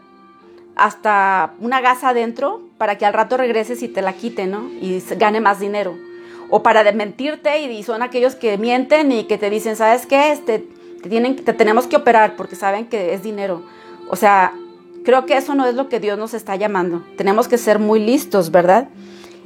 hasta 0.77 1.55
una 1.59 1.81
gasa 1.81 2.11
adentro 2.11 2.63
para 2.79 2.97
que 2.97 3.05
al 3.05 3.13
rato 3.13 3.37
regreses 3.37 3.83
y 3.83 3.89
te 3.89 4.01
la 4.01 4.13
quite, 4.13 4.47
¿no? 4.47 4.71
Y 4.81 5.03
gane 5.17 5.41
más 5.41 5.59
dinero. 5.59 5.97
O 6.51 6.63
para 6.63 6.91
mentirte 6.93 7.61
y 7.61 7.83
son 7.83 8.03
aquellos 8.03 8.37
que 8.37 8.59
mienten 8.59 9.11
y 9.11 9.25
que 9.25 9.39
te 9.39 9.51
dicen, 9.51 9.75
¿sabes 9.75 10.07
qué? 10.07 10.31
Este, 10.31 10.61
te, 11.03 11.09
tienen, 11.09 11.35
te 11.35 11.53
tenemos 11.53 11.89
que 11.89 11.97
operar 11.97 12.37
porque 12.37 12.55
saben 12.55 12.87
que 12.87 13.13
es 13.13 13.25
dinero. 13.25 13.65
O 14.09 14.15
sea, 14.15 14.53
creo 15.09 15.25
que 15.25 15.39
eso 15.39 15.55
no 15.55 15.65
es 15.65 15.75
lo 15.75 15.89
que 15.89 16.01
Dios 16.01 16.19
nos 16.19 16.35
está 16.35 16.55
llamando. 16.57 17.03
Tenemos 17.17 17.49
que 17.49 17.57
ser 17.57 17.79
muy 17.79 17.99
listos, 17.99 18.51
¿verdad? 18.51 18.91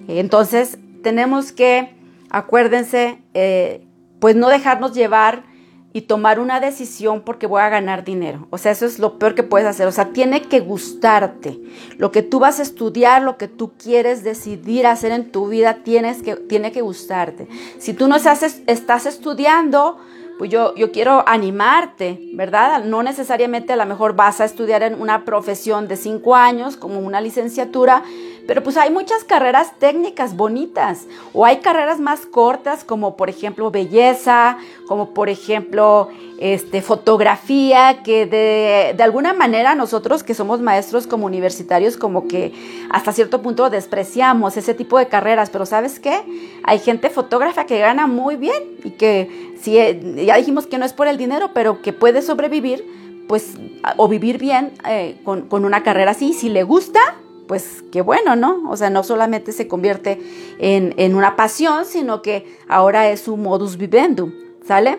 Entonces, 0.08 0.76
tenemos 1.04 1.52
que, 1.52 1.94
acuérdense, 2.30 3.22
eh, 3.32 3.86
pues 4.18 4.34
no 4.34 4.48
dejarnos 4.48 4.92
llevar 4.92 5.44
y 5.92 6.00
tomar 6.00 6.40
una 6.40 6.58
decisión 6.58 7.20
porque 7.20 7.46
voy 7.46 7.60
a 7.60 7.68
ganar 7.68 8.02
dinero. 8.02 8.48
O 8.50 8.58
sea, 8.58 8.72
eso 8.72 8.86
es 8.86 8.98
lo 8.98 9.20
peor 9.20 9.36
que 9.36 9.44
puedes 9.44 9.68
hacer. 9.68 9.86
O 9.86 9.92
sea, 9.92 10.06
tiene 10.06 10.42
que 10.42 10.58
gustarte. 10.58 11.60
Lo 11.96 12.10
que 12.10 12.22
tú 12.22 12.40
vas 12.40 12.58
a 12.58 12.62
estudiar, 12.62 13.22
lo 13.22 13.38
que 13.38 13.46
tú 13.46 13.74
quieres 13.78 14.24
decidir 14.24 14.88
hacer 14.88 15.12
en 15.12 15.30
tu 15.30 15.46
vida, 15.46 15.84
tienes 15.84 16.24
que, 16.24 16.34
tiene 16.34 16.72
que 16.72 16.80
gustarte. 16.80 17.46
Si 17.78 17.94
tú 17.94 18.08
no 18.08 18.16
estás, 18.16 18.42
estás 18.66 19.06
estudiando, 19.06 19.98
pues 20.42 20.50
yo, 20.50 20.74
yo 20.74 20.90
quiero 20.90 21.22
animarte, 21.28 22.18
¿verdad? 22.32 22.82
No 22.82 23.04
necesariamente 23.04 23.74
a 23.74 23.76
lo 23.76 23.86
mejor 23.86 24.16
vas 24.16 24.40
a 24.40 24.44
estudiar 24.44 24.82
en 24.82 25.00
una 25.00 25.24
profesión 25.24 25.86
de 25.86 25.96
cinco 25.96 26.34
años, 26.34 26.76
como 26.76 26.98
una 26.98 27.20
licenciatura, 27.20 28.02
pero 28.46 28.62
pues 28.62 28.76
hay 28.76 28.90
muchas 28.90 29.24
carreras 29.24 29.78
técnicas 29.78 30.36
bonitas 30.36 31.06
o 31.32 31.44
hay 31.44 31.58
carreras 31.58 32.00
más 32.00 32.26
cortas 32.26 32.84
como 32.84 33.16
por 33.16 33.30
ejemplo 33.30 33.70
belleza, 33.70 34.58
como 34.86 35.10
por 35.10 35.28
ejemplo 35.28 36.08
este, 36.38 36.82
fotografía, 36.82 38.02
que 38.02 38.26
de, 38.26 38.94
de 38.96 39.02
alguna 39.02 39.32
manera 39.32 39.74
nosotros 39.74 40.22
que 40.22 40.34
somos 40.34 40.60
maestros 40.60 41.06
como 41.06 41.26
universitarios 41.26 41.96
como 41.96 42.26
que 42.26 42.52
hasta 42.90 43.12
cierto 43.12 43.42
punto 43.42 43.70
despreciamos 43.70 44.56
ese 44.56 44.74
tipo 44.74 44.98
de 44.98 45.06
carreras, 45.06 45.50
pero 45.50 45.66
¿sabes 45.66 46.00
qué? 46.00 46.22
Hay 46.64 46.78
gente 46.80 47.10
fotógrafa 47.10 47.64
que 47.66 47.78
gana 47.78 48.06
muy 48.06 48.36
bien 48.36 48.62
y 48.82 48.90
que 48.90 49.52
si, 49.60 49.74
ya 49.74 50.36
dijimos 50.36 50.66
que 50.66 50.78
no 50.78 50.84
es 50.84 50.92
por 50.92 51.06
el 51.06 51.16
dinero, 51.16 51.50
pero 51.54 51.80
que 51.80 51.92
puede 51.92 52.22
sobrevivir 52.22 53.02
pues 53.28 53.54
o 53.96 54.08
vivir 54.08 54.38
bien 54.38 54.72
eh, 54.88 55.16
con, 55.24 55.42
con, 55.42 55.64
una 55.64 55.82
carrera 55.82 56.10
así, 56.10 56.32
si 56.32 56.48
le 56.48 56.64
gusta, 56.64 57.00
pues 57.46 57.84
qué 57.90 58.00
bueno, 58.00 58.36
¿no? 58.36 58.70
O 58.70 58.76
sea, 58.76 58.90
no 58.90 59.02
solamente 59.02 59.52
se 59.52 59.68
convierte 59.68 60.20
en, 60.58 61.14
una 61.14 61.36
pasión, 61.36 61.84
sino 61.84 62.22
que 62.22 62.58
ahora 62.68 63.10
es 63.10 63.20
su 63.20 63.36
modus 63.36 63.76
vivendum, 63.76 64.32
¿sale? 64.66 64.98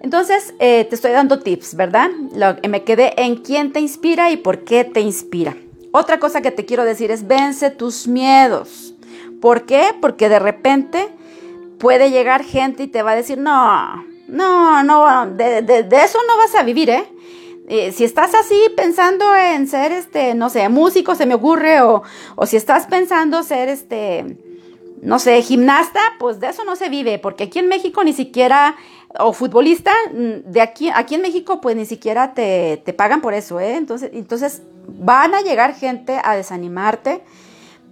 Entonces, 0.00 0.54
eh, 0.58 0.84
te 0.84 0.94
estoy 0.94 1.12
dando 1.12 1.38
tips, 1.40 1.76
¿verdad? 1.76 2.10
me 2.68 2.84
quedé 2.84 3.14
en 3.22 3.36
quién 3.36 3.72
te 3.72 3.80
inspira 3.80 4.30
y 4.30 4.36
por 4.36 4.64
qué 4.64 4.84
te 4.84 5.00
inspira. 5.00 5.56
Otra 5.92 6.18
cosa 6.18 6.42
que 6.42 6.50
te 6.50 6.64
quiero 6.64 6.84
decir 6.84 7.10
es 7.10 7.26
vence 7.26 7.70
tus 7.70 8.06
miedos. 8.06 8.94
¿Por 9.40 9.64
qué? 9.64 9.90
Porque 10.00 10.28
de 10.28 10.38
repente 10.38 11.08
puede 11.78 12.10
llegar 12.10 12.44
gente 12.44 12.82
y 12.82 12.88
te 12.88 13.02
va 13.02 13.12
a 13.12 13.16
decir, 13.16 13.38
no, 13.38 14.04
no, 14.28 14.82
no, 14.82 15.26
de, 15.26 15.62
de 15.62 16.04
eso 16.04 16.18
no 16.26 16.36
vas 16.36 16.54
a 16.54 16.62
vivir, 16.62 16.90
¿eh? 16.90 17.04
Eh, 17.66 17.92
si 17.92 18.04
estás 18.04 18.34
así 18.34 18.56
pensando 18.76 19.34
en 19.34 19.66
ser, 19.68 19.90
este, 19.92 20.34
no 20.34 20.50
sé, 20.50 20.68
músico, 20.68 21.14
se 21.14 21.24
me 21.24 21.34
ocurre, 21.34 21.80
o, 21.80 22.02
o 22.36 22.46
si 22.46 22.56
estás 22.56 22.86
pensando 22.86 23.42
ser, 23.42 23.68
este, 23.68 24.36
no 25.00 25.18
sé, 25.18 25.40
gimnasta, 25.42 26.00
pues 26.18 26.40
de 26.40 26.48
eso 26.48 26.64
no 26.64 26.76
se 26.76 26.90
vive, 26.90 27.18
porque 27.18 27.44
aquí 27.44 27.58
en 27.58 27.68
México 27.68 28.04
ni 28.04 28.12
siquiera, 28.12 28.76
o 29.18 29.32
futbolista, 29.32 29.92
mm, 30.12 30.50
de 30.50 30.60
aquí, 30.60 30.90
aquí 30.94 31.14
en 31.14 31.22
México, 31.22 31.60
pues 31.62 31.74
ni 31.74 31.86
siquiera 31.86 32.34
te, 32.34 32.82
te 32.84 32.92
pagan 32.92 33.22
por 33.22 33.32
eso, 33.32 33.58
¿eh? 33.60 33.76
Entonces, 33.76 34.10
entonces 34.12 34.62
van 34.86 35.34
a 35.34 35.40
llegar 35.40 35.74
gente 35.74 36.20
a 36.22 36.36
desanimarte 36.36 37.22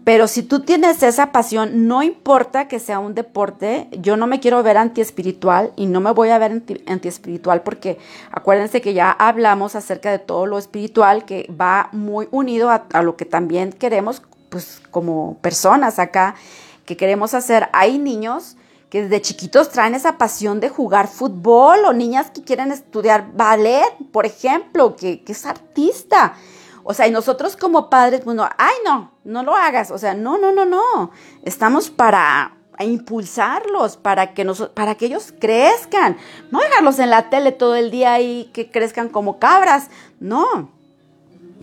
pero 0.04 0.26
si 0.26 0.42
tú 0.42 0.60
tienes 0.60 1.02
esa 1.02 1.30
pasión, 1.30 1.86
no 1.86 2.02
importa 2.02 2.66
que 2.66 2.80
sea 2.80 2.98
un 2.98 3.14
deporte, 3.14 3.88
yo 3.92 4.16
no 4.16 4.26
me 4.26 4.40
quiero 4.40 4.62
ver 4.62 4.76
antiespiritual 4.76 5.72
y 5.76 5.86
no 5.86 6.00
me 6.00 6.10
voy 6.10 6.30
a 6.30 6.38
ver 6.38 6.62
antiespiritual 6.86 7.62
porque 7.62 7.98
acuérdense 8.32 8.80
que 8.80 8.94
ya 8.94 9.12
hablamos 9.12 9.76
acerca 9.76 10.10
de 10.10 10.18
todo 10.18 10.46
lo 10.46 10.58
espiritual 10.58 11.24
que 11.24 11.48
va 11.48 11.88
muy 11.92 12.26
unido 12.32 12.70
a, 12.70 12.86
a 12.92 13.02
lo 13.02 13.16
que 13.16 13.24
también 13.24 13.72
queremos, 13.72 14.22
pues 14.48 14.82
como 14.90 15.38
personas 15.40 16.00
acá, 16.00 16.34
que 16.84 16.96
queremos 16.96 17.32
hacer. 17.34 17.68
Hay 17.72 17.98
niños 17.98 18.56
que 18.90 19.04
desde 19.04 19.22
chiquitos 19.22 19.70
traen 19.70 19.94
esa 19.94 20.18
pasión 20.18 20.58
de 20.58 20.68
jugar 20.68 21.06
fútbol 21.06 21.84
o 21.86 21.92
niñas 21.92 22.30
que 22.30 22.42
quieren 22.42 22.72
estudiar 22.72 23.32
ballet, 23.34 23.86
por 24.12 24.26
ejemplo, 24.26 24.96
que, 24.96 25.22
que 25.22 25.32
es 25.32 25.46
artista. 25.46 26.34
O 26.84 26.94
sea, 26.94 27.06
y 27.06 27.10
nosotros 27.10 27.56
como 27.56 27.88
padres, 27.90 28.24
bueno, 28.24 28.48
ay 28.58 28.74
no, 28.84 29.12
no 29.24 29.42
lo 29.42 29.54
hagas. 29.54 29.90
O 29.90 29.98
sea, 29.98 30.14
no, 30.14 30.38
no, 30.38 30.52
no, 30.52 30.64
no. 30.64 31.10
Estamos 31.44 31.90
para 31.90 32.54
impulsarlos, 32.80 33.96
para 33.96 34.34
que, 34.34 34.44
nos, 34.44 34.68
para 34.68 34.94
que 34.94 35.06
ellos 35.06 35.32
crezcan. 35.38 36.16
No 36.50 36.60
dejarlos 36.60 36.98
en 36.98 37.10
la 37.10 37.30
tele 37.30 37.52
todo 37.52 37.76
el 37.76 37.90
día 37.90 38.20
y 38.20 38.50
que 38.52 38.70
crezcan 38.70 39.08
como 39.08 39.38
cabras. 39.38 39.88
No. 40.20 40.70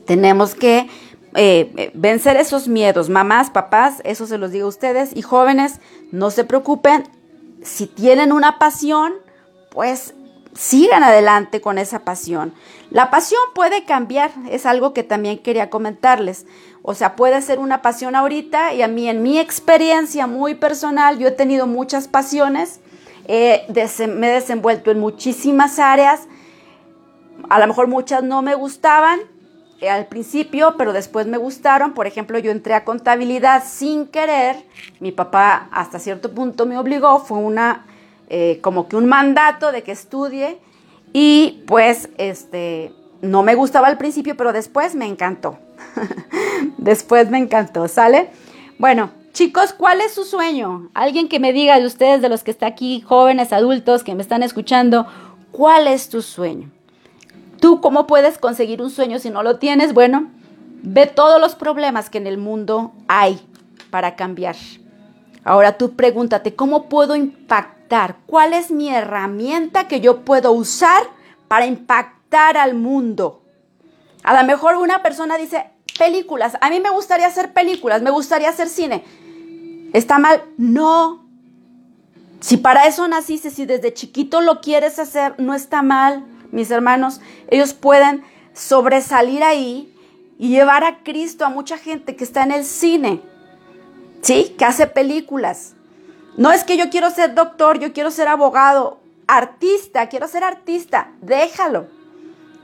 Tenemos 0.06 0.56
que 0.56 0.90
eh, 1.36 1.72
eh, 1.76 1.92
vencer 1.94 2.38
esos 2.38 2.68
miedos. 2.68 3.10
Mamás, 3.10 3.50
papás, 3.50 4.02
eso 4.04 4.26
se 4.26 4.38
los 4.38 4.52
digo 4.52 4.66
a 4.66 4.70
ustedes. 4.70 5.16
Y 5.16 5.22
jóvenes, 5.22 5.80
no 6.12 6.32
se 6.32 6.44
preocupen. 6.44 7.04
Si 7.64 7.88
tienen 7.88 8.32
una 8.32 8.58
pasión, 8.58 9.14
pues 9.72 10.14
sigan 10.54 11.04
adelante 11.04 11.62
con 11.62 11.78
esa 11.78 12.00
pasión. 12.00 12.54
La 12.92 13.10
pasión 13.10 13.42
puede 13.54 13.86
cambiar, 13.86 14.32
es 14.50 14.66
algo 14.66 14.94
que 14.94 15.04
también 15.04 15.40
quería 15.40 15.70
comentarles. 15.70 16.46
O 16.82 16.94
sea, 16.94 17.16
puede 17.16 17.42
ser 17.42 17.60
una 17.60 17.82
pasión 17.82 18.16
ahorita 18.16 18.74
y 18.74 18.82
a 18.82 18.88
mí 18.88 19.08
en 19.10 19.22
mi 19.22 19.38
experiencia 19.38 20.28
muy 20.28 20.56
personal, 20.56 21.20
yo 21.20 21.28
he 21.28 21.32
tenido 21.32 21.68
muchas 21.68 22.08
pasiones, 22.08 22.80
me 23.28 23.68
he 23.68 24.32
desenvuelto 24.34 24.92
en 24.92 25.00
muchísimas 25.00 25.78
áreas, 25.78 26.22
a 27.50 27.60
lo 27.60 27.68
mejor 27.68 27.88
muchas 27.88 28.24
no 28.24 28.42
me 28.42 28.56
gustaban 28.56 29.20
eh, 29.82 29.90
al 29.90 30.08
principio, 30.08 30.76
pero 30.78 30.94
después 30.94 31.28
me 31.28 31.38
gustaron. 31.38 31.94
Por 31.94 32.06
ejemplo, 32.08 32.38
yo 32.40 32.52
entré 32.52 32.74
a 32.74 32.84
contabilidad 32.84 33.64
sin 33.66 34.08
querer, 34.08 34.58
mi 35.00 35.12
papá 35.12 35.70
hasta 35.72 36.00
cierto 36.00 36.34
punto 36.34 36.66
me 36.66 36.78
obligó, 36.78 37.20
fue 37.20 37.38
una 37.38 37.86
eh, 38.30 38.60
como 38.62 38.88
que 38.88 38.96
un 38.96 39.08
mandato 39.08 39.72
de 39.72 39.84
que 39.84 39.92
estudie 39.92 40.60
y 41.14 41.64
pues 41.66 42.10
este 42.18 42.94
no 43.22 43.44
me 43.44 43.56
gustaba 43.56 43.88
al 43.88 43.98
principio, 43.98 44.38
pero 44.38 44.54
después 44.54 44.96
me 44.96 45.06
encantó. 45.06 45.58
después 46.78 47.30
me 47.30 47.38
encantó, 47.38 47.88
¿sale? 47.88 48.30
Bueno, 48.78 49.12
chicos, 49.34 49.74
¿cuál 49.74 50.02
es 50.02 50.14
su 50.14 50.24
sueño? 50.24 50.90
Alguien 50.94 51.28
que 51.28 51.40
me 51.40 51.52
diga 51.52 51.80
de 51.80 51.86
ustedes, 51.86 52.22
de 52.22 52.30
los 52.30 52.44
que 52.44 52.52
están 52.52 52.72
aquí, 52.72 53.02
jóvenes, 53.02 53.52
adultos, 53.52 54.04
que 54.04 54.16
me 54.16 54.22
están 54.22 54.44
escuchando, 54.44 55.08
¿cuál 55.52 55.88
es 55.88 56.10
tu 56.10 56.22
sueño? 56.22 56.70
¿Tú 57.60 57.82
cómo 57.82 58.08
puedes 58.08 58.38
conseguir 58.38 58.82
un 58.82 58.90
sueño 58.90 59.20
si 59.20 59.30
no 59.30 59.44
lo 59.44 59.58
tienes? 59.58 59.94
Bueno, 59.94 60.30
ve 60.82 61.08
todos 61.08 61.42
los 61.42 61.56
problemas 61.56 62.10
que 62.10 62.20
en 62.20 62.28
el 62.28 62.38
mundo 62.38 62.94
hay 63.08 63.40
para 63.90 64.16
cambiar. 64.16 64.56
Ahora 65.44 65.78
tú 65.78 65.96
pregúntate, 65.96 66.56
¿cómo 66.56 66.88
puedo 66.88 67.16
impactar? 67.16 67.79
¿Cuál 68.26 68.54
es 68.54 68.72
mi 68.72 68.90
herramienta 68.90 69.88
que 69.88 70.00
yo 70.00 70.24
puedo 70.24 70.52
usar 70.52 71.04
para 71.48 71.66
impactar 71.66 72.56
al 72.56 72.76
mundo? 72.76 73.44
A 74.24 74.40
lo 74.40 74.48
mejor 74.48 74.76
una 74.76 75.02
persona 75.02 75.38
dice, 75.38 75.72
películas, 75.98 76.58
a 76.62 76.70
mí 76.70 76.80
me 76.80 76.92
gustaría 76.92 77.28
hacer 77.28 77.52
películas, 77.52 78.02
me 78.02 78.12
gustaría 78.12 78.50
hacer 78.50 78.70
cine. 78.70 79.04
¿Está 79.94 80.20
mal? 80.20 80.44
No. 80.58 81.26
Si 82.40 82.58
para 82.58 82.86
eso 82.86 83.08
naciste, 83.08 83.50
si 83.50 83.66
desde 83.66 83.94
chiquito 83.94 84.42
lo 84.42 84.62
quieres 84.62 85.00
hacer, 85.00 85.36
no 85.40 85.56
está 85.56 85.82
mal, 85.82 86.26
mis 86.52 86.70
hermanos. 86.70 87.22
Ellos 87.50 87.74
pueden 87.74 88.24
sobresalir 88.54 89.44
ahí 89.44 89.94
y 90.38 90.50
llevar 90.50 90.84
a 90.84 91.04
Cristo 91.04 91.44
a 91.44 91.50
mucha 91.50 91.78
gente 91.78 92.16
que 92.16 92.24
está 92.24 92.44
en 92.44 92.52
el 92.52 92.64
cine, 92.64 93.22
¿sí? 94.22 94.56
Que 94.58 94.66
hace 94.66 94.86
películas. 94.86 95.74
No 96.38 96.52
es 96.52 96.64
que 96.64 96.78
yo 96.78 96.90
quiero 96.90 97.10
ser 97.10 97.36
doctor, 97.36 97.80
yo 97.80 97.94
quiero 97.94 98.12
ser 98.12 98.28
abogado, 98.28 99.00
artista, 99.28 100.08
quiero 100.10 100.28
ser 100.28 100.44
artista, 100.44 101.12
déjalo. 101.22 101.88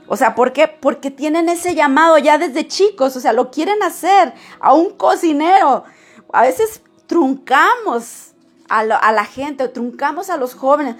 O 0.08 0.16
sea, 0.16 0.34
¿por 0.34 0.52
qué? 0.52 0.68
Porque 0.68 1.10
tienen 1.10 1.48
ese 1.48 1.74
llamado 1.74 2.18
ya 2.18 2.38
desde 2.38 2.68
chicos, 2.68 3.16
o 3.16 3.20
sea, 3.20 3.32
lo 3.32 3.50
quieren 3.50 3.82
hacer 3.82 4.32
a 4.60 4.72
un 4.72 4.90
cocinero. 4.90 5.84
A 6.32 6.42
veces 6.42 6.82
truncamos 7.06 8.32
a, 8.68 8.84
la 8.84 9.24
gente, 9.24 9.68
truncamos 9.68 10.30
a 10.30 10.36
los 10.36 10.54
jóvenes. 10.54 10.96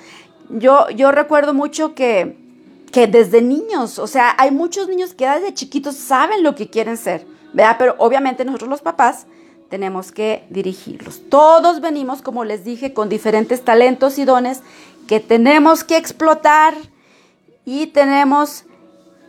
Yo, 0.50 0.88
yo 0.90 1.12
recuerdo 1.12 1.54
mucho 1.54 1.94
que, 1.94 2.36
que 2.92 3.06
desde 3.06 3.42
niños, 3.42 3.98
o 3.98 4.06
sea, 4.06 4.34
hay 4.38 4.50
muchos 4.50 4.88
niños 4.88 5.14
que 5.14 5.28
desde 5.28 5.54
chiquitos 5.54 5.96
saben 5.96 6.42
lo 6.42 6.54
que 6.54 6.68
quieren 6.68 6.96
ser, 6.96 7.26
¿verdad? 7.52 7.76
Pero 7.78 7.94
obviamente 7.98 8.44
nosotros 8.44 8.70
los 8.70 8.82
papás 8.82 9.26
tenemos 9.68 10.12
que 10.12 10.44
dirigirlos. 10.50 11.22
Todos 11.28 11.80
venimos, 11.80 12.22
como 12.22 12.44
les 12.44 12.64
dije, 12.64 12.92
con 12.92 13.08
diferentes 13.08 13.64
talentos 13.64 14.18
y 14.18 14.24
dones 14.24 14.62
que 15.06 15.20
tenemos 15.20 15.84
que 15.84 15.96
explotar 15.96 16.74
y 17.64 17.88
tenemos 17.88 18.64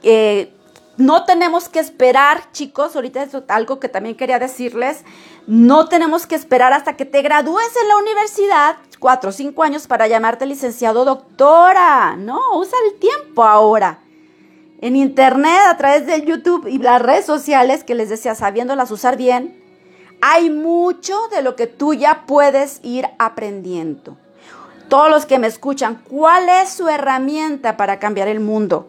eh, 0.04 0.52
no 0.98 1.26
tenemos 1.26 1.70
que 1.70 1.80
esperar, 1.80 2.52
chicos, 2.52 2.96
ahorita 2.96 3.22
es 3.22 3.30
algo 3.50 3.80
que 3.80 3.88
también 3.88 4.16
quería 4.16 4.40
decirles, 4.40 5.04
no 5.46 5.88
tenemos 5.88 6.26
que 6.26 6.34
esperar 6.34 6.74
hasta 6.74 6.98
que 6.98 7.06
te 7.06 7.22
gradúes 7.22 7.70
en 7.80 7.88
la 7.88 7.98
universidad, 7.98 8.78
cuatro 9.00 9.30
o 9.30 9.34
cinco 9.34 9.62
años, 9.62 9.86
para 9.86 10.08
llamarte 10.08 10.48
licenciado 10.48 11.06
doctora. 11.06 12.16
No, 12.18 12.40
usa 12.56 12.78
el 12.88 13.00
tiempo 13.00 13.44
ahora. 13.44 14.00
En 14.82 14.96
internet, 14.96 15.62
a 15.68 15.78
través 15.78 16.08
de 16.08 16.26
YouTube 16.26 16.68
y 16.68 16.80
las 16.80 17.02
redes 17.02 17.26
sociales, 17.26 17.84
que 17.84 17.96
les 17.96 18.10
decía, 18.10 18.34
sabiéndolas 18.34 18.90
usar 18.90 19.18
bien, 19.18 19.67
hay 20.22 20.50
mucho 20.50 21.16
de 21.32 21.42
lo 21.42 21.56
que 21.56 21.68
tú 21.68 21.94
ya 21.94 22.26
puedes 22.26 22.80
ir 22.84 23.08
aprendiendo. 23.20 24.18
Todos 24.90 25.10
los 25.10 25.26
que 25.26 25.40
me 25.40 25.48
escuchan, 25.48 26.02
¿cuál 26.10 26.48
es 26.48 26.70
su 26.70 26.88
herramienta 26.88 27.76
para 27.76 28.00
cambiar 28.00 28.28
el 28.28 28.40
mundo? 28.40 28.88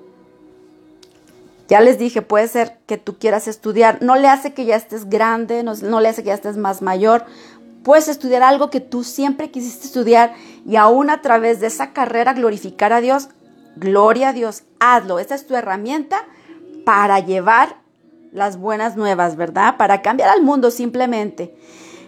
Ya 1.68 1.80
les 1.80 1.98
dije, 1.98 2.22
puede 2.22 2.48
ser 2.48 2.78
que 2.86 2.96
tú 2.96 3.18
quieras 3.18 3.46
estudiar, 3.46 3.98
no 4.00 4.16
le 4.16 4.28
hace 4.28 4.54
que 4.54 4.64
ya 4.64 4.76
estés 4.76 5.10
grande, 5.10 5.62
no, 5.62 6.00
le 6.00 6.08
hace 6.08 6.22
que 6.22 6.28
ya 6.28 6.34
estés 6.34 6.56
más 6.56 6.80
mayor. 6.80 7.26
Puedes 7.82 8.08
estudiar 8.08 8.42
algo 8.42 8.70
que 8.70 8.80
tú 8.80 9.04
siempre 9.04 9.50
quisiste 9.50 9.86
estudiar 9.86 10.34
y 10.66 10.76
aún 10.76 11.10
a 11.10 11.20
través 11.20 11.60
de 11.60 11.66
esa 11.66 11.92
carrera 11.92 12.32
glorificar 12.32 12.92
a 12.92 13.00
Dios. 13.00 13.28
Gloria 13.76 14.30
a 14.30 14.32
Dios, 14.32 14.62
hazlo. 14.80 15.18
Esta 15.18 15.34
es 15.34 15.46
tu 15.46 15.54
herramienta 15.54 16.24
para 16.84 17.20
llevar 17.20 17.76
las 18.32 18.58
buenas 18.58 18.96
nuevas, 18.96 19.36
¿verdad? 19.36 19.76
Para 19.76 20.02
cambiar 20.02 20.30
al 20.30 20.42
mundo 20.42 20.70
simplemente. 20.70 21.54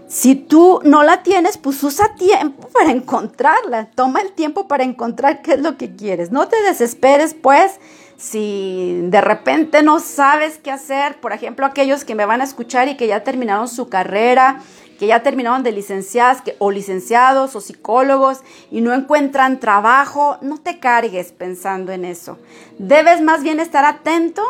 Si 0.08 0.34
tú 0.34 0.80
no 0.82 1.04
la 1.04 1.22
tienes, 1.22 1.56
pues 1.56 1.82
usa 1.84 2.16
tiempo 2.16 2.68
para 2.68 2.90
encontrarla. 2.90 3.90
Toma 3.94 4.20
el 4.20 4.32
tiempo 4.32 4.66
para 4.66 4.82
encontrar 4.82 5.40
qué 5.40 5.52
es 5.52 5.60
lo 5.60 5.76
que 5.76 5.94
quieres. 5.94 6.32
No 6.32 6.48
te 6.48 6.60
desesperes, 6.62 7.34
pues, 7.34 7.78
si 8.16 9.02
de 9.04 9.20
repente 9.20 9.84
no 9.84 10.00
sabes 10.00 10.58
qué 10.58 10.72
hacer, 10.72 11.20
por 11.20 11.32
ejemplo, 11.32 11.64
aquellos 11.64 12.04
que 12.04 12.16
me 12.16 12.26
van 12.26 12.40
a 12.40 12.44
escuchar 12.44 12.88
y 12.88 12.96
que 12.96 13.06
ya 13.06 13.22
terminaron 13.22 13.68
su 13.68 13.88
carrera, 13.88 14.60
que 14.98 15.06
ya 15.06 15.22
terminaron 15.22 15.62
de 15.62 15.72
licenciadas 15.72 16.42
o 16.58 16.70
licenciados 16.70 17.56
o 17.56 17.60
psicólogos 17.62 18.40
y 18.70 18.82
no 18.82 18.92
encuentran 18.92 19.58
trabajo, 19.58 20.36
no 20.42 20.58
te 20.58 20.78
cargues 20.78 21.32
pensando 21.32 21.92
en 21.92 22.04
eso. 22.04 22.36
Debes 22.78 23.22
más 23.22 23.42
bien 23.42 23.60
estar 23.60 23.86
atento, 23.86 24.42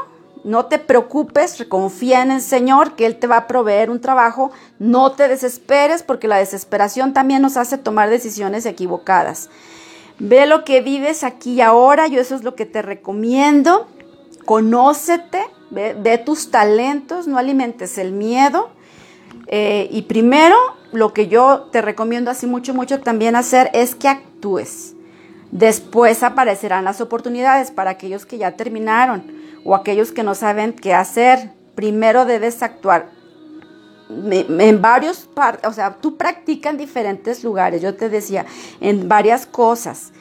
no 0.44 0.66
te 0.66 0.78
preocupes, 0.78 1.64
confía 1.68 2.22
en 2.22 2.30
el 2.30 2.40
Señor 2.40 2.94
que 2.96 3.06
Él 3.06 3.16
te 3.16 3.26
va 3.26 3.36
a 3.36 3.46
proveer 3.46 3.90
un 3.90 4.00
trabajo, 4.00 4.50
no 4.78 5.12
te 5.12 5.28
desesperes 5.28 6.02
porque 6.02 6.28
la 6.28 6.38
desesperación 6.38 7.12
también 7.12 7.42
nos 7.42 7.56
hace 7.56 7.78
tomar 7.78 8.10
decisiones 8.10 8.66
equivocadas. 8.66 9.50
Ve 10.18 10.46
lo 10.46 10.64
que 10.64 10.80
vives 10.80 11.24
aquí 11.24 11.54
y 11.54 11.60
ahora, 11.60 12.06
yo 12.06 12.20
eso 12.20 12.34
es 12.34 12.42
lo 12.42 12.54
que 12.54 12.66
te 12.66 12.82
recomiendo. 12.82 13.86
Conócete, 14.44 15.42
ve, 15.70 16.18
tus 16.24 16.50
talentos, 16.50 17.26
no 17.26 17.38
alimentes 17.38 17.96
el 17.98 18.12
miedo. 18.12 18.70
Eh, 19.46 19.88
y 19.90 20.02
primero, 20.02 20.56
lo 20.92 21.12
que 21.12 21.28
yo 21.28 21.68
te 21.72 21.80
recomiendo 21.82 22.30
así 22.30 22.46
mucho, 22.46 22.74
mucho 22.74 23.00
también 23.00 23.36
hacer 23.36 23.70
es 23.72 23.94
que 23.94 24.08
actúes. 24.08 24.94
Después 25.52 26.22
aparecerán 26.22 26.84
las 26.84 27.00
oportunidades 27.00 27.70
para 27.70 27.90
aquellos 27.90 28.26
que 28.26 28.38
ya 28.38 28.56
terminaron 28.56 29.39
o 29.64 29.74
aquellos 29.74 30.12
que 30.12 30.22
no 30.22 30.34
saben 30.34 30.72
qué 30.72 30.94
hacer. 30.94 31.50
Primero 31.74 32.24
debes 32.24 32.62
actuar 32.62 33.10
en 34.10 34.82
varios 34.82 35.20
partes, 35.20 35.68
o 35.68 35.72
sea, 35.72 35.96
tú 36.00 36.16
practicas 36.16 36.72
en 36.72 36.78
diferentes 36.78 37.44
lugares, 37.44 37.80
yo 37.80 37.94
te 37.94 38.08
decía, 38.08 38.44
en 38.80 39.08
varias 39.08 39.46
cosas. 39.46 40.12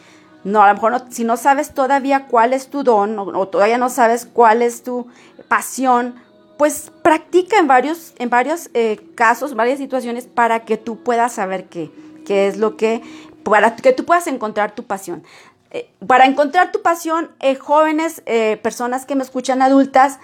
No, 0.43 0.61
a 0.61 0.69
lo 0.69 0.75
mejor 0.75 1.05
si 1.09 1.23
no 1.23 1.35
sabes 1.35 1.73
todavía 1.73 2.27
cuál 2.27 2.53
es 2.53 2.69
tu 2.69 2.83
don 2.83 3.19
o, 3.19 3.47
todavía 3.47 3.77
no 3.77 3.89
sabes 3.89 4.25
cuál 4.25 4.61
es 4.61 4.83
tu 4.83 5.07
pasión, 5.47 6.15
pues 6.57 6.91
practica 7.03 7.57
en 7.57 7.67
varios, 7.67 8.13
en 8.19 8.29
varios 8.29 8.69
eh, 8.73 8.99
casos, 9.15 9.55
varias 9.55 9.79
situaciones 9.79 10.27
para 10.27 10.65
que 10.65 10.77
tú 10.77 11.03
puedas 11.03 11.33
saber 11.33 11.65
qué, 11.65 11.91
qué 12.25 12.47
es 12.47 12.57
lo 12.57 12.77
que, 12.77 13.01
para 13.43 13.75
que 13.75 13.91
tú 13.91 14.05
puedas 14.05 14.27
encontrar 14.27 14.75
tu 14.75 14.83
pasión. 14.83 15.23
Eh, 15.71 15.91
para 16.07 16.25
encontrar 16.25 16.71
tu 16.71 16.81
pasión, 16.81 17.31
eh, 17.39 17.55
jóvenes, 17.55 18.23
personas 18.61 19.05
que 19.05 19.15
me 19.15 19.23
escuchan 19.23 19.61
adultas, 19.61 20.19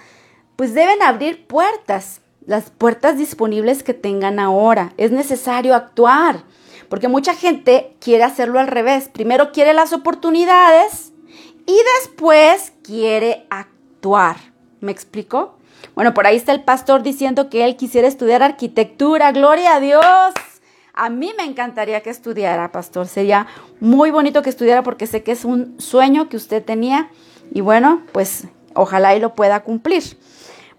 pues 0.56 0.74
deben 0.74 1.02
abrir 1.02 1.46
puertas 1.46 2.20
las 2.46 2.70
puertas 2.70 3.18
disponibles 3.18 3.82
que 3.82 3.94
tengan 3.94 4.38
ahora. 4.38 4.92
Es 4.96 5.10
necesario 5.10 5.74
actuar, 5.74 6.44
porque 6.88 7.08
mucha 7.08 7.34
gente 7.34 7.96
quiere 8.00 8.24
hacerlo 8.24 8.60
al 8.60 8.68
revés. 8.68 9.08
Primero 9.08 9.52
quiere 9.52 9.74
las 9.74 9.92
oportunidades 9.92 11.12
y 11.66 11.76
después 11.98 12.72
quiere 12.82 13.46
actuar. 13.50 14.36
¿Me 14.80 14.92
explico? 14.92 15.58
Bueno, 15.94 16.14
por 16.14 16.26
ahí 16.26 16.36
está 16.36 16.52
el 16.52 16.62
pastor 16.62 17.02
diciendo 17.02 17.50
que 17.50 17.64
él 17.64 17.76
quisiera 17.76 18.06
estudiar 18.06 18.42
arquitectura. 18.42 19.32
Gloria 19.32 19.74
a 19.74 19.80
Dios. 19.80 20.34
A 20.98 21.10
mí 21.10 21.34
me 21.36 21.44
encantaría 21.44 22.02
que 22.02 22.08
estudiara, 22.08 22.72
pastor. 22.72 23.06
Sería 23.06 23.46
muy 23.80 24.10
bonito 24.10 24.40
que 24.40 24.48
estudiara 24.48 24.82
porque 24.82 25.06
sé 25.06 25.22
que 25.22 25.32
es 25.32 25.44
un 25.44 25.78
sueño 25.78 26.30
que 26.30 26.38
usted 26.38 26.64
tenía 26.64 27.10
y 27.52 27.60
bueno, 27.60 28.02
pues 28.12 28.48
ojalá 28.74 29.14
y 29.14 29.20
lo 29.20 29.34
pueda 29.34 29.60
cumplir. 29.60 30.18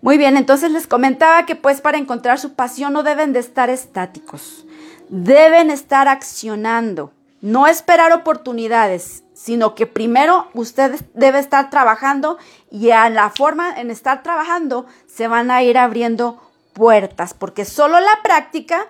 Muy 0.01 0.17
bien, 0.17 0.35
entonces 0.35 0.71
les 0.71 0.87
comentaba 0.87 1.45
que 1.45 1.55
pues 1.55 1.81
para 1.81 1.99
encontrar 1.99 2.39
su 2.39 2.55
pasión 2.55 2.93
no 2.93 3.03
deben 3.03 3.31
de 3.31 3.39
estar 3.39 3.69
estáticos, 3.69 4.65
deben 5.09 5.69
estar 5.69 6.07
accionando, 6.07 7.13
no 7.41 7.67
esperar 7.67 8.11
oportunidades, 8.11 9.23
sino 9.35 9.75
que 9.75 9.85
primero 9.85 10.47
usted 10.55 10.99
debe 11.13 11.37
estar 11.37 11.69
trabajando 11.69 12.39
y 12.71 12.89
a 12.89 13.07
la 13.11 13.29
forma 13.29 13.79
en 13.79 13.91
estar 13.91 14.23
trabajando 14.23 14.87
se 15.05 15.27
van 15.27 15.51
a 15.51 15.61
ir 15.61 15.77
abriendo 15.77 16.41
puertas, 16.73 17.35
porque 17.35 17.65
solo 17.65 17.99
la 17.99 18.19
práctica 18.23 18.87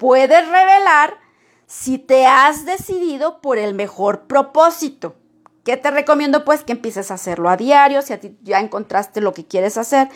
puede 0.00 0.40
revelar 0.40 1.18
si 1.66 1.98
te 1.98 2.26
has 2.26 2.64
decidido 2.64 3.42
por 3.42 3.58
el 3.58 3.74
mejor 3.74 4.22
propósito. 4.22 5.14
¿Qué 5.62 5.76
te 5.76 5.90
recomiendo? 5.90 6.42
Pues 6.46 6.64
que 6.64 6.72
empieces 6.72 7.10
a 7.10 7.14
hacerlo 7.14 7.50
a 7.50 7.58
diario, 7.58 8.00
si 8.00 8.14
a 8.14 8.18
ti 8.18 8.34
ya 8.42 8.60
encontraste 8.60 9.20
lo 9.20 9.34
que 9.34 9.44
quieres 9.44 9.76
hacer, 9.76 10.08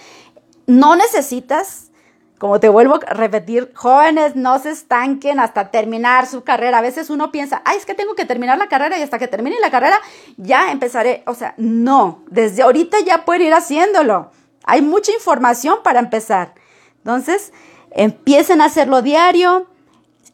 no 0.67 0.97
necesitas, 0.97 1.91
como 2.39 2.61
te 2.61 2.71
vuelvo 2.71 2.95
a 2.95 3.13
repetir, 3.13 3.73
jóvenes 3.75 4.37
no 4.37 4.59
se 4.59 4.71
estanquen 4.71 5.39
hasta 5.39 5.71
terminar 5.71 6.27
su 6.27 6.45
carrera. 6.45 6.79
A 6.79 6.83
veces 6.83 7.11
uno 7.11 7.31
piensa, 7.31 7.61
ay, 7.67 7.77
es 7.77 7.85
que 7.85 7.95
tengo 7.95 8.15
que 8.15 8.25
terminar 8.25 8.57
la 8.57 8.69
carrera 8.69 8.99
y 8.99 9.03
hasta 9.03 9.19
que 9.19 9.29
termine 9.29 9.61
la 9.61 9.71
carrera 9.71 10.01
ya 10.39 10.73
empezaré. 10.73 11.25
O 11.27 11.35
sea, 11.35 11.55
no, 11.59 12.25
desde 12.31 12.63
ahorita 12.63 13.01
ya 13.01 13.27
pueden 13.27 13.49
ir 13.49 13.55
haciéndolo. 13.55 14.31
Hay 14.65 14.81
mucha 14.81 15.13
información 15.13 15.81
para 15.85 16.01
empezar. 16.01 16.55
Entonces, 16.97 17.53
empiecen 17.91 18.63
a 18.63 18.65
hacerlo 18.65 19.03
diario 19.03 19.69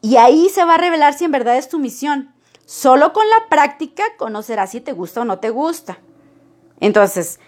y 0.03 0.17
ahí 0.17 0.49
se 0.49 0.65
va 0.65 0.75
a 0.75 0.79
revelar 0.79 1.15
si 1.15 1.25
en 1.25 1.33
verdad 1.33 1.57
es 1.57 1.69
tu 1.69 1.79
misión. 1.79 2.33
Solo 2.65 3.13
con 3.13 3.29
la 3.29 3.49
práctica 3.49 4.05
conocerás 4.17 4.71
si 4.71 4.81
te 4.81 4.93
gusta 4.93 5.23
o 5.23 5.25
no 5.25 5.39
te 5.39 5.51
gusta. 5.51 5.99
Entonces, 6.79 7.41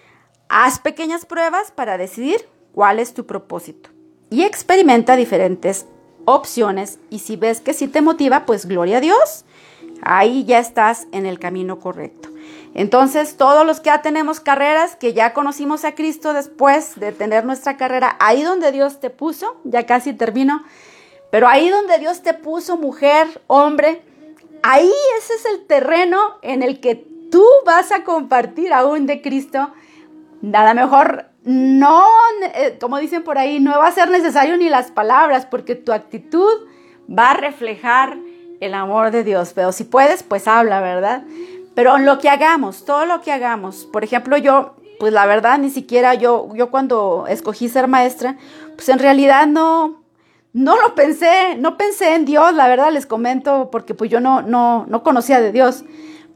haz 0.48 0.78
pequeñas 0.78 1.24
pruebas 1.24 1.70
para 1.70 1.96
decidir 1.96 2.48
cuál 2.74 2.98
es 2.98 3.14
tu 3.14 3.26
propósito. 3.26 3.90
Y 4.30 4.42
experimenta 4.42 5.16
diferentes 5.16 5.86
opciones 6.24 6.98
y 7.10 7.20
si 7.20 7.36
ves 7.36 7.60
que 7.60 7.74
sí 7.74 7.88
te 7.88 8.02
motiva, 8.02 8.46
pues 8.46 8.66
gloria 8.66 8.98
a 8.98 9.00
Dios. 9.00 9.44
Ahí 10.02 10.44
ya 10.44 10.58
estás 10.58 11.06
en 11.12 11.26
el 11.26 11.38
camino 11.38 11.78
correcto. 11.78 12.28
Entonces, 12.74 13.36
todos 13.36 13.66
los 13.66 13.80
que 13.80 13.86
ya 13.86 14.02
tenemos 14.02 14.40
carreras, 14.40 14.96
que 14.96 15.12
ya 15.12 15.34
conocimos 15.34 15.84
a 15.84 15.94
Cristo 15.94 16.32
después 16.32 16.98
de 16.98 17.12
tener 17.12 17.44
nuestra 17.44 17.76
carrera, 17.76 18.16
ahí 18.18 18.42
donde 18.42 18.72
Dios 18.72 18.98
te 18.98 19.10
puso, 19.10 19.60
ya 19.64 19.84
casi 19.84 20.14
termino, 20.14 20.64
pero 21.32 21.48
ahí 21.48 21.70
donde 21.70 21.98
Dios 21.98 22.20
te 22.20 22.34
puso, 22.34 22.76
mujer, 22.76 23.26
hombre, 23.46 24.02
ahí 24.62 24.92
ese 25.18 25.32
es 25.32 25.46
el 25.46 25.66
terreno 25.66 26.18
en 26.42 26.62
el 26.62 26.78
que 26.78 27.06
tú 27.30 27.42
vas 27.64 27.90
a 27.90 28.04
compartir 28.04 28.70
aún 28.70 29.06
de 29.06 29.22
Cristo. 29.22 29.70
A 30.52 30.68
lo 30.68 30.74
mejor 30.74 31.30
no, 31.42 32.04
eh, 32.54 32.76
como 32.78 32.98
dicen 32.98 33.24
por 33.24 33.38
ahí, 33.38 33.60
no 33.60 33.78
va 33.78 33.86
a 33.86 33.92
ser 33.92 34.10
necesario 34.10 34.58
ni 34.58 34.68
las 34.68 34.90
palabras, 34.90 35.46
porque 35.46 35.74
tu 35.74 35.94
actitud 35.94 36.68
va 37.08 37.30
a 37.30 37.34
reflejar 37.34 38.18
el 38.60 38.74
amor 38.74 39.10
de 39.10 39.24
Dios. 39.24 39.52
Pero 39.54 39.72
si 39.72 39.84
puedes, 39.84 40.22
pues 40.22 40.46
habla, 40.46 40.82
¿verdad? 40.82 41.24
Pero 41.74 41.96
en 41.96 42.04
lo 42.04 42.18
que 42.18 42.28
hagamos, 42.28 42.84
todo 42.84 43.06
lo 43.06 43.22
que 43.22 43.32
hagamos, 43.32 43.88
por 43.90 44.04
ejemplo, 44.04 44.36
yo, 44.36 44.76
pues 45.00 45.14
la 45.14 45.24
verdad, 45.24 45.56
ni 45.56 45.70
siquiera 45.70 46.12
yo, 46.12 46.50
yo 46.54 46.70
cuando 46.70 47.24
escogí 47.26 47.70
ser 47.70 47.88
maestra, 47.88 48.36
pues 48.76 48.90
en 48.90 48.98
realidad 48.98 49.46
no, 49.46 50.01
no 50.52 50.80
lo 50.80 50.94
pensé, 50.94 51.56
no 51.58 51.76
pensé 51.76 52.14
en 52.14 52.24
Dios, 52.24 52.54
la 52.54 52.68
verdad 52.68 52.92
les 52.92 53.06
comento, 53.06 53.70
porque 53.70 53.94
pues 53.94 54.10
yo 54.10 54.20
no, 54.20 54.42
no, 54.42 54.84
no 54.88 55.02
conocía 55.02 55.40
de 55.40 55.52
Dios. 55.52 55.84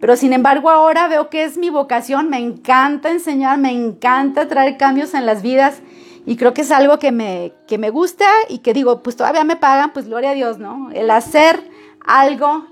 Pero 0.01 0.17
sin 0.17 0.33
embargo 0.33 0.71
ahora 0.71 1.09
veo 1.09 1.31
que 1.31 1.45
es 1.45 1.57
mi 1.57 1.71
vocación, 1.71 2.29
me 2.29 2.39
encanta 2.39 3.11
enseñar, 3.11 3.59
me 3.59 3.73
encanta 3.73 4.49
traer 4.49 4.77
cambios 4.77 5.15
en 5.15 5.25
las 5.25 5.43
vidas 5.43 5.81
y 6.27 6.37
creo 6.37 6.53
que 6.53 6.63
es 6.63 6.71
algo 6.71 6.99
que 6.99 7.13
me, 7.13 7.53
que 7.67 7.79
me 7.79 7.91
gusta 7.91 8.27
y 8.49 8.59
que 8.59 8.75
digo, 8.75 9.03
pues 9.03 9.17
todavía 9.17 9.45
me 9.45 9.57
pagan, 9.57 9.93
pues 9.93 10.07
gloria 10.07 10.31
a 10.31 10.35
Dios, 10.35 10.59
¿no? 10.59 10.91
El 10.93 11.11
hacer 11.11 11.63
algo 12.05 12.67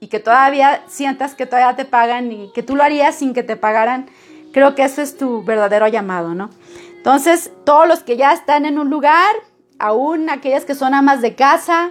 y 0.00 0.08
que 0.08 0.20
todavía 0.20 0.82
sientas 0.86 1.34
que 1.34 1.46
todavía 1.46 1.76
te 1.76 1.84
pagan 1.84 2.32
y 2.32 2.52
que 2.52 2.62
tú 2.62 2.76
lo 2.76 2.82
harías 2.82 3.14
sin 3.14 3.34
que 3.34 3.42
te 3.42 3.56
pagaran, 3.56 4.06
creo 4.52 4.74
que 4.74 4.84
eso 4.84 5.02
es 5.02 5.16
tu 5.16 5.44
verdadero 5.44 5.86
llamado, 5.86 6.34
¿no? 6.34 6.50
Entonces, 6.96 7.52
todos 7.64 7.86
los 7.86 8.02
que 8.02 8.16
ya 8.16 8.32
están 8.32 8.64
en 8.64 8.78
un 8.78 8.90
lugar, 8.90 9.34
aún 9.78 10.30
aquellas 10.30 10.64
que 10.64 10.74
son 10.74 10.94
amas 10.94 11.20
de 11.20 11.34
casa, 11.34 11.90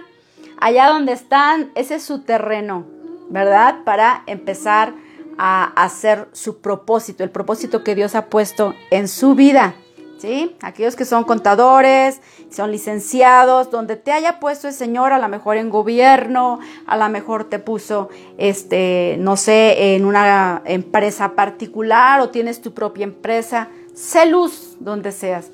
allá 0.60 0.88
donde 0.88 1.12
están, 1.12 1.70
ese 1.74 1.96
es 1.96 2.02
su 2.02 2.22
terreno, 2.22 2.86
¿verdad? 3.30 3.84
Para 3.84 4.22
empezar 4.26 4.94
a 5.38 5.64
hacer 5.76 6.28
su 6.32 6.60
propósito, 6.60 7.22
el 7.22 7.30
propósito 7.30 7.84
que 7.84 7.94
Dios 7.94 8.14
ha 8.14 8.26
puesto 8.26 8.74
en 8.90 9.08
su 9.08 9.34
vida. 9.34 9.74
¿sí? 10.18 10.56
Aquellos 10.60 10.96
que 10.96 11.04
son 11.04 11.24
contadores, 11.24 12.20
son 12.50 12.72
licenciados, 12.72 13.70
donde 13.70 13.96
te 13.96 14.12
haya 14.12 14.40
puesto 14.40 14.68
el 14.68 14.74
Señor, 14.74 15.12
a 15.12 15.18
lo 15.18 15.28
mejor 15.28 15.56
en 15.56 15.70
gobierno, 15.70 16.58
a 16.86 16.96
lo 16.96 17.08
mejor 17.08 17.44
te 17.44 17.58
puso, 17.58 18.08
este, 18.36 19.16
no 19.20 19.36
sé, 19.36 19.94
en 19.94 20.04
una 20.04 20.62
empresa 20.64 21.36
particular 21.36 22.20
o 22.20 22.30
tienes 22.30 22.60
tu 22.60 22.74
propia 22.74 23.04
empresa, 23.04 23.68
sé 23.94 24.26
luz 24.26 24.76
donde 24.80 25.12
seas. 25.12 25.50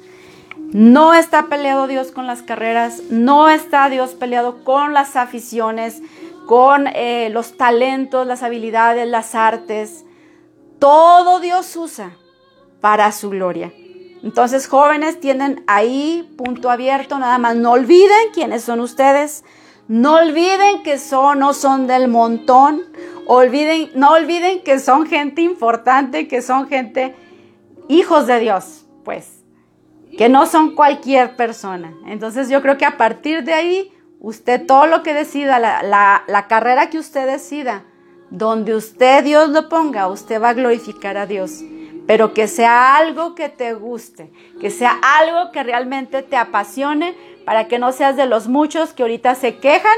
No 0.75 1.15
está 1.15 1.47
peleado 1.47 1.87
Dios 1.87 2.11
con 2.11 2.27
las 2.27 2.43
carreras, 2.43 3.01
no 3.09 3.49
está 3.49 3.89
Dios 3.89 4.15
peleado 4.15 4.65
con 4.65 4.93
las 4.93 5.15
aficiones, 5.15 6.03
con 6.49 6.89
eh, 6.89 7.31
los 7.31 7.57
talentos, 7.57 8.27
las 8.27 8.43
habilidades, 8.43 9.07
las 9.07 9.37
artes. 9.37 10.05
Todo 10.81 11.39
Dios 11.39 11.77
usa 11.77 12.17
para 12.81 13.13
su 13.13 13.31
gloria. 13.31 13.73
Entonces, 14.25 14.67
jóvenes, 14.67 15.21
tienen 15.21 15.63
ahí 15.69 16.29
punto 16.37 16.73
abierto, 16.73 17.21
nada 17.21 17.39
más. 17.39 17.55
No 17.55 17.71
olviden 17.71 18.33
quiénes 18.33 18.65
son 18.65 18.81
ustedes. 18.81 19.45
No 19.87 20.17
olviden 20.17 20.83
que 20.83 20.99
son, 20.99 21.39
no 21.39 21.55
son 21.55 21.87
del 21.87 22.09
montón. 22.09 22.83
Olviden, 23.29 23.93
no 23.95 24.11
olviden 24.11 24.65
que 24.65 24.81
son 24.81 25.07
gente 25.07 25.41
importante, 25.41 26.27
que 26.27 26.43
son 26.43 26.67
gente 26.67 27.15
hijos 27.87 28.27
de 28.27 28.41
Dios, 28.41 28.87
pues, 29.05 29.44
que 30.17 30.29
no 30.29 30.47
son 30.47 30.75
cualquier 30.75 31.37
persona. 31.37 31.95
Entonces 32.07 32.49
yo 32.49 32.63
creo 32.63 32.79
que 32.79 32.85
a 32.85 32.97
partir 32.97 33.45
de 33.45 33.53
ahí, 33.53 33.93
usted 34.21 34.67
todo 34.67 34.87
lo 34.87 35.03
que 35.03 35.15
decida, 35.15 35.59
la, 35.59 36.25
la, 36.27 36.47
carrera 36.49 36.91
que 36.91 36.99
usted 36.99 37.27
decida, 37.27 37.85
donde 38.31 38.75
usted 38.75 39.25
Dios 39.25 39.51
lo 39.51 39.69
ponga, 39.69 40.09
usted 40.09 40.41
va 40.41 40.51
a 40.51 40.55
glorificar 40.55 41.17
a 41.17 41.27
Dios 41.27 41.63
pero 42.07 42.35
que 42.35 42.49
sea 42.49 42.97
algo 42.97 43.35
que 43.35 43.49
te 43.49 43.73
guste, 43.73 44.31
que 44.61 44.71
sea 44.71 44.99
algo 45.03 45.51
que 45.53 45.63
realmente 45.63 46.23
te 46.23 46.37
apasione, 46.37 47.15
para 47.45 47.69
que 47.69 47.79
no 47.79 47.93
seas 47.93 48.17
de 48.17 48.27
los 48.27 48.49
muchos 48.49 48.93
que 48.93 49.03
ahorita 49.03 49.35
se 49.35 49.59
quejan 49.59 49.97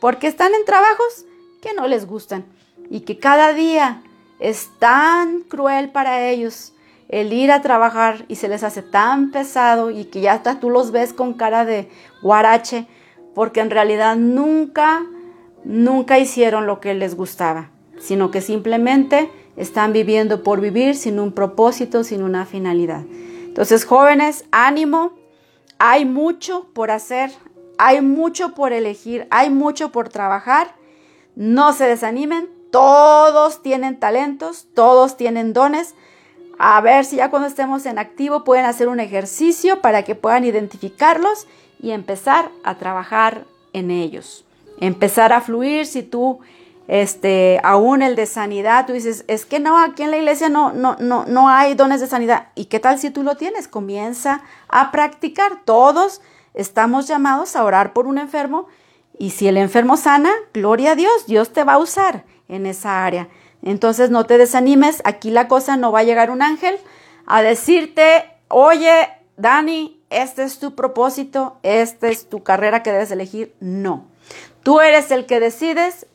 porque 0.00 0.26
están 0.26 0.54
en 0.54 0.64
trabajos 0.64 1.24
que 1.62 1.72
no 1.72 1.86
les 1.86 2.06
gustan 2.06 2.44
y 2.90 3.00
que 3.00 3.18
cada 3.18 3.54
día 3.54 4.02
es 4.38 4.68
tan 4.78 5.40
cruel 5.40 5.90
para 5.90 6.28
ellos 6.28 6.72
el 7.08 7.32
ir 7.32 7.52
a 7.52 7.62
trabajar 7.62 8.24
y 8.28 8.36
se 8.36 8.48
les 8.48 8.62
hace 8.62 8.82
tan 8.82 9.30
pesado 9.30 9.90
y 9.90 10.06
que 10.06 10.20
ya 10.20 10.32
hasta 10.32 10.60
tú 10.60 10.70
los 10.70 10.90
ves 10.90 11.12
con 11.12 11.34
cara 11.34 11.64
de 11.64 11.88
guarache 12.22 12.86
porque 13.34 13.60
en 13.60 13.70
realidad 13.70 14.16
nunca, 14.16 15.04
nunca 15.64 16.18
hicieron 16.18 16.66
lo 16.66 16.80
que 16.80 16.94
les 16.94 17.16
gustaba, 17.16 17.70
sino 17.98 18.30
que 18.30 18.40
simplemente 18.40 19.30
están 19.56 19.92
viviendo 19.92 20.42
por 20.42 20.60
vivir 20.60 20.96
sin 20.96 21.20
un 21.20 21.32
propósito, 21.32 22.04
sin 22.04 22.22
una 22.22 22.46
finalidad. 22.46 23.02
Entonces, 23.46 23.84
jóvenes, 23.84 24.44
ánimo, 24.50 25.12
hay 25.78 26.04
mucho 26.04 26.68
por 26.72 26.90
hacer, 26.90 27.30
hay 27.78 28.00
mucho 28.00 28.54
por 28.54 28.72
elegir, 28.72 29.26
hay 29.30 29.50
mucho 29.50 29.90
por 29.92 30.08
trabajar. 30.08 30.74
No 31.36 31.72
se 31.72 31.84
desanimen, 31.84 32.48
todos 32.70 33.62
tienen 33.62 34.00
talentos, 34.00 34.66
todos 34.74 35.16
tienen 35.16 35.52
dones. 35.52 35.94
A 36.58 36.80
ver 36.80 37.04
si 37.04 37.16
ya 37.16 37.30
cuando 37.30 37.48
estemos 37.48 37.86
en 37.86 37.98
activo 37.98 38.44
pueden 38.44 38.66
hacer 38.66 38.88
un 38.88 39.00
ejercicio 39.00 39.80
para 39.80 40.02
que 40.02 40.14
puedan 40.14 40.44
identificarlos 40.44 41.46
y 41.80 41.90
empezar 41.90 42.50
a 42.62 42.76
trabajar 42.76 43.44
en 43.72 43.90
ellos. 43.90 44.44
Empezar 44.80 45.32
a 45.32 45.40
fluir 45.40 45.86
si 45.86 46.02
tú 46.02 46.40
este, 46.86 47.60
aún 47.62 48.02
el 48.02 48.14
de 48.14 48.26
sanidad, 48.26 48.86
tú 48.86 48.92
dices, 48.92 49.24
es 49.26 49.46
que 49.46 49.58
no, 49.58 49.78
aquí 49.78 50.02
en 50.02 50.10
la 50.10 50.18
iglesia 50.18 50.48
no, 50.48 50.72
no, 50.72 50.96
no, 51.00 51.24
no 51.26 51.48
hay 51.48 51.74
dones 51.74 52.00
de 52.00 52.06
sanidad. 52.06 52.48
¿Y 52.54 52.66
qué 52.66 52.78
tal 52.80 52.98
si 52.98 53.10
tú 53.10 53.22
lo 53.22 53.36
tienes? 53.36 53.68
Comienza 53.68 54.42
a 54.68 54.90
practicar. 54.90 55.64
Todos 55.64 56.20
estamos 56.52 57.08
llamados 57.08 57.56
a 57.56 57.64
orar 57.64 57.92
por 57.92 58.06
un 58.06 58.18
enfermo 58.18 58.66
y 59.18 59.30
si 59.30 59.48
el 59.48 59.56
enfermo 59.56 59.96
sana, 59.96 60.30
gloria 60.52 60.92
a 60.92 60.96
Dios, 60.96 61.26
Dios 61.26 61.52
te 61.52 61.64
va 61.64 61.74
a 61.74 61.78
usar 61.78 62.24
en 62.48 62.66
esa 62.66 63.04
área. 63.04 63.28
Entonces 63.64 64.10
no 64.10 64.24
te 64.26 64.38
desanimes, 64.38 65.00
aquí 65.04 65.30
la 65.30 65.48
cosa 65.48 65.76
no 65.76 65.90
va 65.90 66.00
a 66.00 66.04
llegar 66.04 66.30
un 66.30 66.42
ángel 66.42 66.76
a 67.26 67.42
decirte, 67.42 68.24
oye, 68.48 69.08
Dani, 69.36 70.00
este 70.10 70.44
es 70.44 70.58
tu 70.58 70.74
propósito, 70.74 71.58
esta 71.62 72.08
es 72.08 72.28
tu 72.28 72.42
carrera 72.42 72.82
que 72.82 72.92
debes 72.92 73.10
elegir. 73.10 73.54
No, 73.60 74.06
tú 74.62 74.80
eres 74.80 75.10
el 75.10 75.26
que 75.26 75.40
decides 75.40 76.06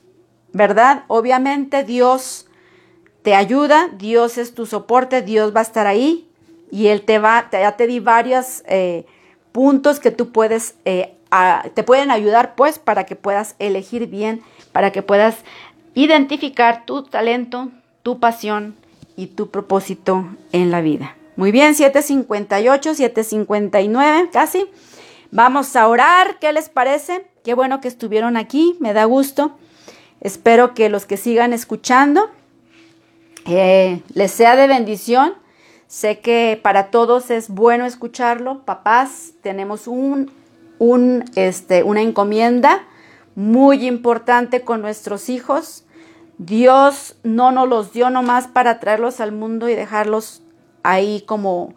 ¿verdad? 0.53 1.03
Obviamente 1.07 1.83
Dios 1.83 2.47
te 3.21 3.35
ayuda, 3.35 3.89
Dios 3.97 4.37
es 4.37 4.53
tu 4.53 4.65
soporte, 4.65 5.21
Dios 5.21 5.55
va 5.55 5.59
a 5.59 5.63
estar 5.63 5.87
ahí 5.87 6.29
y 6.71 6.87
Él 6.87 7.03
te 7.03 7.19
va, 7.19 7.49
ya 7.51 7.75
te 7.75 7.87
di 7.87 7.99
varios 7.99 8.63
eh, 8.67 9.05
puntos 9.51 9.99
que 9.99 10.11
tú 10.11 10.31
puedes, 10.31 10.75
eh, 10.85 11.15
te 11.73 11.83
pueden 11.83 12.11
ayudar 12.11 12.55
pues 12.55 12.79
para 12.79 13.05
que 13.05 13.15
puedas 13.15 13.55
elegir 13.59 14.07
bien, 14.07 14.41
para 14.71 14.91
que 14.91 15.01
puedas 15.01 15.37
identificar 15.95 16.85
tu 16.85 17.03
talento, 17.03 17.69
tu 18.03 18.19
pasión 18.19 18.75
y 19.15 19.27
tu 19.27 19.49
propósito 19.49 20.25
en 20.51 20.71
la 20.71 20.81
vida. 20.81 21.15
Muy 21.35 21.51
bien, 21.51 21.75
758, 21.75 22.95
759 22.95 24.29
casi. 24.31 24.65
Vamos 25.31 25.75
a 25.75 25.87
orar, 25.87 26.39
¿qué 26.39 26.51
les 26.53 26.69
parece? 26.69 27.25
Qué 27.43 27.53
bueno 27.53 27.81
que 27.81 27.87
estuvieron 27.87 28.35
aquí, 28.35 28.75
me 28.79 28.93
da 28.93 29.05
gusto. 29.05 29.57
Espero 30.21 30.73
que 30.73 30.89
los 30.89 31.05
que 31.05 31.17
sigan 31.17 31.53
escuchando 31.53 32.29
eh, 33.45 34.01
les 34.13 34.31
sea 34.31 34.55
de 34.55 34.67
bendición. 34.67 35.33
Sé 35.87 36.19
que 36.19 36.59
para 36.61 36.91
todos 36.91 37.31
es 37.31 37.49
bueno 37.49 37.85
escucharlo. 37.85 38.63
Papás, 38.65 39.31
tenemos 39.41 39.87
un, 39.87 40.31
un, 40.77 41.25
este, 41.35 41.83
una 41.83 42.01
encomienda 42.01 42.83
muy 43.39 43.87
importante 43.87 44.65
con 44.65 44.81
nuestros 44.81 45.29
hijos. 45.29 45.85
Dios 46.39 47.15
no 47.23 47.53
nos 47.53 47.69
los 47.69 47.93
dio 47.93 48.09
nomás 48.09 48.47
para 48.47 48.81
traerlos 48.81 49.21
al 49.21 49.31
mundo 49.31 49.69
y 49.69 49.75
dejarlos 49.75 50.41
ahí 50.83 51.23
como 51.25 51.73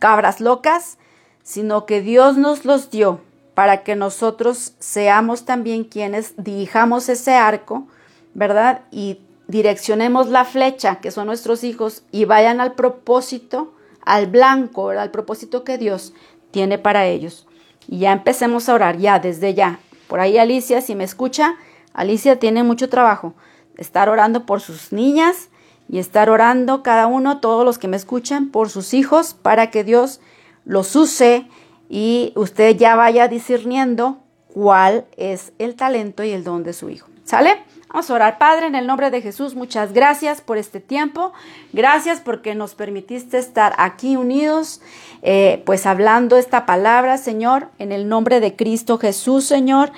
cabras 0.00 0.40
locas, 0.40 0.98
sino 1.44 1.86
que 1.86 2.00
Dios 2.00 2.36
nos 2.36 2.64
los 2.64 2.90
dio 2.90 3.20
para 3.54 3.84
que 3.84 3.94
nosotros 3.94 4.72
seamos 4.80 5.44
también 5.44 5.84
quienes 5.84 6.34
dirijamos 6.36 7.08
ese 7.08 7.34
arco, 7.34 7.86
¿verdad? 8.34 8.80
Y 8.90 9.20
direccionemos 9.46 10.30
la 10.30 10.44
flecha, 10.44 10.96
que 10.96 11.12
son 11.12 11.28
nuestros 11.28 11.62
hijos, 11.62 12.02
y 12.10 12.24
vayan 12.24 12.60
al 12.60 12.72
propósito, 12.72 13.72
al 14.04 14.26
blanco, 14.26 14.90
al 14.90 15.12
propósito 15.12 15.62
que 15.62 15.78
Dios 15.78 16.12
tiene 16.50 16.76
para 16.76 17.06
ellos. 17.06 17.46
Y 17.86 18.00
ya 18.00 18.10
empecemos 18.10 18.68
a 18.68 18.74
orar, 18.74 18.98
ya, 18.98 19.20
desde 19.20 19.54
ya. 19.54 19.78
Por 20.14 20.20
ahí 20.20 20.38
Alicia, 20.38 20.80
si 20.80 20.94
me 20.94 21.02
escucha, 21.02 21.56
Alicia 21.92 22.38
tiene 22.38 22.62
mucho 22.62 22.88
trabajo. 22.88 23.34
estar 23.76 24.08
orando 24.08 24.46
por 24.46 24.60
sus 24.60 24.92
niñas 24.92 25.48
y 25.88 25.98
estar 25.98 26.30
orando 26.30 26.84
cada 26.84 27.08
uno, 27.08 27.40
todos 27.40 27.64
los 27.64 27.78
que 27.78 27.88
me 27.88 27.96
escuchan, 27.96 28.50
por 28.52 28.70
sus 28.70 28.94
hijos, 28.94 29.34
para 29.34 29.72
que 29.72 29.82
Dios 29.82 30.20
los 30.64 30.94
use 30.94 31.48
y 31.88 32.32
usted 32.36 32.76
ya 32.76 32.94
vaya 32.94 33.26
discerniendo 33.26 34.18
cuál 34.46 35.06
es 35.16 35.52
el 35.58 35.74
talento 35.74 36.22
y 36.22 36.30
el 36.30 36.44
don 36.44 36.62
de 36.62 36.74
su 36.74 36.90
hijo. 36.90 37.08
¿Sale? 37.24 37.64
Vamos 37.94 38.10
a 38.10 38.14
orar, 38.14 38.38
Padre, 38.38 38.66
en 38.66 38.74
el 38.74 38.88
nombre 38.88 39.12
de 39.12 39.22
Jesús. 39.22 39.54
Muchas 39.54 39.92
gracias 39.92 40.40
por 40.40 40.58
este 40.58 40.80
tiempo. 40.80 41.32
Gracias 41.72 42.18
porque 42.20 42.56
nos 42.56 42.74
permitiste 42.74 43.38
estar 43.38 43.72
aquí 43.78 44.16
unidos, 44.16 44.80
eh, 45.22 45.62
pues 45.64 45.86
hablando 45.86 46.36
esta 46.36 46.66
palabra, 46.66 47.18
Señor, 47.18 47.68
en 47.78 47.92
el 47.92 48.08
nombre 48.08 48.40
de 48.40 48.56
Cristo 48.56 48.98
Jesús, 48.98 49.44
Señor. 49.44 49.92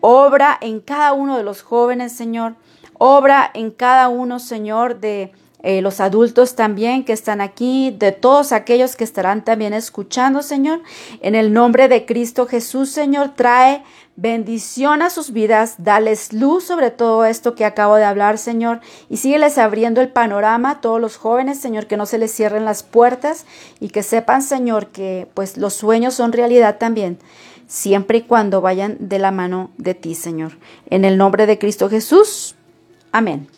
Obra 0.00 0.56
en 0.58 0.80
cada 0.80 1.12
uno 1.12 1.36
de 1.36 1.42
los 1.42 1.60
jóvenes, 1.60 2.16
Señor. 2.16 2.54
Obra 2.94 3.50
en 3.52 3.72
cada 3.72 4.08
uno, 4.08 4.38
Señor, 4.38 5.00
de 5.00 5.30
eh, 5.66 5.80
los 5.80 5.98
adultos 5.98 6.56
también 6.56 7.06
que 7.06 7.14
están 7.14 7.40
aquí, 7.40 7.90
de 7.98 8.12
todos 8.12 8.52
aquellos 8.52 8.96
que 8.96 9.04
estarán 9.04 9.42
también 9.46 9.72
escuchando, 9.72 10.42
Señor. 10.42 10.82
En 11.22 11.34
el 11.34 11.54
nombre 11.54 11.88
de 11.88 12.04
Cristo 12.04 12.46
Jesús, 12.46 12.90
Señor, 12.90 13.30
trae 13.34 13.82
bendición 14.14 15.00
a 15.00 15.08
sus 15.08 15.32
vidas, 15.32 15.76
dales 15.78 16.34
luz 16.34 16.64
sobre 16.64 16.90
todo 16.90 17.24
esto 17.24 17.54
que 17.54 17.64
acabo 17.64 17.96
de 17.96 18.04
hablar, 18.04 18.36
Señor, 18.36 18.82
y 19.08 19.16
sígueles 19.16 19.56
abriendo 19.56 20.02
el 20.02 20.10
panorama 20.10 20.72
a 20.72 20.80
todos 20.82 21.00
los 21.00 21.16
jóvenes, 21.16 21.60
Señor, 21.60 21.86
que 21.86 21.96
no 21.96 22.04
se 22.04 22.18
les 22.18 22.30
cierren 22.30 22.66
las 22.66 22.82
puertas 22.82 23.46
y 23.80 23.88
que 23.88 24.02
sepan, 24.02 24.42
Señor, 24.42 24.88
que 24.88 25.28
pues 25.32 25.56
los 25.56 25.72
sueños 25.72 26.12
son 26.12 26.32
realidad 26.32 26.76
también, 26.76 27.16
siempre 27.68 28.18
y 28.18 28.22
cuando 28.22 28.60
vayan 28.60 28.98
de 29.00 29.18
la 29.18 29.30
mano 29.30 29.70
de 29.78 29.94
ti, 29.94 30.14
Señor. 30.14 30.58
En 30.90 31.06
el 31.06 31.16
nombre 31.16 31.46
de 31.46 31.58
Cristo 31.58 31.88
Jesús. 31.88 32.54
Amén. 33.12 33.48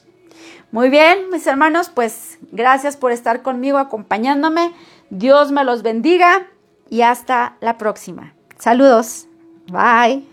Muy 0.76 0.90
bien, 0.90 1.30
mis 1.30 1.46
hermanos, 1.46 1.88
pues 1.88 2.38
gracias 2.52 2.98
por 2.98 3.10
estar 3.10 3.40
conmigo 3.40 3.78
acompañándome. 3.78 4.74
Dios 5.08 5.50
me 5.50 5.64
los 5.64 5.82
bendiga 5.82 6.48
y 6.90 7.00
hasta 7.00 7.56
la 7.62 7.78
próxima. 7.78 8.34
Saludos. 8.58 9.26
Bye. 9.68 10.26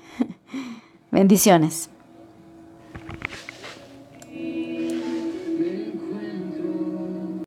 Bendiciones. 1.11 1.89